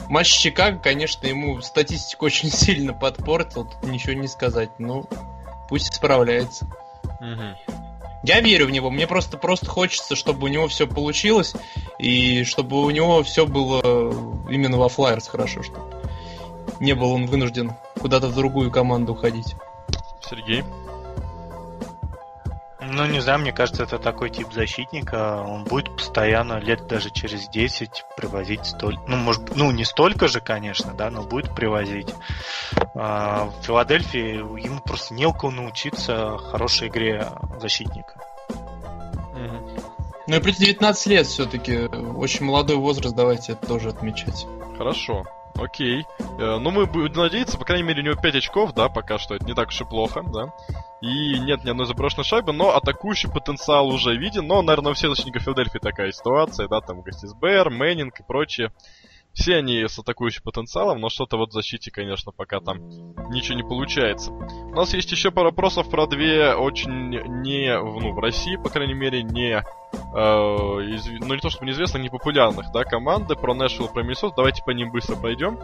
Матч 0.07 0.29
Чикаго, 0.37 0.79
конечно, 0.79 1.27
ему 1.27 1.61
статистику 1.61 2.27
очень 2.27 2.49
сильно 2.53 2.93
подпортил, 2.93 3.65
тут 3.65 3.83
ничего 3.83 4.13
не 4.13 4.29
сказать. 4.29 4.69
Ну, 4.79 5.09
пусть 5.67 5.93
справляется. 5.93 6.65
Угу. 7.19 7.82
Я 8.23 8.39
верю 8.39 8.67
в 8.67 8.71
него, 8.71 8.89
мне 8.89 9.05
просто 9.05 9.37
просто 9.37 9.65
хочется, 9.67 10.15
чтобы 10.15 10.45
у 10.45 10.47
него 10.47 10.67
все 10.69 10.87
получилось, 10.87 11.53
и 11.99 12.43
чтобы 12.45 12.81
у 12.81 12.89
него 12.89 13.21
все 13.23 13.45
было 13.45 13.81
именно 14.49 14.77
во 14.77 14.87
Флайерс 14.87 15.27
хорошо, 15.27 15.61
чтобы 15.61 15.93
не 16.79 16.93
был 16.93 17.11
он 17.11 17.25
вынужден 17.25 17.73
куда-то 17.99 18.27
в 18.27 18.35
другую 18.35 18.71
команду 18.71 19.13
уходить. 19.13 19.55
Сергей? 20.29 20.63
Ну, 22.91 23.05
не 23.05 23.19
знаю, 23.19 23.39
мне 23.39 23.51
кажется, 23.51 23.83
это 23.83 23.99
такой 23.99 24.29
тип 24.29 24.51
защитника. 24.51 25.41
Он 25.41 25.63
будет 25.63 25.95
постоянно, 25.95 26.59
лет 26.59 26.87
даже 26.87 27.09
через 27.09 27.47
10, 27.49 28.05
привозить 28.17 28.65
столь... 28.65 28.99
Ну, 29.07 29.15
может, 29.17 29.55
ну, 29.55 29.71
не 29.71 29.85
столько 29.85 30.27
же, 30.27 30.41
конечно, 30.41 30.93
да, 30.93 31.09
но 31.09 31.23
будет 31.23 31.55
привозить. 31.55 32.13
А, 32.95 33.45
в 33.45 33.63
Филадельфии 33.63 34.35
ему 34.63 34.79
просто 34.81 35.13
не 35.13 35.25
у 35.25 35.33
кого 35.33 35.51
научиться 35.51 36.37
хорошей 36.37 36.89
игре 36.89 37.27
защитника. 37.59 38.15
Ну 40.25 40.37
и 40.37 40.39
плюс 40.39 40.55
19 40.57 41.07
лет 41.07 41.27
все-таки. 41.27 41.85
Очень 41.87 42.45
молодой 42.45 42.77
возраст, 42.77 43.15
давайте 43.15 43.53
это 43.53 43.67
тоже 43.67 43.89
отмечать. 43.89 44.47
Хорошо. 44.77 45.25
Окей. 45.55 46.05
Э, 46.39 46.57
ну, 46.59 46.71
мы 46.71 46.85
будем 46.85 47.13
надеяться, 47.13 47.57
по 47.57 47.65
крайней 47.65 47.83
мере, 47.83 48.01
у 48.01 48.05
него 48.05 48.21
5 48.21 48.35
очков, 48.35 48.73
да, 48.73 48.89
пока 48.89 49.17
что. 49.17 49.35
Это 49.35 49.45
не 49.45 49.53
так 49.53 49.69
уж 49.69 49.81
и 49.81 49.85
плохо, 49.85 50.23
да. 50.23 50.53
И 51.01 51.39
нет 51.39 51.63
ни 51.63 51.69
одной 51.69 51.85
заброшенной 51.85 52.23
шайбы, 52.23 52.53
но 52.53 52.75
атакующий 52.75 53.29
потенциал 53.29 53.87
уже 53.87 54.15
виден. 54.15 54.47
Но, 54.47 54.61
наверное, 54.61 54.91
у 54.91 54.95
всех 54.95 55.09
защитников 55.11 55.43
Филадельфии 55.43 55.79
такая 55.79 56.11
ситуация, 56.11 56.67
да, 56.67 56.81
там 56.81 57.01
Гастисбер, 57.01 57.69
Мэннинг 57.69 58.19
и 58.19 58.23
прочее. 58.23 58.71
Все 59.33 59.57
они 59.57 59.87
с 59.87 59.97
атакующим 59.97 60.43
потенциалом, 60.43 61.01
но 61.01 61.09
что-то 61.09 61.37
вот 61.37 61.49
в 61.49 61.53
защите, 61.53 61.89
конечно, 61.89 62.31
пока 62.31 62.59
там 62.59 62.77
ничего 63.31 63.55
не 63.55 63.63
получается. 63.63 64.31
У 64.31 64.75
нас 64.75 64.93
есть 64.93 65.11
еще 65.11 65.31
пара 65.31 65.45
вопросов 65.45 65.89
про 65.89 66.05
две 66.05 66.53
очень 66.53 67.09
не, 67.41 67.75
ну, 67.79 68.13
в 68.13 68.19
России, 68.19 68.57
по 68.57 68.69
крайней 68.69 68.93
мере, 68.93 69.23
не, 69.23 69.63
из, 70.13 71.07
ну 71.07 71.33
не 71.33 71.39
то 71.39 71.49
чтобы 71.49 71.65
неизвестных, 71.65 72.03
не 72.03 72.09
популярных, 72.09 72.71
да, 72.71 72.83
команды, 72.83 73.35
про 73.35 73.53
Нэшвилл, 73.53 73.87
про 73.87 74.03
Миннесоту. 74.03 74.35
Давайте 74.35 74.63
по 74.63 74.71
ним 74.71 74.91
быстро 74.91 75.15
пройдем. 75.15 75.59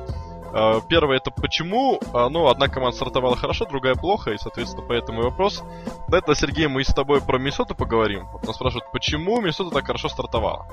Э, 0.52 0.82
первое 0.88 1.18
это 1.18 1.32
почему, 1.32 2.00
э, 2.02 2.28
ну, 2.30 2.48
одна 2.48 2.68
команда 2.68 2.96
стартовала 2.96 3.36
хорошо, 3.36 3.66
другая 3.66 3.96
плохо, 3.96 4.32
и, 4.32 4.38
соответственно, 4.38 4.86
поэтому 4.88 5.22
и 5.22 5.24
вопрос. 5.24 5.64
Да, 6.08 6.18
это, 6.18 6.34
Сергей, 6.36 6.68
мы 6.68 6.84
с 6.84 6.94
тобой 6.94 7.22
про 7.22 7.38
Миннесоту 7.38 7.76
поговорим. 7.76 8.28
Вот 8.32 8.46
нас 8.46 8.56
спрашивают, 8.56 8.92
почему 8.92 9.40
Миннесота 9.42 9.72
так 9.72 9.86
хорошо 9.86 10.10
стартовала? 10.10 10.66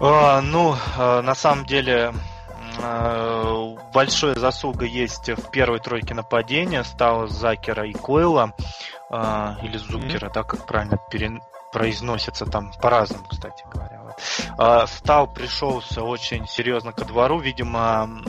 А, 0.00 0.40
ну, 0.40 0.74
на 0.96 1.34
самом 1.34 1.64
деле, 1.64 2.12
большая 3.92 4.34
заслуга 4.34 4.84
есть 4.84 5.28
в 5.28 5.50
первой 5.50 5.78
тройке 5.78 6.14
нападения. 6.14 6.82
Стало 6.82 7.28
Закера 7.28 7.86
и 7.86 7.92
Койла. 7.92 8.52
Или 9.62 9.76
Зукера, 9.76 10.28
mm-hmm. 10.28 10.32
да, 10.32 10.42
как 10.42 10.66
правильно 10.66 10.98
пере... 11.10 11.40
произносится 11.70 12.46
там 12.46 12.72
по-разному, 12.80 13.26
кстати 13.28 13.64
говоря. 13.70 14.00
Вот. 14.56 14.88
Стал 14.88 15.26
пришелся 15.26 16.02
очень 16.02 16.46
серьезно 16.46 16.92
ко 16.92 17.04
двору. 17.04 17.38
Видимо, 17.38 18.22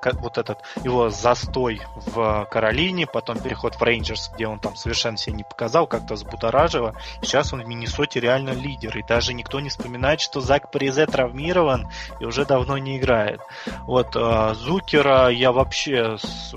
как 0.00 0.20
вот 0.20 0.38
этот 0.38 0.58
его 0.82 1.10
застой 1.10 1.82
в 1.94 2.46
Каролине, 2.50 3.06
потом 3.06 3.38
переход 3.38 3.74
в 3.74 3.82
Рейнджерс, 3.82 4.30
где 4.34 4.46
он 4.46 4.58
там 4.58 4.76
совершенно 4.76 5.16
себя 5.16 5.36
не 5.36 5.44
показал, 5.44 5.86
как-то 5.86 6.14
взбудоражило. 6.14 6.94
Сейчас 7.20 7.52
он 7.52 7.62
в 7.62 7.66
Миннесоте 7.66 8.20
реально 8.20 8.50
лидер. 8.50 8.96
И 8.96 9.02
даже 9.02 9.34
никто 9.34 9.60
не 9.60 9.68
вспоминает, 9.68 10.20
что 10.20 10.40
Зак 10.40 10.70
Паризе 10.70 11.06
травмирован 11.06 11.88
и 12.20 12.24
уже 12.24 12.44
давно 12.44 12.78
не 12.78 12.98
играет. 12.98 13.40
Вот 13.86 14.16
э, 14.16 14.54
Зукера 14.54 15.28
я 15.28 15.52
вообще 15.52 16.16
с 16.18 16.54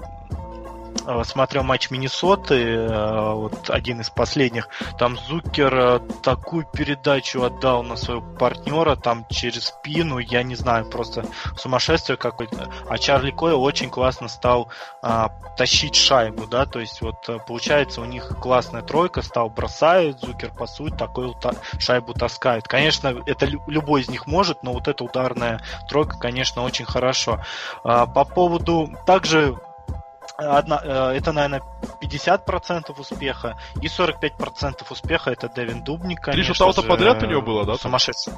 смотрел 1.24 1.64
матч 1.64 1.89
Миннесоты, 1.89 2.55
э, 2.55 3.32
вот 3.34 3.70
один 3.70 4.01
из 4.01 4.10
последних, 4.10 4.70
там 4.97 5.18
Зукер 5.18 5.74
э, 5.74 5.99
такую 6.22 6.66
передачу 6.66 7.43
отдал 7.43 7.84
на 7.84 7.95
своего 7.95 8.22
партнера, 8.22 8.95
там 8.95 9.26
через 9.30 9.66
спину, 9.66 10.18
я 10.20 10.43
не 10.43 10.55
знаю, 10.55 10.86
просто 10.89 11.26
сумасшествие 11.55 12.18
какое-то. 12.18 12.70
А 12.88 12.97
Чарли 12.97 13.32
Койл 13.32 13.62
очень 13.62 13.89
классно 13.89 14.28
стал 14.28 14.70
а, 15.01 15.30
тащить 15.58 15.95
шайбу, 15.95 16.47
да, 16.47 16.66
то 16.66 16.80
есть 16.80 17.01
вот 17.01 17.28
получается 17.45 18.01
у 18.01 18.05
них 18.05 18.28
классная 18.41 18.82
тройка, 18.82 19.22
стал 19.22 19.49
бросает, 19.49 20.20
Зукер 20.20 20.51
пасует, 20.51 20.97
такой 20.97 21.34
та- 21.41 21.55
шайбу 21.80 22.14
таскает. 22.14 22.68
Конечно, 22.68 23.24
это 23.26 23.45
любой 23.45 24.01
из 24.01 24.10
них 24.10 24.28
может, 24.28 24.64
но 24.64 24.74
вот 24.74 24.88
эта 24.88 25.03
ударная 25.03 25.62
тройка, 25.88 26.18
конечно, 26.18 26.64
очень 26.64 26.86
хорошо. 26.86 27.41
А, 27.84 28.05
по 28.05 28.26
поводу 28.26 28.89
также 29.05 29.58
одна, 30.38 30.79
э, 30.83 31.17
это, 31.17 31.31
наверное, 31.31 31.61
50% 32.01 32.97
успеха, 32.97 33.57
и 33.81 33.88
45% 33.88 34.85
успеха 34.89 35.31
это 35.31 35.49
Дэвин 35.49 35.83
Дубник, 35.83 36.21
конечно 36.21 36.43
Три 36.43 36.53
шутаута 36.53 36.83
подряд 36.83 37.23
у 37.23 37.25
него 37.25 37.41
было, 37.41 37.65
да? 37.65 37.75
Сумасшедший. 37.75 38.33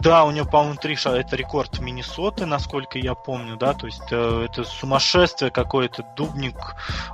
Да, 0.00 0.24
у 0.24 0.30
него, 0.30 0.46
по-моему, 0.46 0.76
три 0.76 0.96
шага. 0.96 1.18
Это 1.18 1.36
рекорд 1.36 1.78
Миннесоты, 1.78 2.46
насколько 2.46 2.98
я 2.98 3.14
помню, 3.14 3.56
да. 3.56 3.74
То 3.74 3.86
есть 3.86 4.10
э, 4.10 4.46
это 4.46 4.64
сумасшествие 4.64 5.50
какое-то, 5.50 6.02
дубник. 6.16 6.56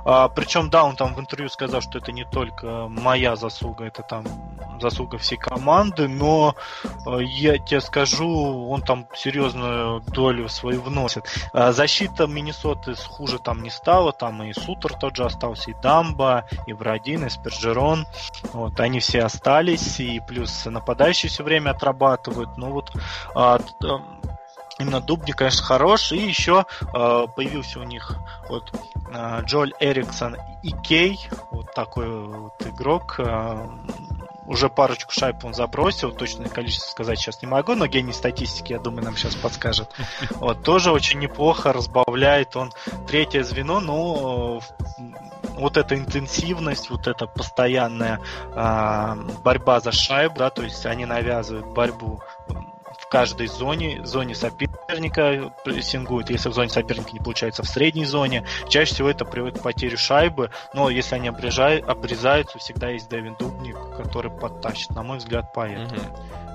А, 0.05 0.29
причем, 0.29 0.69
да, 0.69 0.85
он 0.85 0.95
там 0.95 1.13
в 1.13 1.19
интервью 1.19 1.49
сказал, 1.49 1.81
что 1.81 1.97
это 1.97 2.13
не 2.13 2.23
только 2.23 2.87
моя 2.87 3.35
заслуга, 3.35 3.85
это 3.85 4.03
там 4.03 4.25
заслуга 4.79 5.17
всей 5.17 5.37
команды, 5.37 6.07
но 6.07 6.55
э, 7.05 7.23
я 7.23 7.57
тебе 7.57 7.81
скажу, 7.81 8.69
он 8.69 8.81
там 8.81 9.09
серьезную 9.13 10.01
долю 10.01 10.47
свою 10.47 10.81
вносит. 10.81 11.25
А, 11.51 11.73
защита 11.73 12.25
Миннесоты 12.25 12.95
хуже 12.95 13.39
там 13.39 13.63
не 13.63 13.69
стала, 13.69 14.13
там 14.13 14.43
и 14.43 14.53
Сутер 14.53 14.93
тот 14.93 15.17
же 15.17 15.25
остался, 15.25 15.71
и 15.71 15.75
Дамба, 15.81 16.45
и 16.67 16.71
Бродин, 16.71 17.25
и 17.25 17.29
Спержерон. 17.29 18.07
Вот, 18.53 18.79
они 18.79 19.01
все 19.01 19.23
остались, 19.23 19.99
и 19.99 20.21
плюс 20.25 20.65
нападающие 20.65 21.29
все 21.29 21.43
время 21.43 21.71
отрабатывают. 21.71 22.55
Ну, 22.55 22.76
вот 22.77 22.91
а, 23.35 23.59
именно 24.79 25.01
Дубни, 25.01 25.31
конечно, 25.31 25.63
хорош. 25.63 26.11
И 26.11 26.17
еще 26.17 26.65
а, 26.93 27.27
появился 27.27 27.79
у 27.79 27.83
них 27.83 28.15
вот 28.49 28.71
а, 29.13 29.41
Джоэль 29.41 29.73
Эриксон 29.79 30.37
и 30.63 30.71
Кей, 30.71 31.27
вот 31.51 31.73
такой 31.73 32.09
вот 32.09 32.65
игрок. 32.65 33.15
А, 33.19 33.69
уже 34.45 34.69
парочку 34.69 35.11
шайб 35.11 35.43
он 35.43 35.53
забросил, 35.53 36.11
точное 36.11 36.47
количество 36.47 36.89
сказать 36.89 37.19
сейчас 37.19 37.41
не 37.41 37.47
могу, 37.49 37.75
но 37.75 37.85
гений 37.85 38.13
статистики, 38.13 38.71
я 38.71 38.79
думаю, 38.79 39.03
нам 39.03 39.17
сейчас 39.17 39.35
подскажет. 39.35 39.89
Вот, 40.37 40.63
тоже 40.63 40.91
очень 40.91 41.19
неплохо 41.19 41.73
разбавляет 41.73 42.55
он 42.55 42.71
третье 43.07 43.43
звено, 43.43 43.79
но 43.79 44.61
вот 45.57 45.77
эта 45.77 45.95
интенсивность, 45.95 46.89
вот 46.89 47.07
эта 47.07 47.27
постоянная 47.27 48.19
э, 48.53 49.15
борьба 49.43 49.79
за 49.79 49.91
шайбу, 49.91 50.39
да, 50.39 50.49
то 50.49 50.63
есть 50.63 50.85
они 50.85 51.05
навязывают 51.05 51.67
борьбу 51.67 52.21
в 53.07 53.09
каждой 53.09 53.47
зоне, 53.47 54.05
зоне 54.05 54.35
соперника 54.35 55.53
прессингуют. 55.63 56.29
Если 56.29 56.49
в 56.49 56.53
зоне 56.53 56.69
соперника 56.69 57.11
не 57.13 57.19
получается 57.19 57.63
в 57.63 57.67
средней 57.67 58.05
зоне, 58.05 58.45
чаще 58.67 58.93
всего 58.93 59.09
это 59.09 59.23
приводит 59.23 59.59
к 59.59 59.63
потере 59.63 59.95
шайбы. 59.97 60.51
Но 60.73 60.89
если 60.89 61.15
они 61.15 61.29
обрезают, 61.29 61.87
обрезаются, 61.87 62.57
всегда 62.59 62.89
есть 62.89 63.09
Дэвин 63.09 63.35
Дубник, 63.39 63.77
который 63.95 64.31
подтащит, 64.31 64.89
на 64.91 65.03
мой 65.03 65.19
взгляд, 65.19 65.51
поэтому. 65.53 66.01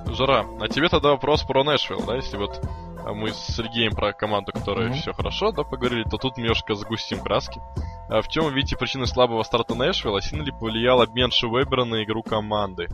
Угу. 0.05 0.15
Жара, 0.15 0.45
а 0.61 0.69
тебе 0.69 0.89
тогда 0.89 1.11
вопрос 1.11 1.43
про 1.43 1.65
Нэшвилл, 1.65 2.03
да, 2.03 2.17
если 2.17 2.37
вот 2.37 2.61
мы 3.05 3.33
с 3.33 3.39
Сергеем 3.39 3.93
про 3.93 4.13
команду, 4.13 4.53
которая 4.53 4.91
mm-hmm. 4.91 5.01
все 5.01 5.13
хорошо, 5.13 5.53
да, 5.53 5.65
поговорили, 5.65 6.05
то 6.05 6.19
тут 6.19 6.37
немножко 6.37 6.75
загустим 6.75 7.21
краски. 7.21 7.61
А 8.09 8.23
в 8.23 8.29
чем 8.29 8.45
вы 8.45 8.53
видите 8.53 8.77
причины 8.77 9.07
слабого 9.07 9.43
старта 9.43 9.75
Нэшвилла? 9.75 10.21
Сильно 10.21 10.43
ли 10.43 10.53
повлиял 10.53 11.01
обмен 11.01 11.31
Шуэбера 11.31 11.85
на 11.85 12.05
игру 12.05 12.23
команды? 12.23 12.89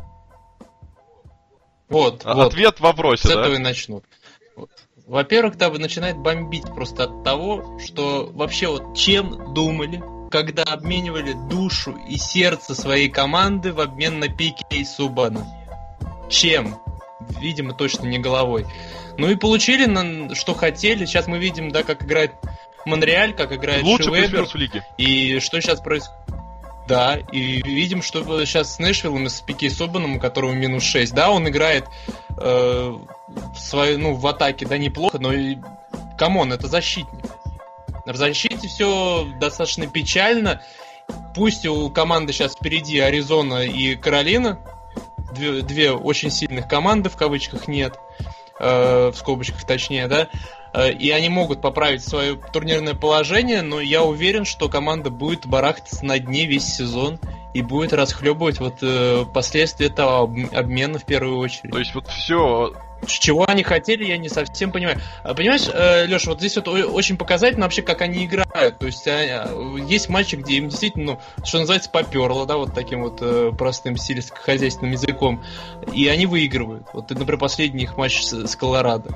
Вот, 1.89 2.23
а, 2.25 2.35
вот. 2.35 2.49
Ответ 2.49 2.79
в 2.79 2.81
вопросе, 2.83 3.29
С 3.29 3.31
да? 3.31 3.41
этого 3.41 3.55
и 3.55 3.59
начну. 3.59 4.03
Во-первых, 5.07 5.57
да, 5.57 5.71
начинает 5.71 6.19
бомбить 6.19 6.67
просто 6.67 7.05
от 7.05 7.25
того, 7.25 7.79
что 7.79 8.31
вообще 8.33 8.69
вот 8.69 8.95
чем 8.95 9.55
думали, 9.55 10.03
когда 10.31 10.65
обменивали 10.65 11.33
душу 11.49 11.99
и 12.09 12.17
сердце 12.19 12.75
своей 12.75 13.09
команды 13.09 13.73
в 13.73 13.81
обмен 13.81 14.19
на 14.19 14.29
пики 14.29 14.65
и 14.71 14.85
Субана. 14.85 15.47
Чем? 16.29 16.77
Видимо, 17.41 17.73
точно 17.73 18.07
не 18.07 18.19
головой. 18.19 18.67
Ну 19.19 19.29
и 19.29 19.35
получили, 19.35 20.33
что 20.35 20.55
хотели. 20.55 21.05
Сейчас 21.05 21.27
мы 21.27 21.39
видим, 21.39 21.71
да, 21.71 21.83
как 21.83 22.05
играет 22.05 22.33
Монреаль, 22.87 23.35
как 23.35 23.53
играет 23.53 23.83
Лучший 23.83 24.05
Ши 24.05 24.11
Уэбер, 24.13 24.29
плюс-минус 24.29 24.53
в 24.53 24.57
лиге. 24.57 24.87
и 24.97 25.41
что 25.41 25.61
сейчас 25.61 25.81
происходит. 25.81 26.17
Да, 26.87 27.19
и 27.33 27.61
видим, 27.61 28.01
что 28.01 28.23
сейчас 28.47 28.77
с 28.77 28.79
Нэшвиллом 28.79 29.27
и 29.27 29.29
с 29.29 29.43
Пи-Кей 29.43 29.69
Суббаном, 29.69 30.17
у 30.17 30.21
которого 30.21 30.53
минус 30.53 30.85
6, 30.85 31.13
да, 31.13 31.31
он 31.31 31.47
играет 31.47 31.85
э, 32.41 32.95
в, 33.29 33.59
свою, 33.59 33.99
ну, 33.99 34.15
в 34.15 34.27
атаке, 34.27 34.65
да, 34.65 34.79
неплохо, 34.79 35.19
но 35.19 35.35
и, 35.35 35.59
come 36.17 36.36
on, 36.36 36.51
это 36.51 36.67
защитник. 36.67 37.27
В 38.07 38.17
защите 38.17 38.69
все 38.69 39.29
достаточно 39.39 39.87
печально. 39.87 40.63
Пусть 41.35 41.67
у 41.67 41.91
команды 41.91 42.33
сейчас 42.33 42.55
впереди 42.55 42.99
Аризона 43.01 43.67
и 43.67 43.95
Каролина, 43.95 44.59
две, 45.35 45.61
две 45.61 45.93
очень 45.93 46.31
сильных 46.31 46.69
команды, 46.69 47.11
в 47.11 47.17
кавычках 47.17 47.69
нет, 47.69 47.99
э, 48.59 49.11
в 49.11 49.17
скобочках 49.17 49.65
точнее, 49.65 50.09
да, 50.09 50.29
э, 50.73 50.93
и 50.93 51.11
они 51.11 51.29
могут 51.29 51.61
поправить 51.61 52.05
свое 52.05 52.37
турнирное 52.37 52.95
положение, 52.95 53.63
но 53.63 53.81
я 53.81 54.03
уверен, 54.03 54.45
что 54.45 54.69
команда 54.69 55.11
будет 55.11 55.47
барахтаться 55.47 56.05
на 56.05 56.19
дне 56.19 56.47
весь 56.47 56.65
сезон 56.65 57.19
и 57.55 57.63
будет 57.63 57.93
расхлебывать 57.93 58.61
вот 58.61 58.79
э, 58.83 59.25
последствия 59.33 59.87
этого 59.87 60.21
об- 60.21 60.55
обмена 60.55 60.99
в 60.99 61.05
первую 61.05 61.39
очередь. 61.39 61.73
То 61.73 61.79
есть 61.79 61.95
вот 61.95 62.07
все 62.09 62.73
Чего 63.07 63.49
они 63.49 63.63
хотели, 63.63 64.05
я 64.05 64.19
не 64.19 64.29
совсем 64.29 64.73
понимаю. 64.73 65.01
А, 65.23 65.35
Понимаешь, 65.35 65.69
э, 65.73 66.07
Леша, 66.07 66.31
вот 66.31 66.41
здесь 66.41 66.57
вот 66.57 66.69
очень 66.69 67.17
показательно 67.17 67.67
вообще, 67.67 67.83
как 67.83 68.03
они 68.03 68.25
играют. 68.27 68.79
То 68.79 68.87
есть 68.87 69.07
а, 69.07 69.49
есть 69.87 70.09
матчи, 70.09 70.37
где 70.37 70.55
им 70.55 70.69
действительно, 70.69 71.13
ну, 71.13 71.45
что 71.45 71.61
называется, 71.61 71.91
поперло, 71.91 72.45
да, 72.47 72.57
вот 72.57 72.75
таким 72.75 73.03
вот 73.03 73.19
э, 73.21 73.53
простым 73.57 73.97
сельскохозяйственным 73.97 74.93
языком. 74.93 75.45
И 75.93 76.09
они 76.09 76.27
выигрывают. 76.27 76.89
Вот, 76.93 77.09
например, 77.11 77.39
последний 77.39 77.85
их 77.85 77.97
матч 77.97 78.23
с, 78.23 78.47
с 78.47 78.57
Колорадо. 78.57 79.11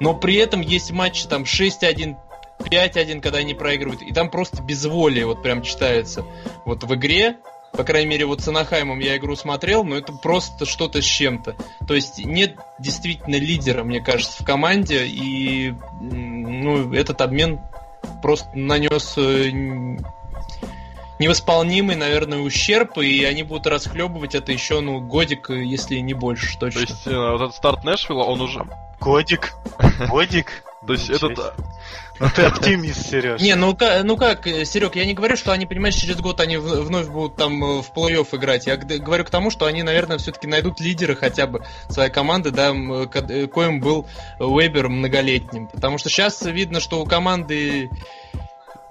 Но 0.00 0.14
при 0.14 0.36
этом 0.36 0.60
есть 0.60 0.90
матчи 0.90 1.26
там 1.26 1.42
6-1, 1.42 2.16
5-1, 2.60 3.20
когда 3.20 3.38
они 3.38 3.54
проигрывают. 3.54 4.02
И 4.02 4.12
там 4.12 4.30
просто 4.30 4.62
безволие 4.62 5.26
вот 5.26 5.42
прям 5.42 5.62
читается. 5.62 6.24
Вот 6.64 6.84
в 6.84 6.94
игре, 6.94 7.36
по 7.72 7.84
крайней 7.84 8.08
мере, 8.08 8.26
вот 8.26 8.40
с 8.40 8.48
Анахаймом 8.48 8.98
я 8.98 9.16
игру 9.16 9.36
смотрел, 9.36 9.84
но 9.84 9.96
это 9.96 10.12
просто 10.12 10.66
что-то 10.66 11.00
с 11.00 11.04
чем-то. 11.04 11.56
То 11.86 11.94
есть 11.94 12.24
нет 12.24 12.56
действительно 12.78 13.36
лидера, 13.36 13.84
мне 13.84 14.00
кажется, 14.00 14.42
в 14.42 14.46
команде, 14.46 15.06
и 15.06 15.74
ну, 16.00 16.92
этот 16.92 17.20
обмен 17.20 17.60
просто 18.22 18.48
нанес 18.54 19.14
э, 19.16 19.50
невосполнимый, 21.18 21.96
наверное, 21.96 22.38
ущерб, 22.38 22.98
и 22.98 23.24
они 23.24 23.42
будут 23.42 23.66
расхлебывать 23.66 24.34
это 24.34 24.52
еще, 24.52 24.80
ну, 24.80 25.00
годик, 25.00 25.50
э, 25.50 25.64
если 25.64 25.98
не 25.98 26.14
больше, 26.14 26.54
То 26.54 26.66
точно. 26.66 26.80
есть 26.80 27.06
э, 27.06 27.10
вот 27.10 27.40
этот 27.42 27.54
старт 27.54 27.84
Нэшвилла, 27.84 28.24
он 28.24 28.40
уже... 28.40 28.66
Годик. 29.00 29.54
Годик. 30.08 30.64
То 30.86 30.92
есть 30.92 31.08
Ничего 31.08 31.30
этот... 31.32 31.54
себе. 31.54 31.66
Ну 32.20 32.26
ты 32.34 32.42
оптимист, 32.42 33.10
Сереж. 33.10 33.40
Не, 33.40 33.54
ну, 33.54 33.76
ну 34.04 34.16
как, 34.16 34.46
Серег, 34.46 34.96
я 34.96 35.04
не 35.04 35.14
говорю, 35.14 35.36
что 35.36 35.52
они, 35.52 35.66
понимаешь, 35.66 35.94
через 35.94 36.16
год 36.16 36.40
они 36.40 36.56
вновь 36.56 37.08
будут 37.08 37.36
там 37.36 37.62
э, 37.62 37.82
в 37.82 37.92
плей-офф 37.94 38.26
играть. 38.36 38.66
Я 38.66 38.76
говорю 38.76 39.24
к 39.24 39.30
тому, 39.30 39.50
что 39.50 39.66
они, 39.66 39.82
наверное, 39.82 40.18
все-таки 40.18 40.46
найдут 40.46 40.80
лидера 40.80 41.14
хотя 41.14 41.46
бы 41.46 41.64
своей 41.88 42.10
команды, 42.10 42.50
да, 42.50 42.70
э, 42.70 43.06
э, 43.28 43.46
коим 43.46 43.80
был 43.80 44.06
Уэбер 44.38 44.88
многолетним. 44.88 45.68
Потому 45.68 45.98
что 45.98 46.08
сейчас 46.08 46.42
видно, 46.42 46.80
что 46.80 47.00
у 47.00 47.06
команды 47.06 47.90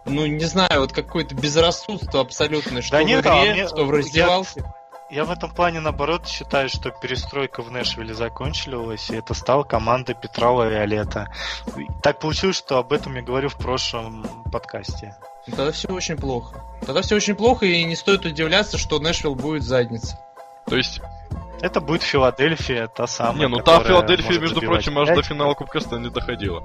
ну, 0.05 0.25
не 0.25 0.45
знаю, 0.45 0.81
вот 0.81 0.93
какое-то 0.93 1.35
безрассудство 1.35 2.21
абсолютное, 2.21 2.81
что 2.81 2.97
Да 2.97 3.03
в 3.03 3.05
нет, 3.05 3.21
игре, 3.21 3.31
а 3.31 3.53
мне- 3.53 3.67
что 3.67 3.85
в 3.85 3.91
раздевалке. 3.91 4.51
Я 4.57 4.73
в 5.09 5.31
этом 5.31 5.51
плане, 5.51 5.79
наоборот, 5.79 6.27
считаю, 6.27 6.69
что 6.69 6.91
перестройка 6.91 7.61
в 7.61 7.71
Нэшвилле 7.71 8.13
закончилась, 8.13 9.09
и 9.09 9.15
это 9.15 9.33
стала 9.33 9.63
команда 9.63 10.13
Петра 10.13 10.51
Лавиолета. 10.51 11.27
Так 12.03 12.19
получилось, 12.19 12.57
что 12.57 12.77
об 12.77 12.91
этом 12.91 13.15
я 13.15 13.21
говорю 13.21 13.49
в 13.49 13.55
прошлом 13.57 14.25
подкасте. 14.51 15.15
Тогда 15.45 15.71
все 15.71 15.87
очень 15.87 16.17
плохо. 16.17 16.61
Тогда 16.85 17.01
все 17.01 17.15
очень 17.15 17.35
плохо, 17.35 17.65
и 17.65 17.83
не 17.85 17.95
стоит 17.95 18.25
удивляться, 18.25 18.77
что 18.77 18.99
Нэшвилл 18.99 19.35
будет 19.35 19.63
задницей. 19.63 20.17
То 20.65 20.75
есть, 20.75 20.99
Это 21.61 21.79
будет 21.81 22.03
Филадельфия, 22.03 22.87
та 22.87 23.07
самая. 23.07 23.39
не, 23.39 23.47
ну 23.47 23.59
та 23.63 23.79
Филадельфия, 23.79 24.39
между 24.39 24.59
прочим, 24.61 24.99
аж 24.99 25.07
до 25.09 25.23
финала 25.23 25.53
Кубка 25.53 25.79
Стэнли 25.79 26.09
доходила. 26.09 26.63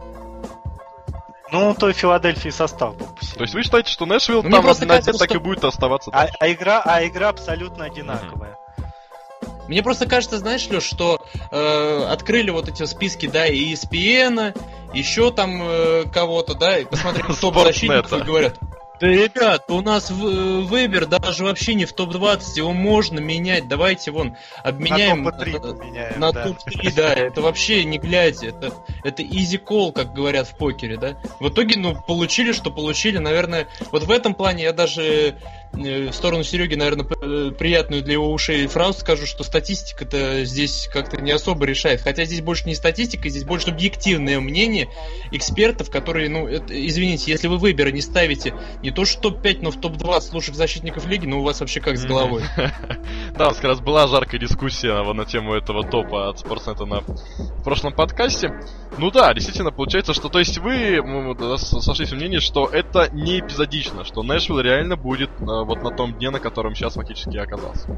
Ну, 1.52 1.74
той 1.74 1.92
Филадельфии 1.92 2.48
состав 2.48 2.96
был 2.96 3.08
посильнее. 3.08 3.36
То 3.36 3.42
есть 3.42 3.54
вы 3.54 3.62
считаете, 3.62 3.90
что 3.90 4.06
Нэшвилл 4.06 4.42
Ну, 4.42 4.62
там 4.62 4.74
дне 4.74 5.00
так 5.00 5.34
и 5.34 5.38
будет 5.38 5.62
оставаться? 5.64 6.10
А, 6.12 6.26
а 6.40 6.50
игра, 6.50 6.80
а 6.82 7.06
игра 7.06 7.28
абсолютно 7.28 7.84
одинаковая. 7.84 8.56
Мне 9.68 9.82
просто 9.82 10.06
кажется, 10.06 10.38
знаешь, 10.38 10.66
Леш, 10.68 10.82
что 10.82 11.20
э, 11.50 12.06
открыли 12.10 12.50
вот 12.50 12.68
эти 12.68 12.84
списки, 12.84 13.26
да, 13.26 13.46
и 13.46 13.74
ESPN, 13.74 14.58
еще 14.94 15.30
там 15.30 15.62
э, 15.62 16.04
кого-то, 16.12 16.54
да, 16.54 16.78
и 16.78 16.86
посмотрели 16.86 17.32
топ 17.34 17.54
защитников 17.58 18.12
и 18.14 18.22
говорят, 18.22 18.58
да, 19.02 19.08
ребят, 19.08 19.64
у 19.68 19.80
нас 19.80 20.12
э, 20.12 20.14
Вебер 20.14 21.06
даже 21.06 21.42
вообще 21.42 21.74
не 21.74 21.86
в 21.86 21.92
топ-20, 21.92 22.40
его 22.54 22.72
можно 22.72 23.18
менять, 23.18 23.66
давайте 23.66 24.12
вон, 24.12 24.36
обменяем 24.62 25.24
на 25.24 25.32
топ-3 25.32 25.56
э, 25.56 25.76
поменяем, 25.76 26.20
на 26.20 26.30
да. 26.30 26.44
топ-3, 26.44 26.94
да, 26.94 27.12
это 27.12 27.42
вообще 27.42 27.84
не 27.84 27.98
глядя, 27.98 28.46
это, 28.46 28.72
это 29.02 29.24
easy 29.24 29.60
call, 29.60 29.90
как 29.90 30.14
говорят 30.14 30.46
в 30.46 30.56
покере, 30.56 30.98
да. 30.98 31.16
В 31.40 31.48
итоге, 31.48 31.80
ну, 31.80 32.00
получили, 32.00 32.52
что 32.52 32.70
получили, 32.70 33.18
наверное, 33.18 33.66
вот 33.90 34.04
в 34.04 34.10
этом 34.12 34.34
плане 34.34 34.62
я 34.62 34.72
даже 34.72 35.36
в 35.72 36.12
сторону 36.12 36.44
Сереги, 36.44 36.74
наверное, 36.74 37.06
э, 37.06 37.50
приятную 37.52 38.02
для 38.02 38.14
его 38.14 38.30
ушей 38.30 38.66
фразу 38.66 39.00
скажу, 39.00 39.26
что 39.26 39.42
статистика-то 39.42 40.44
здесь 40.44 40.88
как-то 40.92 41.20
не 41.20 41.30
особо 41.30 41.64
решает. 41.64 42.02
Хотя 42.02 42.24
здесь 42.24 42.42
больше 42.42 42.66
не 42.66 42.74
статистика, 42.74 43.28
здесь 43.28 43.44
больше 43.44 43.70
объективное 43.70 44.38
мнение 44.40 44.88
экспертов, 45.30 45.90
которые, 45.90 46.28
ну, 46.28 46.46
это- 46.46 46.74
извините, 46.86 47.30
если 47.30 47.48
вы 47.48 47.56
выбора 47.56 47.90
не 47.90 48.02
ставите 48.02 48.54
не 48.82 48.90
то 48.90 49.04
что 49.04 49.30
топ-5, 49.30 49.58
но 49.62 49.70
в 49.70 49.80
топ-20 49.80 50.34
лучших 50.34 50.54
защитников 50.54 51.06
лиги, 51.06 51.26
ну 51.26 51.40
у 51.40 51.42
вас 51.42 51.60
вообще 51.60 51.80
как 51.80 51.96
с 51.96 52.04
головой. 52.04 52.42
Да, 53.36 53.46
у 53.46 53.48
нас 53.48 53.56
как 53.56 53.64
раз 53.64 53.80
была 53.80 54.06
жаркая 54.06 54.40
дискуссия 54.40 54.92
на 55.12 55.24
тему 55.24 55.54
этого 55.54 55.84
топа 55.84 56.28
от 56.28 56.38
Спортснета 56.38 56.84
на 56.84 57.02
прошлом 57.64 57.94
подкасте. 57.94 58.52
Ну 58.98 59.10
да, 59.10 59.32
действительно, 59.32 59.70
получается, 59.70 60.12
что 60.12 60.28
то 60.28 60.38
есть 60.38 60.58
вы 60.58 61.02
сошлись 61.56 62.10
в 62.10 62.14
мнении, 62.14 62.38
что 62.38 62.66
это 62.66 63.08
не 63.12 63.40
эпизодично, 63.40 64.04
что 64.04 64.22
Нэшвилл 64.22 64.60
реально 64.60 64.96
будет 64.96 65.30
э, 65.40 65.61
вот 65.64 65.82
на 65.82 65.90
том 65.90 66.12
дне, 66.14 66.30
на 66.30 66.40
котором 66.40 66.74
сейчас 66.74 66.94
фактически 66.94 67.36
оказался. 67.36 67.96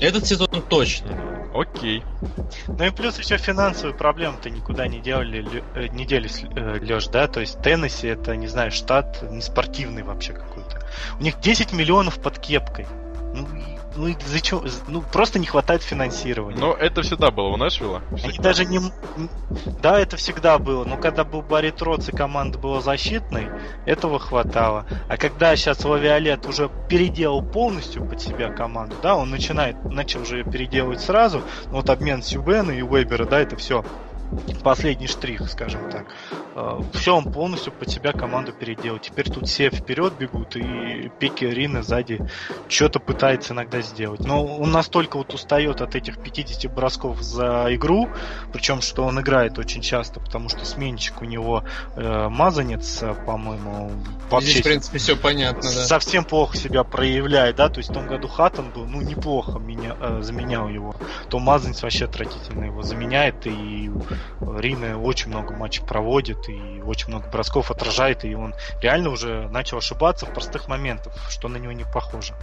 Этот 0.00 0.26
сезон 0.26 0.48
точно. 0.68 1.30
Окей. 1.54 2.04
Ну 2.68 2.84
и 2.84 2.90
плюс 2.90 3.18
еще 3.18 3.36
финансовые 3.36 3.96
проблемы-то 3.96 4.50
никуда 4.50 4.86
не 4.86 5.00
делали, 5.00 5.62
э, 5.74 5.88
не 5.88 6.06
делись, 6.06 6.44
Леш, 6.54 7.08
да? 7.08 7.26
То 7.26 7.40
есть 7.40 7.60
Теннесси 7.60 8.06
это, 8.06 8.36
не 8.36 8.46
знаю, 8.46 8.70
штат 8.70 9.22
не 9.30 9.42
спортивный 9.42 10.02
вообще 10.02 10.32
какой-то. 10.32 10.80
У 11.18 11.22
них 11.22 11.40
10 11.40 11.72
миллионов 11.72 12.20
под 12.20 12.38
кепкой. 12.38 12.86
Ну, 13.34 13.46
и- 13.56 13.79
ну 13.96 14.08
и 14.08 14.16
за 14.24 14.40
чё- 14.40 14.64
Ну, 14.88 15.02
просто 15.02 15.38
не 15.38 15.46
хватает 15.46 15.82
финансирования. 15.82 16.58
Но 16.58 16.74
это 16.74 17.02
всегда 17.02 17.30
было 17.30 17.48
у 17.48 17.56
Нэшвилла. 17.56 18.02
Они 18.22 18.38
даже 18.38 18.64
не... 18.64 18.80
Да, 19.82 19.98
это 19.98 20.16
всегда 20.16 20.58
было, 20.58 20.84
но 20.84 20.96
когда 20.96 21.24
был 21.24 21.42
Барри 21.42 21.70
Троц 21.70 22.08
и 22.08 22.12
команда 22.12 22.58
была 22.58 22.80
защитной, 22.80 23.48
этого 23.86 24.18
хватало. 24.18 24.86
А 25.08 25.16
когда 25.16 25.56
сейчас 25.56 25.84
Лавиолет 25.84 26.46
уже 26.46 26.70
переделал 26.88 27.42
полностью 27.42 28.04
под 28.04 28.20
себя 28.20 28.50
команду, 28.50 28.96
да, 29.02 29.16
он 29.16 29.30
начинает, 29.30 29.82
начал 29.84 30.22
уже 30.22 30.44
переделывать 30.44 31.00
сразу, 31.00 31.42
ну, 31.66 31.76
вот 31.78 31.90
обмен 31.90 32.22
Сюбена 32.22 32.70
и 32.70 32.82
Уэбера, 32.82 33.26
да, 33.26 33.40
это 33.40 33.56
все 33.56 33.84
последний 34.62 35.06
штрих, 35.06 35.48
скажем 35.48 35.90
так. 35.90 36.06
Все, 36.94 37.16
он 37.16 37.32
полностью 37.32 37.72
под 37.72 37.90
себя 37.90 38.12
команду 38.12 38.52
переделал. 38.52 38.98
Теперь 38.98 39.30
тут 39.30 39.48
все 39.48 39.70
вперед 39.70 40.14
бегут, 40.18 40.56
и 40.56 41.10
Пеки 41.18 41.44
Рина 41.44 41.82
сзади 41.82 42.20
что-то 42.68 43.00
пытается 43.00 43.54
иногда 43.54 43.80
сделать. 43.80 44.20
Но 44.20 44.44
он 44.44 44.70
настолько 44.70 45.16
вот 45.16 45.32
устает 45.34 45.80
от 45.80 45.94
этих 45.94 46.18
50 46.22 46.72
бросков 46.72 47.22
за 47.22 47.66
игру, 47.70 48.08
причем 48.52 48.80
что 48.80 49.04
он 49.04 49.20
играет 49.20 49.58
очень 49.58 49.80
часто, 49.80 50.20
потому 50.20 50.48
что 50.48 50.64
сменщик 50.64 51.22
у 51.22 51.24
него 51.24 51.64
э, 51.96 52.28
мазанец, 52.28 53.02
э, 53.02 53.14
по-моему, 53.14 53.92
вообще 54.30 54.50
Здесь, 54.50 54.60
в 54.60 54.64
принципе, 54.64 54.98
все 54.98 55.16
понятно, 55.16 55.62
да. 55.62 55.68
совсем 55.68 56.24
плохо 56.24 56.56
себя 56.56 56.84
проявляет, 56.84 57.56
да, 57.56 57.68
то 57.68 57.78
есть 57.78 57.90
в 57.90 57.92
том 57.92 58.06
году 58.06 58.28
Хаттон 58.28 58.70
был, 58.70 58.86
ну, 58.86 59.00
неплохо 59.00 59.58
меня, 59.58 59.96
э, 60.00 60.20
заменял 60.22 60.68
его, 60.68 60.94
то 61.28 61.38
Мазанец 61.38 61.82
вообще 61.82 62.04
отвратительно 62.06 62.64
его 62.64 62.82
заменяет, 62.82 63.46
и 63.46 63.90
Рина 64.40 65.00
очень 65.00 65.28
много 65.30 65.54
матчей 65.54 65.84
проводит, 65.84 66.48
и 66.48 66.82
очень 66.82 67.08
много 67.08 67.28
бросков 67.28 67.70
отражает, 67.70 68.24
и 68.24 68.34
он 68.34 68.54
реально 68.80 69.10
уже 69.10 69.48
начал 69.48 69.78
ошибаться 69.78 70.26
в 70.26 70.32
простых 70.32 70.68
моментах, 70.68 71.14
что 71.28 71.48
на 71.48 71.56
него 71.56 71.72
не 71.72 71.84
похоже. 71.84 72.34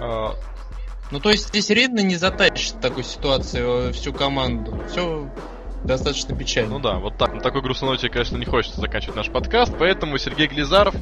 А, 0.00 0.34
Ну, 1.10 1.20
то 1.20 1.30
есть 1.30 1.48
здесь 1.48 1.70
Редна 1.70 2.02
не 2.02 2.16
затащит 2.16 2.74
в 2.74 2.80
такой 2.80 3.02
ситуации 3.02 3.88
э, 3.88 3.92
всю 3.92 4.12
команду. 4.12 4.78
Все 4.88 5.30
достаточно 5.84 6.36
печально. 6.36 6.74
Ну 6.74 6.80
да, 6.80 6.98
вот 6.98 7.16
так, 7.16 7.32
на 7.32 7.40
такой 7.40 7.62
грустной 7.62 7.92
ноте, 7.92 8.08
конечно, 8.08 8.36
не 8.36 8.44
хочется 8.44 8.80
заканчивать 8.80 9.16
наш 9.16 9.30
подкаст, 9.30 9.72
поэтому 9.78 10.18
Сергей 10.18 10.46
Глизаров 10.46 10.94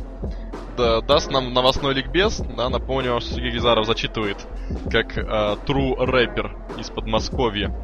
да, 0.77 1.01
даст 1.01 1.31
нам 1.31 1.53
новостной 1.53 1.95
ликбез. 1.95 2.39
Да, 2.57 2.69
напомню, 2.69 3.13
вам, 3.13 3.21
что 3.21 3.35
Сергей 3.35 3.51
Глизаров 3.51 3.87
зачитывает 3.87 4.47
как 4.91 5.17
э, 5.17 5.23
true 5.67 5.97
рэпер 5.99 6.57
из 6.79 6.91
Подмосковья 6.91 7.75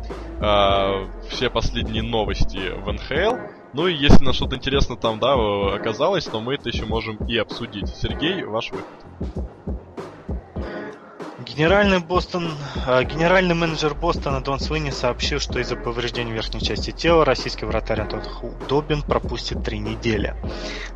э, 0.40 1.06
все 1.28 1.50
последние 1.50 2.02
новости 2.02 2.70
в 2.76 2.92
НХЛ. 2.92 3.36
Ну 3.72 3.86
и 3.86 3.94
если 3.94 4.24
на 4.24 4.32
что-то 4.32 4.56
интересно 4.56 4.96
там, 4.96 5.18
да, 5.18 5.34
оказалось, 5.74 6.24
то 6.26 6.40
мы 6.40 6.54
это 6.54 6.68
еще 6.68 6.84
можем 6.84 7.16
и 7.26 7.36
обсудить. 7.38 7.88
Сергей, 7.88 8.44
ваш 8.44 8.70
выход. 8.70 8.86
Генеральный 11.54 11.98
Бостон, 11.98 12.50
э, 12.86 13.04
генеральный 13.04 13.54
менеджер 13.54 13.94
Бостона 13.94 14.40
Дон 14.40 14.58
Свинни 14.58 14.88
сообщил, 14.88 15.38
что 15.38 15.58
из-за 15.58 15.76
повреждений 15.76 16.32
верхней 16.32 16.62
части 16.62 16.92
тела 16.92 17.26
российский 17.26 17.66
вратарь 17.66 18.00
Антон 18.00 18.22
Добин 18.70 19.02
пропустит 19.02 19.62
три 19.62 19.78
недели. 19.78 20.34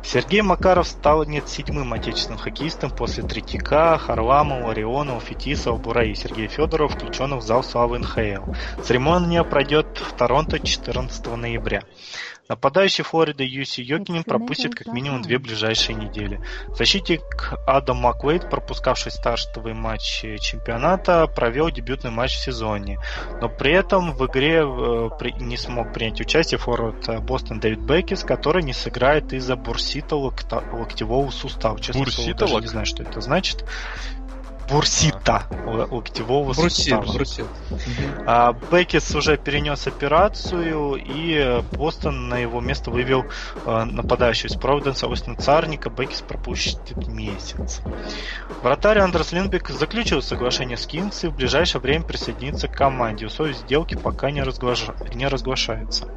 Сергей 0.03 0.41
Макаров 0.41 0.87
стал 0.87 1.25
нет 1.25 1.47
седьмым 1.47 1.93
отечественным 1.93 2.39
хоккеистом 2.39 2.89
после 2.89 3.23
Третьяка, 3.23 3.99
Харламова, 3.99 4.71
Орионова, 4.71 5.19
Фетисова, 5.19 5.77
Бура 5.77 6.05
и 6.05 6.15
Сергея 6.15 6.47
Федорова, 6.47 6.89
включенных 6.89 7.43
в 7.43 7.45
зал 7.45 7.63
славы 7.63 7.99
НХЛ. 7.99 8.51
Церемония 8.81 9.43
пройдет 9.43 9.85
в 9.99 10.13
Торонто 10.13 10.59
14 10.59 11.27
ноября. 11.35 11.83
Нападающий 12.49 13.03
Флориды 13.03 13.43
Юси 13.43 13.81
Йокинин 13.81 14.23
пропустит 14.23 14.73
как 14.73 14.87
минимум 14.87 15.21
две 15.21 15.37
ближайшие 15.37 15.95
недели. 15.95 16.41
Защитник 16.75 17.53
Адам 17.65 17.97
Маквейд, 17.97 18.49
пропускавший 18.49 19.11
стартовый 19.11 19.73
матч 19.73 20.23
чемпионата, 20.39 21.27
провел 21.27 21.69
дебютный 21.69 22.11
матч 22.11 22.35
в 22.35 22.39
сезоне. 22.39 22.99
Но 23.41 23.49
при 23.49 23.73
этом 23.73 24.13
в 24.13 24.25
игре 24.27 24.61
э, 24.61 25.29
не 25.39 25.57
смог 25.57 25.93
принять 25.93 26.21
участие 26.21 26.57
форвард 26.57 27.07
э, 27.09 27.19
Бостон 27.19 27.59
Дэвид 27.59 27.79
Беккис, 27.79 28.23
который 28.23 28.63
не 28.63 28.73
сыграет 28.73 29.33
из-за 29.33 29.55
бурсита 29.55 30.15
локтевого 30.15 31.29
сустава. 31.31 31.79
Честно 31.79 32.05
даже 32.05 32.55
не 32.55 32.67
знаю, 32.67 32.85
что 32.85 33.03
это 33.03 33.19
значит 33.19 33.65
бурсита 34.69 35.43
локтевого 35.65 36.53
сустава. 36.53 37.05
Бурсит. 37.05 37.45
А, 38.25 38.53
Беккис 38.71 39.13
уже 39.15 39.37
перенес 39.37 39.87
операцию, 39.87 40.95
и 40.95 41.61
Бостон 41.71 42.29
на 42.29 42.37
его 42.37 42.61
место 42.61 42.91
вывел 42.91 43.25
а, 43.65 43.85
нападающего 43.85 44.47
из 44.47 44.55
Провиденса 44.55 45.11
Остина 45.11 45.35
Царника. 45.37 45.89
Беккис 45.89 46.21
пропустит 46.21 46.95
месяц. 47.07 47.81
Вратарь 48.61 48.99
Андрес 48.99 49.31
Линбек 49.31 49.69
заключил 49.69 50.21
соглашение 50.21 50.77
с 50.77 50.85
Кингс 50.85 51.23
и 51.23 51.27
в 51.27 51.35
ближайшее 51.35 51.81
время 51.81 52.03
присоединится 52.03 52.67
к 52.67 52.75
команде. 52.75 53.27
Условия 53.27 53.53
сделки 53.53 53.95
пока 53.95 54.31
не, 54.31 54.41
разглаш... 54.43 54.85
не 55.13 55.27
разглашаются. 55.27 56.07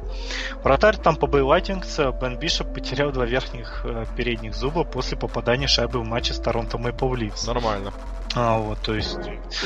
Вратарь 0.63 0.97
Тампа 0.97 1.27
Бэй 1.27 1.41
Лайтингс 1.41 1.97
Бен 2.21 2.37
Бишоп 2.37 2.73
потерял 2.73 3.11
два 3.11 3.25
верхних 3.25 3.81
э, 3.83 4.05
передних 4.15 4.55
зуба 4.55 4.83
после 4.83 5.17
попадания 5.17 5.67
шайбы 5.67 5.99
в 5.99 6.05
матче 6.05 6.33
с 6.33 6.39
Торонто 6.39 6.77
Мэйпл 6.77 7.13
Ливс. 7.13 7.47
Нормально. 7.47 7.91
А, 8.35 8.57
вот, 8.59 8.79
то 8.81 8.95
есть... 8.95 9.19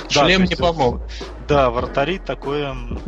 Шлем 0.09 0.41
да, 0.41 0.47
не 0.47 0.55
помог. 0.55 1.01
Да, 1.47 1.69
вратари 1.69 2.17
такое... 2.19 2.73
Ну, 2.73 2.99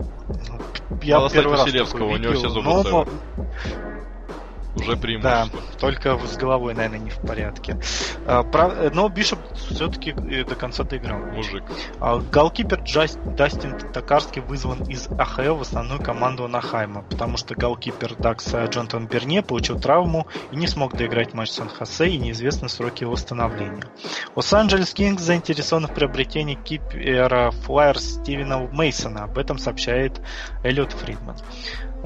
я 1.01 1.17
Мало 1.17 1.29
первый 1.29 1.53
раз 1.53 1.65
Василевского, 1.65 2.13
у 2.13 2.17
него 2.17 2.33
все 2.33 2.49
зубы 2.49 2.65
но, 2.65 3.07
уже 4.87 4.97
преимущество. 4.97 5.49
Да, 5.61 5.77
только 5.79 6.17
с 6.17 6.37
головой, 6.37 6.73
наверное, 6.73 6.99
не 6.99 7.09
в 7.09 7.19
порядке. 7.19 7.77
А, 8.25 8.43
но 8.93 9.09
Бишоп 9.09 9.39
все-таки 9.55 10.11
э, 10.11 10.43
до 10.43 10.55
конца 10.55 10.83
доиграл. 10.83 11.19
Мужик. 11.19 11.63
А, 11.99 12.17
голкипер 12.19 12.81
Джаст, 12.81 13.19
Дастин 13.35 13.77
Токарский 13.93 14.41
вызван 14.41 14.83
из 14.83 15.07
АХЛ 15.07 15.55
в 15.55 15.61
основную 15.61 16.01
команду 16.01 16.45
Анахайма, 16.45 17.03
потому 17.03 17.37
что 17.37 17.55
голкипер 17.55 18.15
Дакс 18.15 18.53
Джонатан 18.53 19.07
Берне 19.07 19.41
получил 19.41 19.79
травму 19.79 20.27
и 20.51 20.55
не 20.55 20.67
смог 20.67 20.95
доиграть 20.95 21.33
матч 21.33 21.51
Сан-Хосе 21.51 22.09
и 22.09 22.17
неизвестны 22.17 22.69
сроки 22.69 23.03
восстановления. 23.03 23.83
Лос-Анджелес 24.35 24.93
Кингс 24.93 25.21
заинтересован 25.23 25.87
в 25.87 25.93
приобретении 25.93 26.55
кипера 26.55 27.51
Флайерс 27.51 28.21
Стивена 28.21 28.59
Мейсона. 28.59 29.25
Об 29.25 29.37
этом 29.37 29.57
сообщает 29.57 30.21
Эллиот 30.63 30.93
Фридман. 30.93 31.35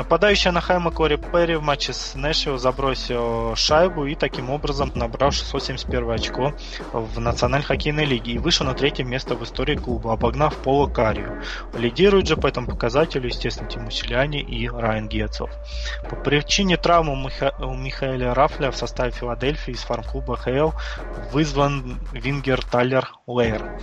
Нападающий 0.02 0.50
Анахайма 0.50 0.90
Кори 0.90 1.16
Перри 1.16 1.58
в 1.58 1.62
матче 1.62 1.94
с 1.94 2.16
Нэшвилл 2.16 2.58
забросил 2.58 3.56
шайбу 3.56 4.08
и 4.08 4.16
таким 4.16 4.50
образом 4.50 4.92
набрал 4.96 5.30
671 5.30 6.10
очко 6.10 6.54
в 6.92 7.20
Национальной 7.20 7.68
хоккейной 7.68 8.06
лиге 8.06 8.32
и 8.32 8.38
вышел 8.40 8.66
на 8.66 8.74
третье 8.74 9.04
место 9.04 9.36
в 9.36 9.44
истории 9.44 9.76
клуба, 9.76 10.14
обогнав 10.14 10.56
Пола 10.56 10.90
Карию. 10.90 11.44
Лидирует 11.76 12.26
же 12.26 12.36
по 12.36 12.48
этому 12.48 12.66
показателю, 12.66 13.28
естественно, 13.28 13.70
Тиму 13.70 13.92
Селяни 13.92 14.42
и 14.42 14.68
Райан 14.68 15.08
Гетцов. 15.08 15.52
По 16.10 16.16
причине 16.16 16.78
травмы 16.78 17.16
Миха... 17.16 17.54
у 17.60 17.76
Михаэля 17.76 18.34
Рафля 18.34 18.72
в 18.72 18.76
составе 18.76 19.12
Филадельфии 19.12 19.74
из 19.74 19.82
фарм-клуба 19.82 20.36
ХЛ 20.36 20.72
вызван 21.32 22.00
вингер 22.12 22.66
Тайлер 22.66 23.12
Лейер, 23.28 23.80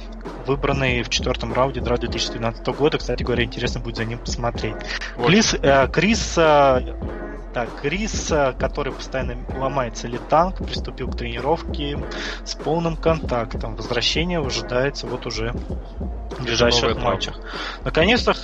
выбранный 0.46 1.02
в 1.02 1.10
четвертом 1.10 1.52
раунде 1.52 1.80
драфта 1.80 2.08
2012 2.08 2.66
года. 2.68 2.98
Кстати 2.98 3.22
говоря, 3.22 3.44
интересно 3.44 3.78
будет 3.78 3.98
за 3.98 4.04
ним 4.04 4.18
посмотреть. 4.18 4.74
Вот. 5.14 5.28
Крис, 5.28 5.54
э, 5.54 5.86
Крис 5.92 6.07
так, 6.14 7.68
Крис, 7.80 8.32
который 8.58 8.92
постоянно 8.92 9.36
ломается 9.56 10.06
ли 10.06 10.18
танк, 10.18 10.58
приступил 10.58 11.08
к 11.10 11.16
тренировке 11.16 11.98
с 12.44 12.54
полным 12.54 12.96
контактом. 12.96 13.74
Возвращение 13.74 14.38
ожидается 14.40 15.06
вот 15.06 15.26
уже 15.26 15.52
в 15.52 16.42
ближайших 16.42 16.96
матчах. 16.98 17.40
Наконец-то 17.84 18.34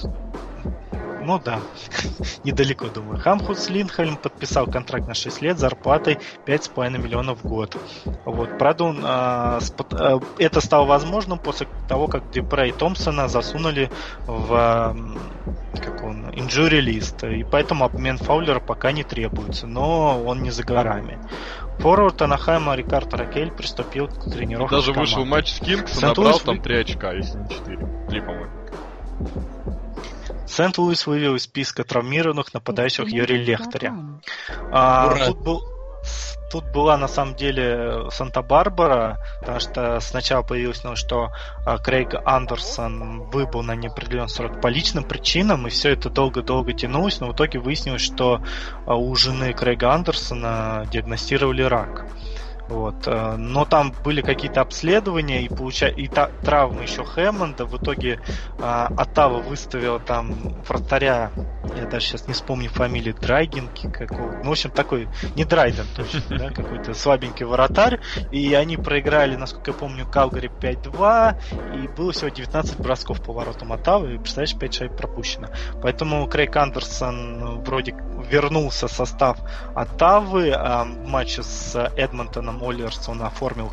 ну 1.25 1.41
да, 1.45 1.61
недалеко, 2.45 2.89
думаю. 2.89 3.19
Хамхус 3.19 3.69
Линхельм 3.69 4.17
подписал 4.17 4.67
контракт 4.67 5.07
на 5.09 5.15
6 5.15 5.43
лет 5.43 5.59
зарплатой 5.59 6.19
5,5 6.47 6.99
миллионов 6.99 7.43
в 7.43 7.49
год. 7.49 7.77
Вот, 8.25 8.59
правда, 8.59 8.85
он, 8.85 9.01
а, 9.03 9.61
спот, 9.61 9.93
а, 9.95 10.21
это 10.39 10.61
стало 10.61 10.85
возможным 10.85 11.39
после 11.39 11.67
того, 11.89 12.09
как 12.09 12.31
Депре 12.31 12.69
и 12.69 12.73
Томпсона 12.73 13.29
засунули 13.29 13.91
в 14.27 14.97
как 15.81 16.05
он, 16.05 16.27
injury 16.31 16.81
лист, 16.81 17.25
и 17.25 17.45
поэтому 17.45 17.85
обмен 17.85 18.17
Фаулера 18.19 18.61
пока 18.61 18.93
не 18.93 19.03
требуется, 19.03 19.67
но 19.67 20.23
он 20.25 20.43
не 20.43 20.51
за 20.51 20.63
горами. 20.63 21.19
Форвард 21.79 22.23
Анахайма 22.23 22.77
Рикард 22.77 23.13
Ракель 23.15 23.51
приступил 23.51 24.07
к 24.09 24.31
тренировке 24.31 24.77
Даже 24.77 24.93
вышел 24.93 25.25
матч 25.25 25.51
с 25.51 25.59
Кингс 25.59 26.01
набрал 26.01 26.39
там 26.39 26.61
3 26.61 26.81
очка, 26.81 27.13
если 27.13 27.39
не 27.39 27.49
4. 27.49 28.07
3, 28.09 28.21
по-моему. 28.21 28.51
Сент-Луис 30.47 31.07
вывел 31.07 31.37
из 31.37 31.45
списка 31.45 31.85
травмированных 31.85 32.53
нападающих 32.55 33.09
Юрия 33.09 33.39
Лехтаря. 33.39 33.95
А, 34.71 35.27
тут, 35.27 35.39
был, 35.39 35.63
тут 36.51 36.65
была 36.73 36.97
на 36.97 37.09
самом 37.09 37.35
деле 37.35 38.11
Санта-Барбара, 38.11 39.19
потому 39.41 39.61
что 39.61 40.01
сначала 40.01 40.43
появилось, 40.43 40.85
ну, 40.85 40.97
что 40.97 41.33
а, 41.65 41.79
Крейг 41.79 42.15
Андерсон 42.25 43.23
выбыл 43.31 43.63
на 43.63 43.75
неопределенный 43.75 44.29
срок 44.29 44.61
по 44.61 44.69
личным 44.69 45.05
причинам, 45.05 45.67
и 45.67 45.71
все 45.71 45.91
это 45.91 46.11
долго-долго 46.11 46.73
тянулось, 46.73 47.21
но 47.21 47.29
в 47.29 47.35
итоге 47.35 47.59
выяснилось, 47.59 48.03
что 48.03 48.43
а, 48.87 48.95
у 48.95 49.15
жены 49.17 49.53
Крейга 49.53 49.93
Андерсона 49.93 50.87
диагностировали 50.91 51.63
рак. 51.63 52.07
Вот. 52.69 53.07
Э, 53.07 53.37
но 53.37 53.65
там 53.65 53.93
были 54.05 54.23
какие-то 54.23 54.61
обследования 54.61 55.43
и, 55.43 55.49
получа... 55.49 55.89
и 55.89 56.09
та... 56.09 56.31
травмы 56.43 56.83
еще 56.83 57.05
Хэммонда. 57.05 57.67
В 57.67 57.77
итоге 57.77 58.21
а, 58.59 58.89
Атава 58.97 59.41
выставила 59.41 60.01
там 60.01 60.35
вратаря, 60.67 61.31
я 61.77 61.87
даже 61.87 62.07
сейчас 62.07 62.27
не 62.27 62.35
вспомню 62.35 62.71
фамилию, 62.71 63.15
Драйгинки 63.15 63.91
какого 63.91 64.33
Ну, 64.43 64.49
в 64.49 64.53
общем, 64.53 64.71
такой, 64.71 65.09
не 65.37 65.45
Драйден 65.45 65.87
точно, 65.95 66.23
да, 66.39 66.51
какой-то 66.51 66.95
слабенький 66.95 67.45
вратарь. 67.45 68.01
И 68.31 68.55
они 68.55 68.77
проиграли, 68.77 69.37
насколько 69.37 69.73
я 69.73 69.77
помню, 69.77 70.07
Калгари 70.07 70.51
5-2. 70.61 71.37
И 71.75 71.89
было 71.89 72.13
всего 72.13 72.31
19 72.31 72.79
бросков 72.81 73.23
по 73.23 73.33
воротам 73.33 73.73
Атавы. 73.73 74.15
И, 74.15 74.19
представляешь, 74.19 74.57
5 74.57 74.75
шайб 74.75 74.97
пропущено. 74.97 75.49
Поэтому 75.83 76.27
Крейг 76.29 76.57
Андерсон 76.57 77.63
вроде 77.63 77.95
вернулся 78.31 78.89
в 78.89 78.93
состав 78.93 79.39
Оттавы. 79.75 80.51
А 80.51 80.85
в 80.85 81.07
матче 81.07 81.43
с 81.43 81.77
Эдмонтоном 81.97 82.54
Оллерс 82.63 83.09
он 83.09 83.23
оформил 83.23 83.73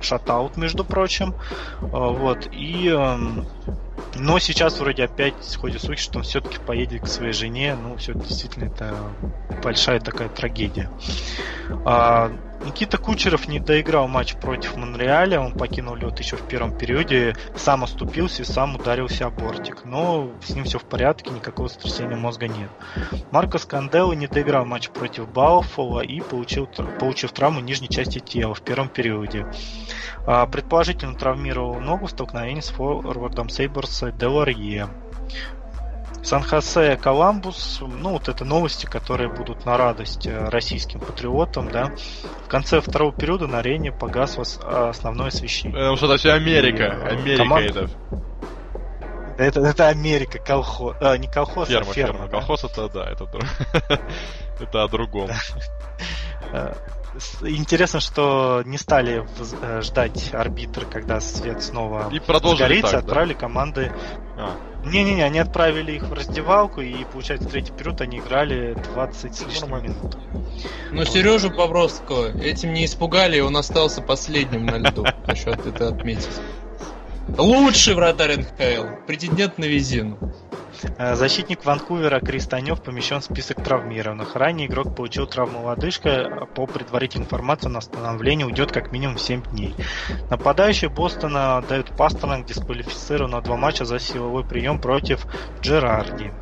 шатаут, 0.00 0.56
между 0.56 0.84
прочим. 0.84 1.34
А, 1.80 1.86
вот. 2.08 2.48
И 2.52 2.88
эм, 2.88 3.46
но 4.16 4.38
сейчас 4.38 4.78
вроде 4.80 5.04
опять 5.04 5.56
ходят 5.56 5.82
слухи, 5.82 6.00
что 6.00 6.18
он 6.18 6.24
все-таки 6.24 6.58
поедет 6.58 7.02
к 7.02 7.06
своей 7.06 7.32
жене. 7.32 7.76
Ну, 7.76 7.96
все 7.96 8.14
действительно 8.14 8.64
это 8.64 9.14
большая 9.62 10.00
такая 10.00 10.28
трагедия. 10.28 10.90
А, 11.84 12.30
Никита 12.64 12.98
Кучеров 12.98 13.48
не 13.48 13.58
доиграл 13.58 14.06
матч 14.06 14.34
против 14.34 14.76
Монреаля, 14.76 15.40
он 15.40 15.52
покинул 15.52 15.94
лед 15.94 16.18
еще 16.18 16.36
в 16.36 16.46
первом 16.46 16.76
периоде, 16.76 17.34
сам 17.56 17.84
оступился 17.84 18.42
и 18.42 18.44
сам 18.44 18.76
ударился 18.76 19.26
о 19.26 19.30
бортик. 19.30 19.84
Но 19.84 20.30
с 20.44 20.50
ним 20.50 20.64
все 20.64 20.78
в 20.78 20.84
порядке, 20.84 21.30
никакого 21.30 21.68
сотрясения 21.68 22.16
мозга 22.16 22.48
нет. 22.48 22.70
Марко 23.30 23.58
Сканделло 23.58 24.12
не 24.12 24.26
доиграл 24.26 24.66
матч 24.66 24.90
против 24.90 25.28
Бауфола 25.32 26.00
и 26.00 26.20
получил, 26.20 26.66
получив 26.98 27.32
травму 27.32 27.60
нижней 27.60 27.88
части 27.88 28.18
тела 28.18 28.54
в 28.54 28.60
первом 28.60 28.88
периоде. 28.88 29.46
А, 30.26 30.46
предположительно 30.46 31.14
травмировал 31.14 31.80
ногу 31.80 32.06
в 32.06 32.10
столкновении 32.10 32.60
с 32.60 32.68
форвардом 32.68 33.48
Сейберса 33.48 34.12
Деларье. 34.12 34.88
Сан-Хосе 36.22 36.96
Коламбус, 36.96 37.80
ну 37.80 38.10
вот 38.10 38.28
это 38.28 38.44
новости, 38.44 38.86
которые 38.86 39.30
будут 39.30 39.64
на 39.64 39.76
радость 39.76 40.26
э, 40.26 40.48
российским 40.48 41.00
патриотам, 41.00 41.70
да. 41.70 41.92
В 42.44 42.48
конце 42.48 42.80
второго 42.80 43.12
периода 43.12 43.46
на 43.46 43.58
арене 43.58 43.90
погасло 43.90 44.44
основное 44.88 45.28
освещение. 45.28 45.78
Потому 45.78 45.96
что 45.96 46.06
это 46.06 46.16
все 46.18 46.32
Америка, 46.32 46.82
и, 46.82 46.86
э, 46.86 47.08
Америка 47.08 47.42
команд... 47.42 47.66
это. 47.66 47.88
Это, 49.38 49.60
это 49.60 49.88
Америка, 49.88 50.38
колхоз. 50.38 50.96
А, 51.00 51.16
не 51.16 51.26
колхоз, 51.26 51.68
ферма, 51.68 51.90
а 51.90 51.94
ферма. 51.94 52.12
ферма. 52.12 52.26
да? 52.26 52.38
Колхоз 52.38 52.64
это 52.64 52.88
да, 52.90 53.10
это, 53.10 53.26
это 54.60 54.82
о 54.82 54.88
другом. 54.88 55.30
Интересно, 57.42 58.00
что 58.00 58.62
не 58.64 58.78
стали 58.78 59.26
э, 59.62 59.82
ждать 59.82 60.32
арбитр, 60.32 60.86
когда 60.86 61.20
свет 61.20 61.62
снова 61.62 62.08
И 62.12 62.20
загорится, 62.20 62.82
так, 62.82 62.92
да? 62.92 62.98
отправили 62.98 63.32
команды. 63.34 63.92
А, 64.36 64.56
Не-не-не, 64.84 65.24
они 65.24 65.40
отправили 65.40 65.92
их 65.92 66.04
в 66.04 66.12
раздевалку, 66.12 66.80
и 66.80 67.04
получается, 67.04 67.48
третий 67.48 67.72
период 67.72 68.00
они 68.00 68.18
играли 68.18 68.74
20 68.92 69.34
с 69.34 69.46
лишним 69.46 69.82
минут. 69.82 70.16
Ну, 70.92 71.04
Сережу 71.04 71.50
Бобровского 71.50 72.30
этим 72.38 72.72
не 72.72 72.84
испугали, 72.84 73.38
и 73.38 73.40
он 73.40 73.56
остался 73.56 74.02
последним 74.02 74.66
на 74.66 74.78
льду. 74.78 75.04
Хочу 75.26 75.50
это 75.50 75.88
отметить. 75.88 76.40
Лучший 77.38 77.94
вратарь 77.94 78.38
НХЛ. 78.38 79.06
Претендент 79.06 79.58
на 79.58 79.64
визину. 79.64 80.18
Э, 80.98 81.14
Защитник 81.14 81.64
Ванкувера 81.64 82.20
Крис 82.20 82.46
Танев 82.46 82.82
помещен 82.82 83.20
в 83.20 83.24
список 83.24 83.62
травмированных. 83.62 84.36
Ранее 84.36 84.66
игрок 84.66 84.96
получил 84.96 85.26
травму 85.26 85.62
лодыжка. 85.64 86.48
По 86.54 86.66
предварительной 86.66 87.26
информации 87.26 87.68
на 87.68 87.78
восстановление 87.78 88.46
уйдет 88.46 88.72
как 88.72 88.92
минимум 88.92 89.18
7 89.18 89.42
дней. 89.50 89.74
Нападающий 90.30 90.88
Бостона 90.88 91.62
дают 91.68 91.96
Пастернак 91.96 92.46
дисквалифицирован 92.46 93.30
на 93.30 93.40
два 93.40 93.56
матча 93.56 93.84
за 93.84 93.98
силовой 93.98 94.44
прием 94.44 94.80
против 94.80 95.26
Джерарди. 95.60 96.32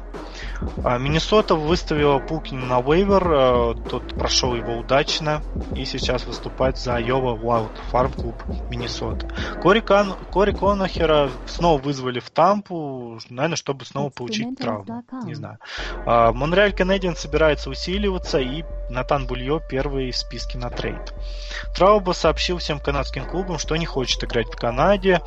А, 0.85 0.99
Миннесота 0.99 1.55
выставила 1.55 2.19
Пулкина 2.19 2.67
на 2.67 2.81
вейвер, 2.81 3.31
э, 3.31 3.75
тот 3.89 4.15
прошел 4.15 4.55
его 4.55 4.79
удачно 4.79 5.43
и 5.75 5.85
сейчас 5.85 6.27
выступает 6.27 6.79
за 6.79 6.97
Айова 6.97 7.37
Wild 7.37 7.71
Farm 7.93 8.15
Club 8.15 8.69
Миннесота. 8.71 9.29
Кори, 9.63 9.81
Кан... 9.81 10.15
Кори 10.31 10.53
Конахера 10.53 11.31
снова 11.47 11.81
вызвали 11.81 12.21
в 12.21 12.31
Тампу, 12.31 13.19
наверное, 13.31 13.57
чтобы 13.57 13.85
снова 13.85 14.11
получить 14.11 14.59
травму. 14.59 15.05
Не 15.25 15.35
знаю. 15.35 15.59
А, 16.07 16.33
Монреаль 16.33 16.73
Канадиан 16.73 17.17
собирается 17.17 17.71
усиливаться, 17.71 18.39
и 18.39 18.65
Натан 18.91 19.27
Бульё 19.27 19.61
первый 19.61 20.11
в 20.11 20.17
списке 20.17 20.59
на 20.59 20.71
трейд. 20.71 21.15
Трауба 21.75 22.13
сообщил 22.13 22.59
всем 22.59 22.81
канадским 22.81 23.27
клубам, 23.27 23.59
что 23.59 23.77
не 23.77 23.87
хочет 23.87 24.25
играть 24.25 24.49
в 24.49 24.57
Канаде. 24.57 25.21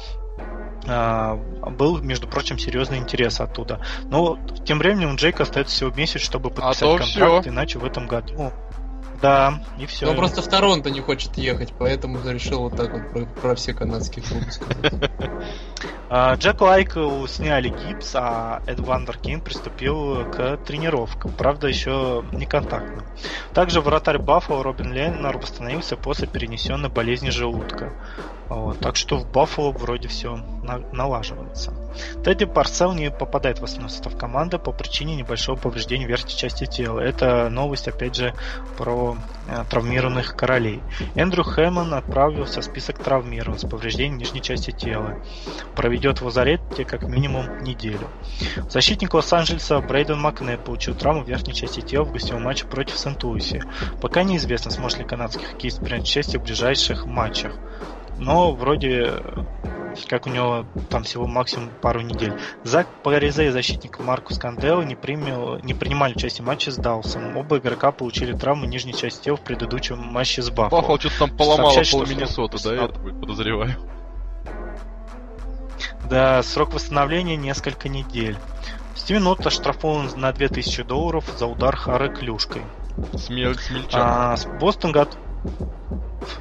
А, 0.87 1.35
Был, 1.35 1.99
между 1.99 2.27
прочим, 2.27 2.57
серьезный 2.57 2.97
интерес 2.97 3.39
оттуда. 3.39 3.79
Но 4.05 4.39
тем 4.65 4.79
временем 4.79 5.11
у 5.13 5.15
Джейка 5.15 5.43
остается 5.43 5.75
всего 5.75 5.91
месяц, 5.91 6.21
чтобы 6.21 6.49
подписать 6.49 6.79
то 6.79 6.97
контракт, 6.97 7.41
всё. 7.43 7.49
иначе 7.49 7.79
в 7.79 7.85
этом 7.85 8.07
году... 8.07 8.51
Да, 9.21 9.63
и 9.77 9.85
все. 9.85 10.07
Он 10.07 10.15
просто 10.15 10.41
в 10.41 10.47
Торонто 10.47 10.89
не 10.89 10.99
хочет 10.99 11.37
ехать, 11.37 11.73
поэтому 11.77 12.19
решил 12.27 12.61
вот 12.61 12.75
так 12.75 12.91
вот 12.91 13.11
про, 13.11 13.25
про 13.41 13.55
все 13.55 13.73
канадские 13.73 14.25
клубы 14.25 14.51
сказать. 14.51 14.93
А, 16.13 16.35
Джеку 16.35 16.59
Айкелу 16.59 17.25
сняли 17.27 17.69
гипс, 17.69 18.11
а 18.15 18.61
Эвандер 18.67 19.17
Кейн 19.17 19.39
приступил 19.39 20.25
к 20.29 20.57
тренировкам, 20.57 21.31
правда 21.31 21.67
еще 21.67 22.25
не 22.33 22.45
контактным. 22.45 23.05
Также 23.53 23.79
вратарь 23.79 24.17
Баффало 24.17 24.61
Робин 24.61 24.91
Леннер 24.91 25.37
восстановился 25.37 25.95
после 25.95 26.27
перенесенной 26.27 26.89
болезни 26.89 27.29
желудка. 27.29 27.93
Вот, 28.49 28.79
так 28.79 28.97
что 28.97 29.15
в 29.15 29.31
Баффало 29.31 29.71
вроде 29.71 30.09
все 30.09 30.35
налаживается. 30.91 31.73
Тедди 32.25 32.43
Парсел 32.43 32.91
не 32.91 33.09
попадает 33.09 33.59
в 33.59 33.63
основной 33.63 33.89
состав 33.89 34.17
команды 34.17 34.59
по 34.59 34.73
причине 34.73 35.15
небольшого 35.15 35.55
повреждения 35.55 36.05
верхней 36.05 36.35
части 36.35 36.65
тела. 36.65 36.99
Это 36.99 37.47
новость, 37.49 37.87
опять 37.87 38.15
же, 38.15 38.33
про 38.77 39.10
э, 39.47 39.63
травмированных 39.69 40.35
королей. 40.35 40.81
Эндрю 41.15 41.43
Хэммон 41.43 41.93
отправился 41.93 42.61
в 42.61 42.63
список 42.63 42.99
травмирован 42.99 43.59
с 43.59 43.67
повреждением 43.67 44.17
нижней 44.17 44.41
части 44.41 44.71
тела. 44.71 45.21
Проведет 45.75 46.21
в 46.21 46.25
лазарете 46.25 46.85
как 46.85 47.03
минимум 47.03 47.63
неделю. 47.63 48.07
Защитник 48.69 49.13
Лос-Анджелеса 49.13 49.79
Брейден 49.79 50.19
Макне 50.19 50.57
получил 50.57 50.95
травму 50.95 51.23
верхней 51.23 51.53
части 51.53 51.81
тела 51.81 52.03
в 52.03 52.11
гостевом 52.11 52.43
матче 52.43 52.65
против 52.65 52.97
Сент-Луиси. 52.97 53.63
Пока 54.01 54.23
неизвестно, 54.23 54.71
сможет 54.71 54.99
ли 54.99 55.05
канадский 55.05 55.45
хоккеист 55.45 55.79
принять 55.79 56.03
участие 56.03 56.39
в 56.39 56.43
ближайших 56.43 57.05
матчах. 57.05 57.53
Но 58.21 58.51
вроде 58.51 59.15
как 60.07 60.27
у 60.27 60.29
него 60.29 60.65
там 60.89 61.03
всего 61.03 61.27
максимум 61.27 61.69
пару 61.81 62.01
недель. 62.01 62.33
Зак 62.63 62.87
Паризе 63.03 63.47
и 63.47 63.49
защитник 63.49 63.99
Маркус 63.99 64.37
Кандел 64.37 64.81
не, 64.83 64.95
принял, 64.95 65.57
не 65.59 65.73
принимали 65.73 66.13
участие 66.13 66.43
в 66.43 66.47
матче 66.47 66.71
с 66.71 66.75
Даусом. 66.75 67.35
Оба 67.35 67.57
игрока 67.57 67.91
получили 67.91 68.33
травму 68.33 68.65
нижней 68.65 68.93
части 68.93 69.25
тела 69.25 69.37
в 69.37 69.41
предыдущем 69.41 69.97
матче 69.97 70.41
с 70.43 70.49
Баффало. 70.49 70.81
Баффало 70.81 70.99
что-то 70.99 71.19
там 71.19 71.35
поломало 71.35 71.71
Сообщать, 71.71 71.91
пол 71.91 72.05
Миннесоты, 72.05 72.57
да, 72.63 72.75
я 72.75 72.87
подозреваю. 72.87 73.75
Да, 76.09 76.43
срок 76.43 76.73
восстановления 76.73 77.35
несколько 77.35 77.89
недель. 77.89 78.37
Стивен 78.95 79.27
Отто 79.27 79.49
оштрафован 79.49 80.09
на 80.15 80.31
2000 80.31 80.83
долларов 80.83 81.25
за 81.37 81.47
удар 81.47 81.75
Хары 81.75 82.13
клюшкой. 82.13 82.61
Смель, 83.15 83.57
смельчак. 83.57 83.93
А, 83.93 84.35
Бостон 84.59 84.91
гот... 84.91 85.17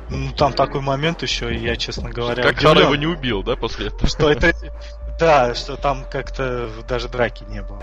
Ну, 0.09 0.33
там 0.33 0.53
такой 0.53 0.81
момент 0.81 1.22
еще, 1.22 1.55
я, 1.55 1.76
честно 1.76 2.11
говоря, 2.11 2.43
как 2.43 2.59
удивлен, 2.59 2.85
его 2.85 2.97
не 2.97 3.07
убил, 3.07 3.43
да, 3.43 3.57
после 3.57 3.89
этого? 3.89 4.07
что 4.07 4.31
это... 4.31 4.53
Да, 5.18 5.55
что 5.55 5.76
там 5.76 6.07
как-то 6.11 6.70
даже 6.89 7.09
драки 7.09 7.45
не 7.45 7.61
было. 7.62 7.83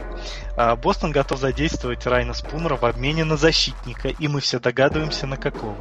А, 0.56 0.76
Бостон 0.76 1.12
готов 1.12 1.40
задействовать 1.40 2.04
Райна 2.08 2.34
Спунера 2.34 2.78
в 2.78 2.84
обмене 2.84 3.26
на 3.26 3.38
защитника, 3.38 4.08
и 4.08 4.28
мы 4.28 4.42
все 4.42 4.60
догадываемся, 4.60 5.28
на 5.28 5.38
какого. 5.38 5.78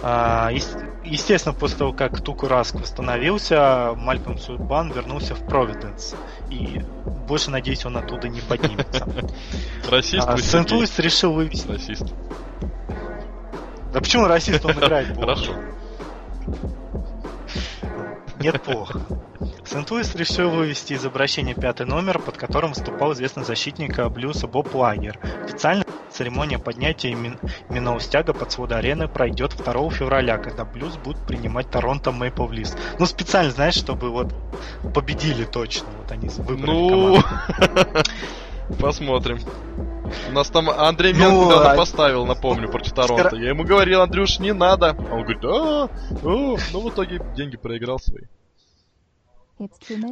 А, 0.00 0.50
ес- 0.52 0.76
Естественно, 1.04 1.54
после 1.54 1.78
того, 1.78 1.92
как 1.92 2.22
Туку 2.22 2.48
Раск 2.48 2.76
восстановился, 2.76 3.92
Мальком 3.96 4.38
Судбан 4.38 4.90
вернулся 4.90 5.34
в 5.34 5.44
Провиденс. 5.46 6.14
И 6.50 6.80
больше, 7.26 7.50
надеюсь, 7.50 7.84
он 7.84 7.96
оттуда 7.96 8.28
не 8.28 8.40
поднимется. 8.40 9.06
Расист 9.90 10.26
А? 10.26 10.38
Сент-Луис 10.38 10.98
решил 10.98 11.32
вывести... 11.32 11.66
Расист. 11.68 12.04
Да 13.94 14.00
почему 14.00 14.26
расист, 14.26 14.64
он 14.64 14.72
играет 14.72 15.14
плохо? 15.14 15.20
Хорошо. 15.36 15.52
Нет, 18.40 18.60
плохо. 18.62 19.00
Сент-Луис 19.64 20.14
решил 20.16 20.50
вывести 20.50 20.94
из 20.94 21.06
обращения 21.06 21.54
пятый 21.54 21.86
номер, 21.86 22.18
под 22.18 22.36
которым 22.36 22.70
выступал 22.70 23.12
известный 23.12 23.44
защитник 23.44 24.04
Блюса 24.10 24.48
Боб 24.48 24.74
Лагер. 24.74 25.18
Официально 25.44 25.84
церемония 26.10 26.58
поднятия 26.58 27.12
имен- 27.12 27.38
именного 27.70 28.00
стяга 28.00 28.34
под 28.34 28.50
своды 28.50 28.74
арены 28.74 29.06
пройдет 29.08 29.56
2 29.56 29.90
февраля, 29.90 30.38
когда 30.38 30.64
Блюз 30.64 30.96
будет 30.96 31.24
принимать 31.26 31.70
Торонто 31.70 32.10
Мэйпл 32.10 32.48
Лист. 32.50 32.76
Ну, 32.98 33.06
специально, 33.06 33.52
знаешь, 33.52 33.74
чтобы 33.74 34.10
вот 34.10 34.34
победили 34.92 35.44
точно. 35.44 35.86
Вот 36.02 36.10
они 36.10 36.28
выбрали 36.30 36.66
Ну, 36.70 37.22
команду. 37.22 38.02
посмотрим. 38.80 39.38
У 40.28 40.32
нас 40.32 40.48
там 40.50 40.70
Андрей 40.70 41.12
Ну, 41.12 41.18
Мел 41.18 41.46
недавно 41.46 41.72
а- 41.72 41.76
поставил, 41.76 42.26
напомню, 42.26 42.68
против 42.68 42.92
Торонто. 42.92 43.36
Я 43.36 43.50
ему 43.50 43.64
говорил, 43.64 44.02
Андрюш, 44.02 44.38
не 44.38 44.52
надо. 44.52 44.90
А 44.90 45.14
он 45.14 45.22
говорит, 45.22 45.44
а, 45.44 45.84
а, 45.84 45.88
ну 46.22 46.56
в 46.56 46.88
итоге 46.90 47.20
деньги 47.34 47.56
проиграл 47.56 47.98
свои. 47.98 48.24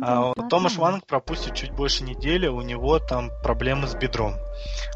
А, 0.02 0.32
Томаш 0.48 0.76
Ванг 0.76 1.04
пропустит 1.06 1.54
чуть 1.54 1.72
больше 1.72 2.04
недели, 2.04 2.46
у 2.46 2.60
него 2.60 3.00
там 3.00 3.30
проблемы 3.42 3.88
с 3.88 3.94
бедром. 3.94 4.34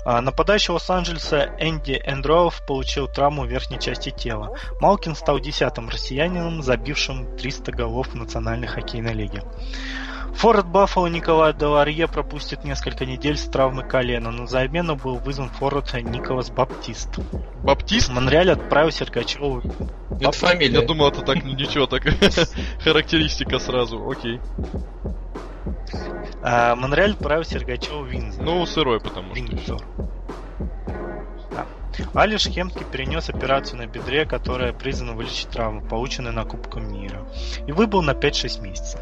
А, 0.04 0.20
нападающий 0.20 0.72
Лос-Анджелеса 0.72 1.57
Энди 1.59 2.00
Эндроов 2.04 2.64
получил 2.66 3.09
травму 3.09 3.42
в 3.42 3.48
верхней 3.48 3.80
части 3.80 4.11
тела. 4.11 4.57
Малкин 4.80 5.16
стал 5.16 5.40
десятым 5.40 5.88
россиянином, 5.88 6.62
забившим 6.62 7.36
300 7.36 7.72
голов 7.72 8.09
в 8.09 8.14
Национальной 8.14 8.68
хоккейной 8.68 9.14
лиге. 9.14 9.42
Форвард 10.37 10.66
Баффало 10.66 11.07
Николай 11.07 11.55
Деларье 11.55 12.07
пропустит 12.09 12.62
несколько 12.62 13.07
недель 13.07 13.39
с 13.39 13.47
травмы 13.47 13.82
колена. 13.82 14.30
На 14.30 14.47
замену 14.47 14.95
был 14.95 15.16
вызван 15.16 15.49
форвард 15.49 15.95
Николас 15.95 16.51
Баптист. 16.51 17.09
Баптист? 17.62 18.11
Монреаль 18.11 18.51
отправил 18.51 18.91
Сергачеву 18.91 19.62
Это 20.20 20.32
фамилия. 20.32 20.80
Я 20.80 20.87
думал, 20.87 21.09
это 21.09 21.22
так 21.22 21.43
ничего, 21.43 21.87
так 21.87 22.03
характеристика 22.84 23.59
сразу, 23.59 24.11
окей. 24.11 24.39
а, 26.43 26.76
Монреаль 26.76 27.12
отправил 27.12 27.45
Сергачеву 27.45 28.05
Винза. 28.05 28.43
Ну, 28.43 28.66
сырой, 28.66 29.01
потому 29.01 29.34
что. 29.34 29.78
Да. 31.51 31.66
Алиш 32.12 32.47
Хемски 32.47 32.84
перенес 32.93 33.30
операцию 33.30 33.78
на 33.78 33.87
бедре, 33.87 34.26
которая 34.26 34.74
призвана 34.74 35.14
вылечить 35.14 35.49
травму, 35.49 35.80
полученную 35.80 36.34
на 36.34 36.45
Кубке 36.45 36.80
мира. 36.80 37.26
И 37.66 37.72
выбыл 37.72 38.03
на 38.03 38.11
5-6 38.11 38.61
месяцев. 38.61 39.01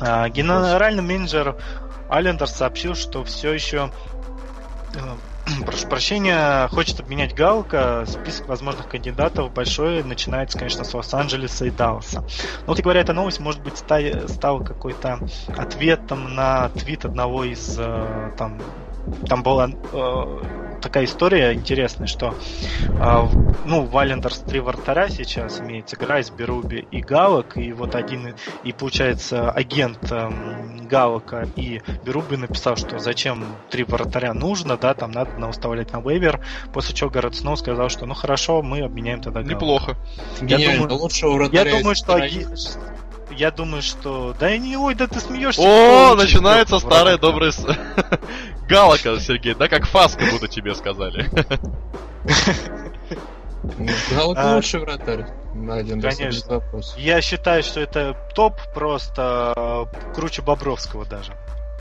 А, 0.00 0.28
генеральный 0.28 1.02
менеджер 1.02 1.56
Алендер 2.08 2.46
сообщил, 2.46 2.94
что 2.94 3.24
все 3.24 3.52
еще 3.52 3.90
э, 4.94 4.98
прошу 5.66 5.88
прощения, 5.88 6.68
хочет 6.68 7.00
обменять 7.00 7.34
Галка. 7.34 8.04
Список 8.06 8.48
возможных 8.48 8.88
кандидатов 8.88 9.52
большой 9.52 10.02
начинается, 10.02 10.58
конечно, 10.58 10.84
с 10.84 10.94
Лос-Анджелеса 10.94 11.66
и 11.66 11.70
Далласа. 11.70 12.20
Но, 12.66 12.72
вот 12.72 12.80
говоря, 12.80 13.00
эта 13.00 13.12
новость, 13.12 13.40
может 13.40 13.62
быть, 13.62 13.78
ста- 13.78 14.28
стала 14.28 14.62
какой-то 14.62 15.18
ответом 15.56 16.34
на 16.34 16.68
твит 16.70 17.04
одного 17.04 17.44
из 17.44 17.76
э, 17.78 18.30
там 18.36 18.60
там 19.26 19.42
была 19.42 19.68
э, 19.70 20.67
такая 20.80 21.04
история 21.04 21.52
интересная, 21.52 22.06
что 22.06 22.34
э, 22.80 23.28
ну, 23.64 23.82
в 23.82 23.90
Айлендерс 23.90 24.38
три 24.40 24.60
вратаря 24.60 25.08
сейчас 25.08 25.60
имеется 25.60 25.96
Грайс, 25.96 26.30
Беруби 26.30 26.86
и 26.90 27.00
Халак, 27.00 27.56
и 27.56 27.72
вот 27.72 27.94
один, 27.94 28.34
и 28.64 28.72
получается 28.72 29.50
агент 29.50 30.10
эм, 30.10 30.86
Халака 30.86 31.48
и 31.56 31.80
Беруби 32.04 32.36
написал, 32.36 32.76
что 32.76 32.98
зачем 32.98 33.44
три 33.70 33.84
вратаря 33.84 34.32
нужно, 34.32 34.76
да, 34.76 34.94
там 34.94 35.10
надо 35.10 35.32
выставлять 35.38 35.92
на 35.92 36.00
вейвер, 36.00 36.40
после 36.72 36.94
чего 36.94 37.10
Гарт 37.10 37.34
Сноу 37.34 37.56
сказал, 37.56 37.88
что 37.88 38.06
ну 38.06 38.14
хорошо, 38.14 38.62
мы 38.62 38.80
обменяем 38.80 39.20
тогда 39.20 39.42
Халака. 39.42 39.54
Неплохо. 39.54 39.96
Гениально, 40.40 40.88
думаю- 40.88 41.02
лучшего 41.02 41.32
вратаря 41.32 41.70
Я 41.70 41.78
думаю, 41.78 41.94
что 41.94 42.12
страны. 42.12 42.46
Я 43.30 43.50
думаю, 43.50 43.82
что... 43.82 44.34
Да 44.38 44.56
не, 44.56 44.76
ой, 44.76 44.94
да 44.94 45.06
ты 45.06 45.20
смеешься. 45.20 45.62
О, 45.62 46.14
начинается 46.14 46.78
старая 46.78 47.18
добрая... 47.18 47.52
с- 47.52 47.66
Галака, 48.68 49.18
Сергей, 49.20 49.54
да, 49.54 49.68
как 49.68 49.86
Фаска 49.86 50.24
будто 50.30 50.48
тебе 50.48 50.74
сказали. 50.74 51.28
Галок 54.10 54.36
А, 54.38 54.54
лучший 54.56 54.80
вратарь. 54.80 55.26
На 55.54 55.76
один 55.76 56.00
конечно. 56.00 56.62
Я 56.96 57.20
считаю, 57.20 57.62
что 57.62 57.80
это 57.80 58.16
топ 58.34 58.54
просто 58.74 59.88
э, 59.92 60.12
круче 60.14 60.42
Бобровского 60.42 61.04
даже. 61.04 61.32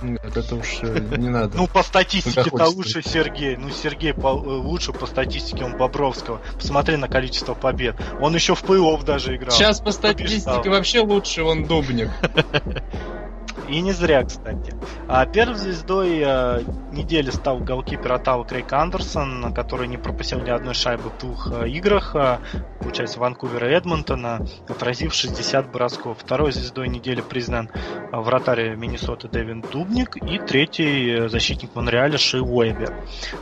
Нет, 0.01 0.37
это 0.37 0.55
уж 0.55 0.79
э, 0.83 1.15
не 1.17 1.29
надо. 1.29 1.57
Ну, 1.57 1.67
по 1.67 1.81
статистике-то 1.81 2.65
лучше 2.69 3.01
Сергей. 3.01 3.57
Ну, 3.57 3.69
Сергей 3.71 4.13
по- 4.13 4.27
э, 4.27 4.47
лучше 4.47 4.93
по 4.93 5.07
статистике 5.07 5.65
он 5.65 5.75
Бобровского. 5.75 6.39
Посмотри 6.55 6.97
на 6.97 7.07
количество 7.07 7.55
побед. 7.55 7.95
Он 8.21 8.33
еще 8.35 8.53
в 8.53 8.63
плей-офф 8.63 9.03
даже 9.03 9.35
играл. 9.35 9.51
Сейчас 9.51 9.79
по 9.79 9.85
побеждал. 9.85 10.13
статистике 10.13 10.69
вообще 10.69 10.99
лучше 11.01 11.43
он 11.43 11.65
Дубник. 11.65 12.09
И 13.67 13.81
не 13.81 13.91
зря, 13.91 14.23
кстати. 14.23 14.73
А 15.07 15.25
первой 15.25 15.55
звездой 15.55 16.21
э, 16.23 16.63
недели 16.91 17.29
стал 17.31 17.59
голкипер 17.59 18.13
Оттава 18.13 18.45
Крейг 18.45 18.71
Андерсон, 18.71 19.53
который 19.53 19.87
не 19.87 19.97
пропустил 19.97 20.39
ни 20.39 20.49
одной 20.49 20.73
шайбы 20.73 21.09
в 21.09 21.17
двух 21.17 21.51
э, 21.51 21.69
играх, 21.69 22.15
э, 22.15 22.37
получается, 22.79 23.19
Ванкувера 23.19 23.69
и 23.69 23.73
Эдмонтона, 23.73 24.45
отразив 24.69 25.13
60 25.13 25.71
бросков. 25.71 26.17
Второй 26.19 26.51
звездой 26.51 26.87
недели 26.87 27.21
признан 27.21 27.69
э, 27.73 28.17
вратарь 28.17 28.75
Миннесоты 28.75 29.27
Дэвин 29.27 29.61
Дубник 29.61 30.15
и 30.15 30.39
третий 30.39 31.27
защитник 31.27 31.75
Монреаля 31.75 32.17
Ши 32.17 32.41
Уэбер. 32.41 32.93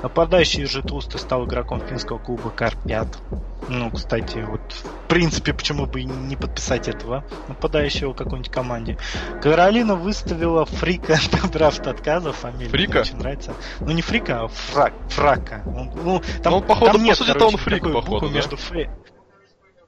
Нападающий 0.01 0.66
же 0.66 0.82
Тулсты 0.82 1.18
стал 1.20 1.45
игроком 1.45 1.82
финского 1.82 2.18
клуба 2.18 2.49
Карпят. 2.49 3.07
Ну, 3.68 3.89
кстати, 3.89 4.38
вот 4.47 4.62
в 4.72 5.08
принципе, 5.08 5.53
почему 5.53 5.86
бы 5.88 6.01
и 6.01 6.03
не 6.03 6.36
подписать 6.36 6.88
этого 6.88 7.24
нападающего 7.47 8.14
какой-нибудь 8.14 8.51
команде. 8.51 8.97
Каролина 9.41 9.95
выставила 9.95 10.66
Фрика 10.66 11.18
на 11.43 11.49
драфт 11.49 11.88
отказа, 11.88 12.32
фамилия 12.32 12.70
Фрика? 12.70 12.91
мне 12.91 13.01
очень 13.01 13.18
нравится. 13.18 13.53
Ну 13.80 13.91
не 13.91 14.01
Фрика, 14.01 14.43
а 14.43 14.47
Фрак, 14.47 14.93
Фрака. 15.10 15.64
Он, 15.66 15.91
ну, 15.95 16.22
там, 16.43 16.53
Ну, 16.53 16.62
походу, 16.62 16.91
там 16.93 17.03
нет, 17.03 17.18
по 17.18 17.24
сути, 17.24 17.34
короче, 17.34 17.45
он 17.56 17.58
фрик, 17.58 17.84
походу, 17.93 18.28
да? 18.30 18.34
между 18.36 18.58
фри... 18.58 18.89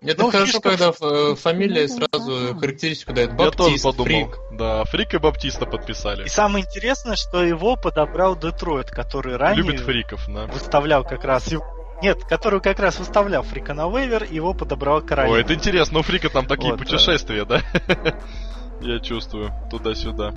Это 0.01 0.21
Ну, 0.23 0.31
хорошо, 0.31 0.59
фишка- 0.59 0.69
когда 0.69 0.91
э, 1.01 1.35
фамилия 1.35 1.87
сразу 1.87 2.55
характеристику 2.59 3.13
дает. 3.13 3.31
Я 3.31 3.35
тоже 3.51 3.51
Баптист, 3.71 3.83
подумал. 3.83 4.05
Фрик. 4.05 4.37
Да, 4.51 4.83
Фрик 4.85 5.13
и 5.15 5.17
Баптиста 5.17 5.65
подписали. 5.65 6.25
И 6.25 6.29
самое 6.29 6.63
интересное, 6.65 7.15
что 7.15 7.43
его 7.43 7.75
подобрал 7.75 8.35
Детройт, 8.37 8.91
который 8.91 9.37
ранее 9.37 9.63
Любит 9.63 9.81
фриков, 9.81 10.21
да. 10.27 10.45
выставлял 10.45 11.03
как 11.03 11.23
раз... 11.23 11.47
его- 11.51 11.65
Нет, 12.01 12.23
который 12.25 12.61
как 12.61 12.79
раз 12.79 12.99
выставлял 12.99 13.43
Фрика 13.43 13.73
на 13.73 13.89
вейвер, 13.89 14.23
его 14.23 14.53
подобрал 14.53 15.01
Каролина. 15.01 15.33
Ой, 15.35 15.41
это 15.41 15.53
интересно, 15.53 15.99
у 15.99 16.01
Фрика 16.03 16.29
там 16.29 16.45
такие 16.45 16.71
Вот, 16.71 16.79
путешествия, 16.79 17.43
да? 17.45 17.61
Я 18.81 18.99
чувствую, 18.99 19.51
туда-сюда. 19.71 20.33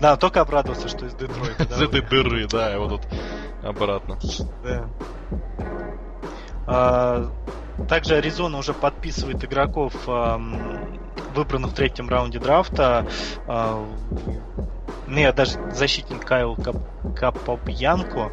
Да, 0.00 0.16
только 0.16 0.40
обрадовался, 0.42 0.88
что 0.88 1.06
из 1.06 1.14
Детройта. 1.14 1.64
Из 1.64 1.80
этой 1.80 2.02
дыры, 2.02 2.46
да, 2.46 2.78
вот 2.78 3.02
тут 3.02 3.02
обратно. 3.62 4.18
Да. 4.62 4.88
А, 6.66 7.30
Также 7.88 8.16
Аризона 8.16 8.58
уже 8.58 8.72
подписывает 8.74 9.42
игроков, 9.44 9.94
выбранных 11.34 11.70
в 11.72 11.74
третьем 11.74 12.08
раунде 12.08 12.38
драфта. 12.38 13.06
А, 13.46 13.86
Не, 15.06 15.32
даже 15.32 15.58
защитник 15.72 16.24
Кайл 16.24 16.54
Кап- 16.56 17.16
Капопьянко. 17.16 18.32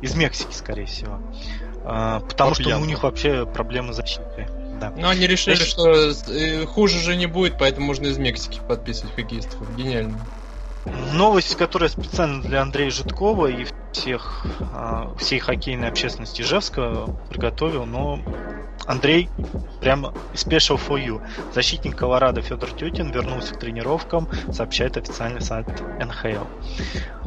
Из 0.00 0.14
Мексики, 0.14 0.52
скорее 0.52 0.86
всего. 0.86 1.18
А, 1.84 2.20
Потому 2.20 2.54
что 2.54 2.62
у 2.62 2.64
Папьянко. 2.66 2.86
них 2.86 3.02
вообще 3.02 3.46
проблемы 3.46 3.92
с 3.92 3.96
защитой. 3.96 4.46
Да. 4.80 4.92
Но 4.96 5.08
они 5.08 5.26
решили, 5.26 5.56
Значит- 5.56 5.72
что 5.72 5.90
э, 6.32 6.66
хуже 6.66 6.98
же 7.00 7.16
не 7.16 7.26
будет, 7.26 7.58
поэтому 7.58 7.86
можно 7.86 8.06
из 8.06 8.18
Мексики 8.18 8.60
подписывать 8.68 9.14
хоккеистов. 9.14 9.74
Гениально. 9.76 10.24
Новость, 11.12 11.56
которая 11.56 11.90
специально 11.90 12.40
для 12.42 12.62
Андрея 12.62 12.90
Житкова 12.90 13.48
и 13.48 13.66
всех, 13.98 14.44
а, 14.72 15.12
всей 15.18 15.38
хоккейной 15.38 15.88
общественности 15.88 16.42
Ижевска 16.42 17.06
приготовил, 17.30 17.84
но 17.86 18.20
Андрей 18.86 19.28
прямо 19.80 20.14
special 20.32 20.80
for 20.80 20.96
you. 21.04 21.20
Защитник 21.52 21.96
Колорадо 21.96 22.40
Федор 22.40 22.70
Тютин 22.70 23.10
вернулся 23.10 23.54
к 23.54 23.58
тренировкам, 23.58 24.28
сообщает 24.52 24.96
официальный 24.96 25.40
сайт 25.42 25.66
НХЛ. 25.98 26.44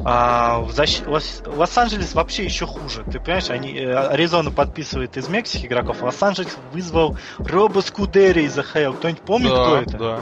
А, 0.04 0.60
в 0.62 0.70
защ- 0.72 1.08
Лос- 1.08 1.44
Лос-Анджелес 1.46 2.16
вообще 2.16 2.46
еще 2.46 2.66
хуже. 2.66 3.04
Ты 3.04 3.20
понимаешь, 3.20 3.50
они, 3.50 3.76
э, 3.78 3.94
Аризона 3.94 4.50
подписывает 4.52 5.18
из 5.18 5.28
Мексики 5.28 5.68
игроков, 5.68 6.02
Лос-Анджелес 6.02 6.58
вызвал 6.74 7.18
Робо 7.38 7.82
Скудери 7.82 8.44
из 8.44 8.58
АХЛ. 8.58 8.94
Кто-нибудь 8.94 9.22
помнит, 9.22 9.50
да, 9.52 9.64
кто 9.66 9.78
это? 9.78 9.98
Да. 9.98 10.20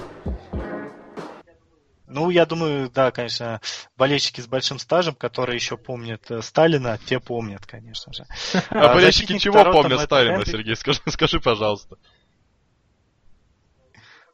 Ну, 2.09 2.31
я 2.31 2.45
думаю, 2.47 2.89
да, 2.89 3.11
конечно, 3.11 3.61
болельщики 3.95 4.41
с 4.41 4.47
большим 4.47 4.79
стажем, 4.79 5.13
которые 5.13 5.55
еще 5.55 5.77
помнят 5.77 6.29
э, 6.31 6.41
Сталина, 6.41 6.97
те 7.05 7.19
помнят, 7.19 7.65
конечно 7.67 8.11
же. 8.11 8.25
А 8.69 8.93
болельщики 8.93 9.33
защитник 9.33 9.41
чего 9.41 9.63
помнят 9.71 10.01
Сталина. 10.01 10.43
Сергей? 10.43 10.75
Скажи, 10.75 10.99
скажи, 11.07 11.39
пожалуйста. 11.39 11.97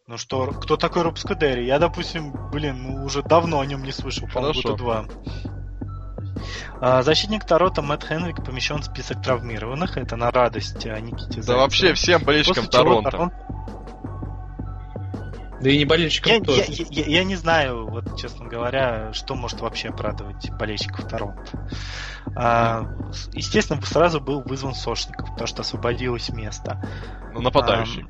Ну 0.07 0.17
что, 0.17 0.47
кто 0.51 0.77
такой 0.77 1.01
Роб 1.01 1.17
Скудери? 1.17 1.65
Я, 1.65 1.79
допустим, 1.79 2.31
блин, 2.51 2.83
ну 2.83 3.05
уже 3.05 3.23
давно 3.23 3.59
о 3.59 3.65
нем 3.65 3.83
не 3.83 3.91
слышал, 3.91 4.27
по-моему, 4.27 4.61
года 4.61 4.77
два. 4.77 5.05
А, 6.79 7.01
Защитник 7.01 7.45
Торонто 7.45 7.81
Мэтт 7.81 8.07
Хенрик 8.07 8.43
помещен 8.45 8.77
в 8.77 8.85
список 8.85 9.21
травмированных. 9.21 9.97
Это 9.97 10.15
на 10.15 10.31
радость 10.31 10.85
а, 10.85 10.99
Никите 10.99 11.37
Да 11.37 11.41
Зайцеву. 11.41 11.57
вообще 11.57 11.93
всем 11.93 12.23
болельщикам 12.23 12.69
чего 12.69 13.01
Торонто. 13.01 13.44
Да 15.65 15.71
и 15.71 15.79
не 15.79 15.85
болельщикам 15.85 16.31
Я, 16.31 16.41
тоже. 16.41 16.63
я- 16.67 16.85
я- 16.91 17.05
я 17.05 17.23
не 17.23 17.35
знаю, 17.35 17.87
вот 17.87 18.19
честно 18.19 18.45
говоря, 18.45 19.11
что 19.13 19.33
может 19.33 19.61
вообще 19.61 19.87
обрадовать 19.89 20.51
болельщиков 20.51 21.07
Торонто. 21.07 21.41
А, 22.35 22.85
естественно, 23.33 23.81
сразу 23.81 24.21
был 24.21 24.43
вызван 24.43 24.75
Сошников, 24.75 25.27
потому 25.31 25.47
что 25.47 25.63
освободилось 25.63 26.29
место. 26.29 26.87
Ну, 27.33 27.41
нападающий. 27.41 28.05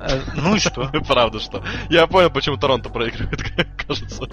Э, 0.00 0.20
Ну 0.34 0.56
и 0.56 0.58
что? 0.58 0.88
Правда, 1.06 1.38
что. 1.38 1.62
Я 1.88 2.08
понял, 2.08 2.30
почему 2.30 2.56
Торонто 2.56 2.88
проигрывает, 2.90 3.40
кажется. 3.86 4.24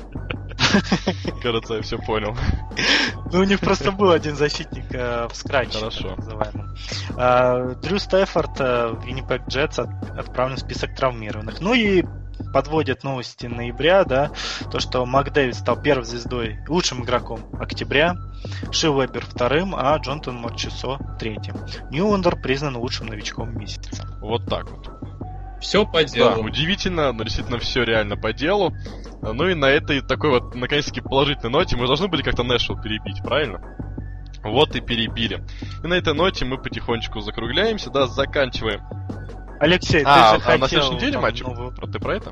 Кажется, 1.44 1.76
я 1.76 1.82
все 1.82 1.98
понял. 1.98 2.36
Ну, 3.32 3.40
у 3.40 3.44
них 3.44 3.60
просто 3.60 3.92
был 3.92 4.12
один 4.12 4.36
защитник 4.36 4.86
э, 4.92 5.28
в 5.28 5.36
скраче, 5.36 5.80
Хорошо. 5.80 6.16
А, 7.18 7.76
Дрю 7.76 8.00
Стефорд, 8.00 8.60
э, 8.60 8.96
Виннипек 9.04 9.48
Джетс 9.48 9.80
от- 9.80 9.90
отправлен 10.18 10.58
в 10.58 10.60
список 10.60 10.96
травмированных. 10.96 11.62
Ну 11.62 11.74
и 11.74 12.04
подводят 12.54 13.04
новости 13.04 13.46
ноября, 13.46 14.04
да, 14.06 14.32
то, 14.72 14.80
что 14.80 15.06
Макдэвид 15.06 15.56
стал 15.56 15.82
первой 15.82 16.06
звездой, 16.06 16.60
лучшим 16.68 17.04
игроком 17.04 17.42
октября, 17.60 18.16
Ши 18.72 18.90
Вебер 18.90 19.26
вторым, 19.26 19.76
а 19.76 19.98
Джонатан 19.98 20.36
Морчесо 20.36 20.98
третьим. 21.20 21.56
Ньюландер 21.92 22.40
признан 22.42 22.78
лучшим 22.78 23.08
новичком 23.08 23.58
месяца. 23.58 24.08
Вот 24.22 24.46
так 24.48 24.70
вот. 24.72 24.90
Все 25.60 25.86
по 25.86 26.00
Да, 26.02 26.04
делу. 26.06 26.44
удивительно, 26.44 27.12
но 27.12 27.24
действительно 27.24 27.60
все 27.60 27.84
реально 27.84 28.16
по 28.18 28.32
делу. 28.34 28.74
Ну 29.22 29.48
и 29.50 29.54
на 29.56 29.66
этой 29.66 30.02
такой 30.02 30.30
вот, 30.30 30.56
наконец-таки, 30.56 31.02
положительной 31.02 31.52
ноте 31.52 31.76
мы 31.76 31.86
должны 31.88 32.08
были 32.08 32.22
как-то 32.22 32.44
Нэшвилл 32.44 32.82
перебить, 32.82 33.22
правильно? 33.24 33.62
Вот 34.44 34.74
и 34.76 34.80
перебили. 34.82 35.44
И 35.84 35.88
на 35.88 35.96
этой 35.96 36.14
ноте 36.14 36.46
мы 36.46 36.58
потихонечку 36.58 37.20
закругляемся, 37.20 37.90
да, 37.90 38.08
заканчиваем. 38.08 38.82
Алексей, 39.60 40.04
А, 40.06 40.36
ты 40.36 40.40
же 40.40 40.46
а 40.46 40.58
на 40.58 40.60
хотел 40.64 40.68
следующей 40.68 40.96
неделе 40.96 41.20
матч? 41.20 41.42
новую- 41.42 41.72
Ты 41.92 42.00
про 42.00 42.16
это? 42.16 42.32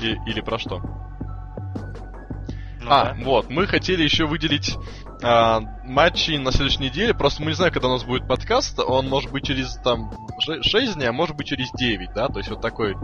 И- 0.00 0.16
или 0.26 0.40
про 0.40 0.58
что? 0.58 0.80
А, 2.90 3.14
да. 3.14 3.16
вот, 3.24 3.48
мы 3.48 3.68
хотели 3.68 4.02
еще 4.02 4.26
выделить 4.26 4.76
а, 5.22 5.60
матчи 5.84 6.32
на 6.32 6.50
следующей 6.50 6.82
неделе. 6.82 7.14
Просто 7.14 7.40
мы 7.40 7.50
не 7.50 7.54
знаем, 7.54 7.72
когда 7.72 7.86
у 7.86 7.92
нас 7.92 8.02
будет 8.02 8.26
подкаст. 8.26 8.80
Он 8.80 9.08
может 9.08 9.30
быть 9.30 9.46
через 9.46 9.74
там 9.84 10.10
6 10.40 10.94
дней, 10.94 11.08
а 11.08 11.12
может 11.12 11.36
быть 11.36 11.46
через 11.46 11.70
9, 11.70 12.12
да? 12.14 12.26
То 12.26 12.38
есть 12.38 12.50
вот 12.50 12.60
такой 12.60 12.96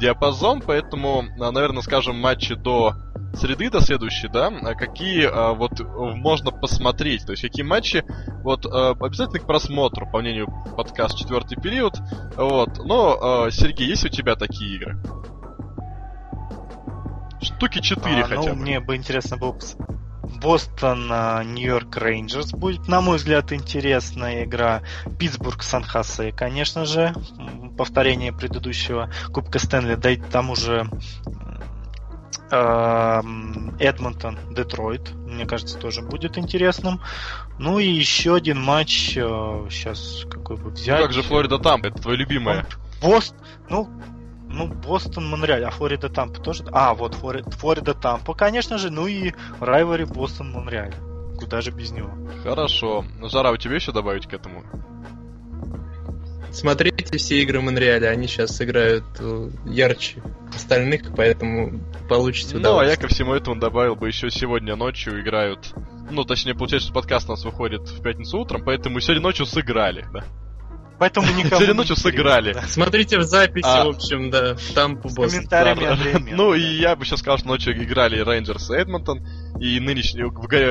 диапазон. 0.00 0.60
Поэтому, 0.60 1.24
а, 1.40 1.52
наверное, 1.52 1.82
скажем, 1.82 2.18
матчи 2.18 2.56
до 2.56 2.94
среды, 3.34 3.70
до 3.70 3.80
следующей, 3.80 4.26
да? 4.26 4.48
А 4.48 4.74
какие 4.74 5.26
а, 5.26 5.52
вот 5.52 5.78
можно 5.78 6.50
посмотреть? 6.50 7.24
То 7.24 7.30
есть 7.30 7.42
какие 7.42 7.64
матчи 7.64 8.04
вот 8.42 8.66
а, 8.66 8.96
обязательно 8.98 9.38
к 9.38 9.46
просмотру, 9.46 10.10
по 10.10 10.18
мнению 10.18 10.48
подкаст 10.76 11.16
четвертый 11.16 11.60
период. 11.60 11.94
Вот. 12.36 12.84
Но, 12.84 13.44
а, 13.44 13.50
Сергей, 13.52 13.86
есть 13.86 14.04
у 14.04 14.08
тебя 14.08 14.34
такие 14.34 14.74
игры? 14.74 14.98
Штуки 17.40 17.80
4 17.80 18.22
А, 18.22 18.24
хотя 18.24 18.36
ну, 18.36 18.48
бы. 18.48 18.54
мне 18.56 18.80
бы 18.80 18.96
интересно 18.96 19.36
было 19.36 19.56
Бостон, 20.40 21.08
а, 21.10 21.42
Нью-Йорк 21.42 21.96
Рейнджерс 21.96 22.52
будет, 22.52 22.86
на 22.86 23.00
мой 23.00 23.16
взгляд, 23.16 23.52
интересная 23.52 24.44
игра. 24.44 24.82
Питтсбург, 25.18 25.62
Сан-Хосе, 25.62 26.32
конечно 26.32 26.84
же. 26.84 27.14
Повторение 27.76 28.32
предыдущего 28.32 29.10
Кубка 29.32 29.58
Стэнли, 29.58 29.94
да 29.94 30.10
и 30.10 30.16
там 30.16 30.50
уже 30.50 30.88
эм, 32.50 33.76
Эдмонтон, 33.78 34.38
Детройт. 34.54 35.12
Мне 35.14 35.46
кажется, 35.46 35.78
тоже 35.78 36.02
будет 36.02 36.38
интересным. 36.38 37.00
Ну 37.58 37.78
и 37.78 37.86
еще 37.86 38.34
один 38.34 38.60
матч. 38.60 39.14
Сейчас 39.14 40.24
какой 40.30 40.56
бы 40.56 40.70
взять. 40.70 41.00
Ну 41.00 41.06
как 41.06 41.12
же 41.12 41.22
Флорида 41.22 41.58
Тампа, 41.58 41.86
это 41.86 42.02
твой 42.02 42.16
любимая. 42.16 42.66
Бост, 43.00 43.34
ну, 43.68 43.88
ну, 44.48 44.66
Бостон, 44.66 45.28
Монреаль, 45.28 45.64
а 45.64 45.70
Флорида 45.70 46.08
Тампа 46.08 46.40
тоже? 46.40 46.64
А, 46.72 46.94
вот 46.94 47.14
Флорида, 47.14 47.50
Флорида 47.50 47.94
Тампа, 47.94 48.34
конечно 48.34 48.78
же, 48.78 48.90
ну 48.90 49.06
и 49.06 49.32
Райвари 49.60 50.04
Бостон, 50.04 50.52
Монреаль. 50.52 50.94
Куда 51.38 51.60
же 51.60 51.70
без 51.70 51.92
него? 51.92 52.10
Хорошо. 52.42 53.04
Жара, 53.22 53.52
у 53.52 53.56
тебя 53.56 53.76
еще 53.76 53.92
добавить 53.92 54.26
к 54.26 54.32
этому? 54.32 54.64
Смотрите 56.50 57.16
все 57.18 57.42
игры 57.42 57.60
Монреаля, 57.60 58.08
они 58.08 58.26
сейчас 58.26 58.60
играют 58.60 59.04
э, 59.20 59.50
ярче 59.66 60.22
остальных, 60.54 61.14
поэтому 61.14 61.80
получите 62.08 62.56
удовольствие. 62.56 62.72
Ну, 62.72 62.78
а 62.78 62.84
я 62.86 62.96
ко 62.96 63.06
всему 63.06 63.34
этому 63.34 63.60
добавил 63.60 63.96
бы 63.96 64.08
еще 64.08 64.30
сегодня 64.30 64.74
ночью 64.74 65.20
играют... 65.20 65.72
Ну, 66.10 66.24
точнее, 66.24 66.54
получается, 66.54 66.86
что 66.86 66.94
подкаст 66.94 67.28
у 67.28 67.32
нас 67.32 67.44
выходит 67.44 67.82
в 67.82 68.02
пятницу 68.02 68.38
утром, 68.38 68.64
поэтому 68.64 68.98
сегодня 69.00 69.22
ночью 69.22 69.44
сыграли, 69.44 70.06
да. 70.12 70.24
Поэтому 70.98 71.26
никому 71.36 71.56
Сегодня 71.56 71.74
ночью 71.74 71.96
сыграли. 71.96 72.56
Смотрите 72.66 73.18
в 73.18 73.22
записи, 73.22 73.66
а, 73.66 73.84
в 73.84 73.88
общем, 73.88 74.30
да, 74.30 74.56
там 74.74 75.00
по 75.00 75.08
комментариями 75.08 75.80
да, 76.12 76.18
Ну 76.36 76.54
и 76.54 76.60
я 76.60 76.96
бы 76.96 77.04
сейчас 77.04 77.20
сказал, 77.20 77.38
что 77.38 77.48
ночью 77.48 77.80
играли 77.82 78.20
Рейнджерс 78.20 78.70
и 78.70 78.74
Эдмонтон. 78.74 79.26
И 79.60 79.78
нынешний, 79.80 80.24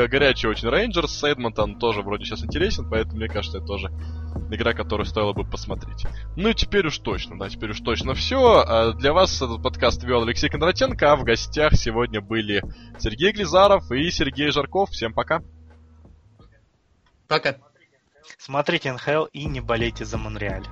горячий 0.07 0.47
очень 0.47 0.69
Рейнджерс, 0.69 1.23
Эдмонтон 1.23 1.79
тоже 1.79 2.01
вроде 2.01 2.25
сейчас 2.25 2.43
интересен, 2.43 2.89
поэтому 2.89 3.17
мне 3.17 3.27
кажется, 3.27 3.57
это 3.57 3.67
тоже 3.67 3.91
игра, 4.51 4.73
которую 4.73 5.05
стоило 5.05 5.33
бы 5.33 5.43
посмотреть. 5.43 6.05
Ну 6.35 6.49
и 6.49 6.53
теперь 6.53 6.87
уж 6.87 6.97
точно, 6.99 7.37
да, 7.37 7.49
теперь 7.49 7.71
уж 7.71 7.79
точно 7.79 8.13
все. 8.13 8.63
А 8.65 8.93
для 8.93 9.13
вас 9.13 9.41
этот 9.41 9.61
подкаст 9.61 10.03
вел 10.03 10.23
Алексей 10.23 10.49
Кондратенко, 10.49 11.11
а 11.11 11.15
в 11.15 11.23
гостях 11.23 11.73
сегодня 11.73 12.21
были 12.21 12.63
Сергей 12.99 13.31
Глизаров 13.31 13.91
и 13.91 14.09
Сергей 14.11 14.51
Жарков. 14.51 14.89
Всем 14.89 15.13
пока. 15.13 15.41
Пока. 17.27 17.57
Смотрите 18.37 18.91
НХЛ 18.91 19.25
и 19.33 19.45
не 19.45 19.61
болейте 19.61 20.05
за 20.05 20.17
Монреаль. 20.17 20.65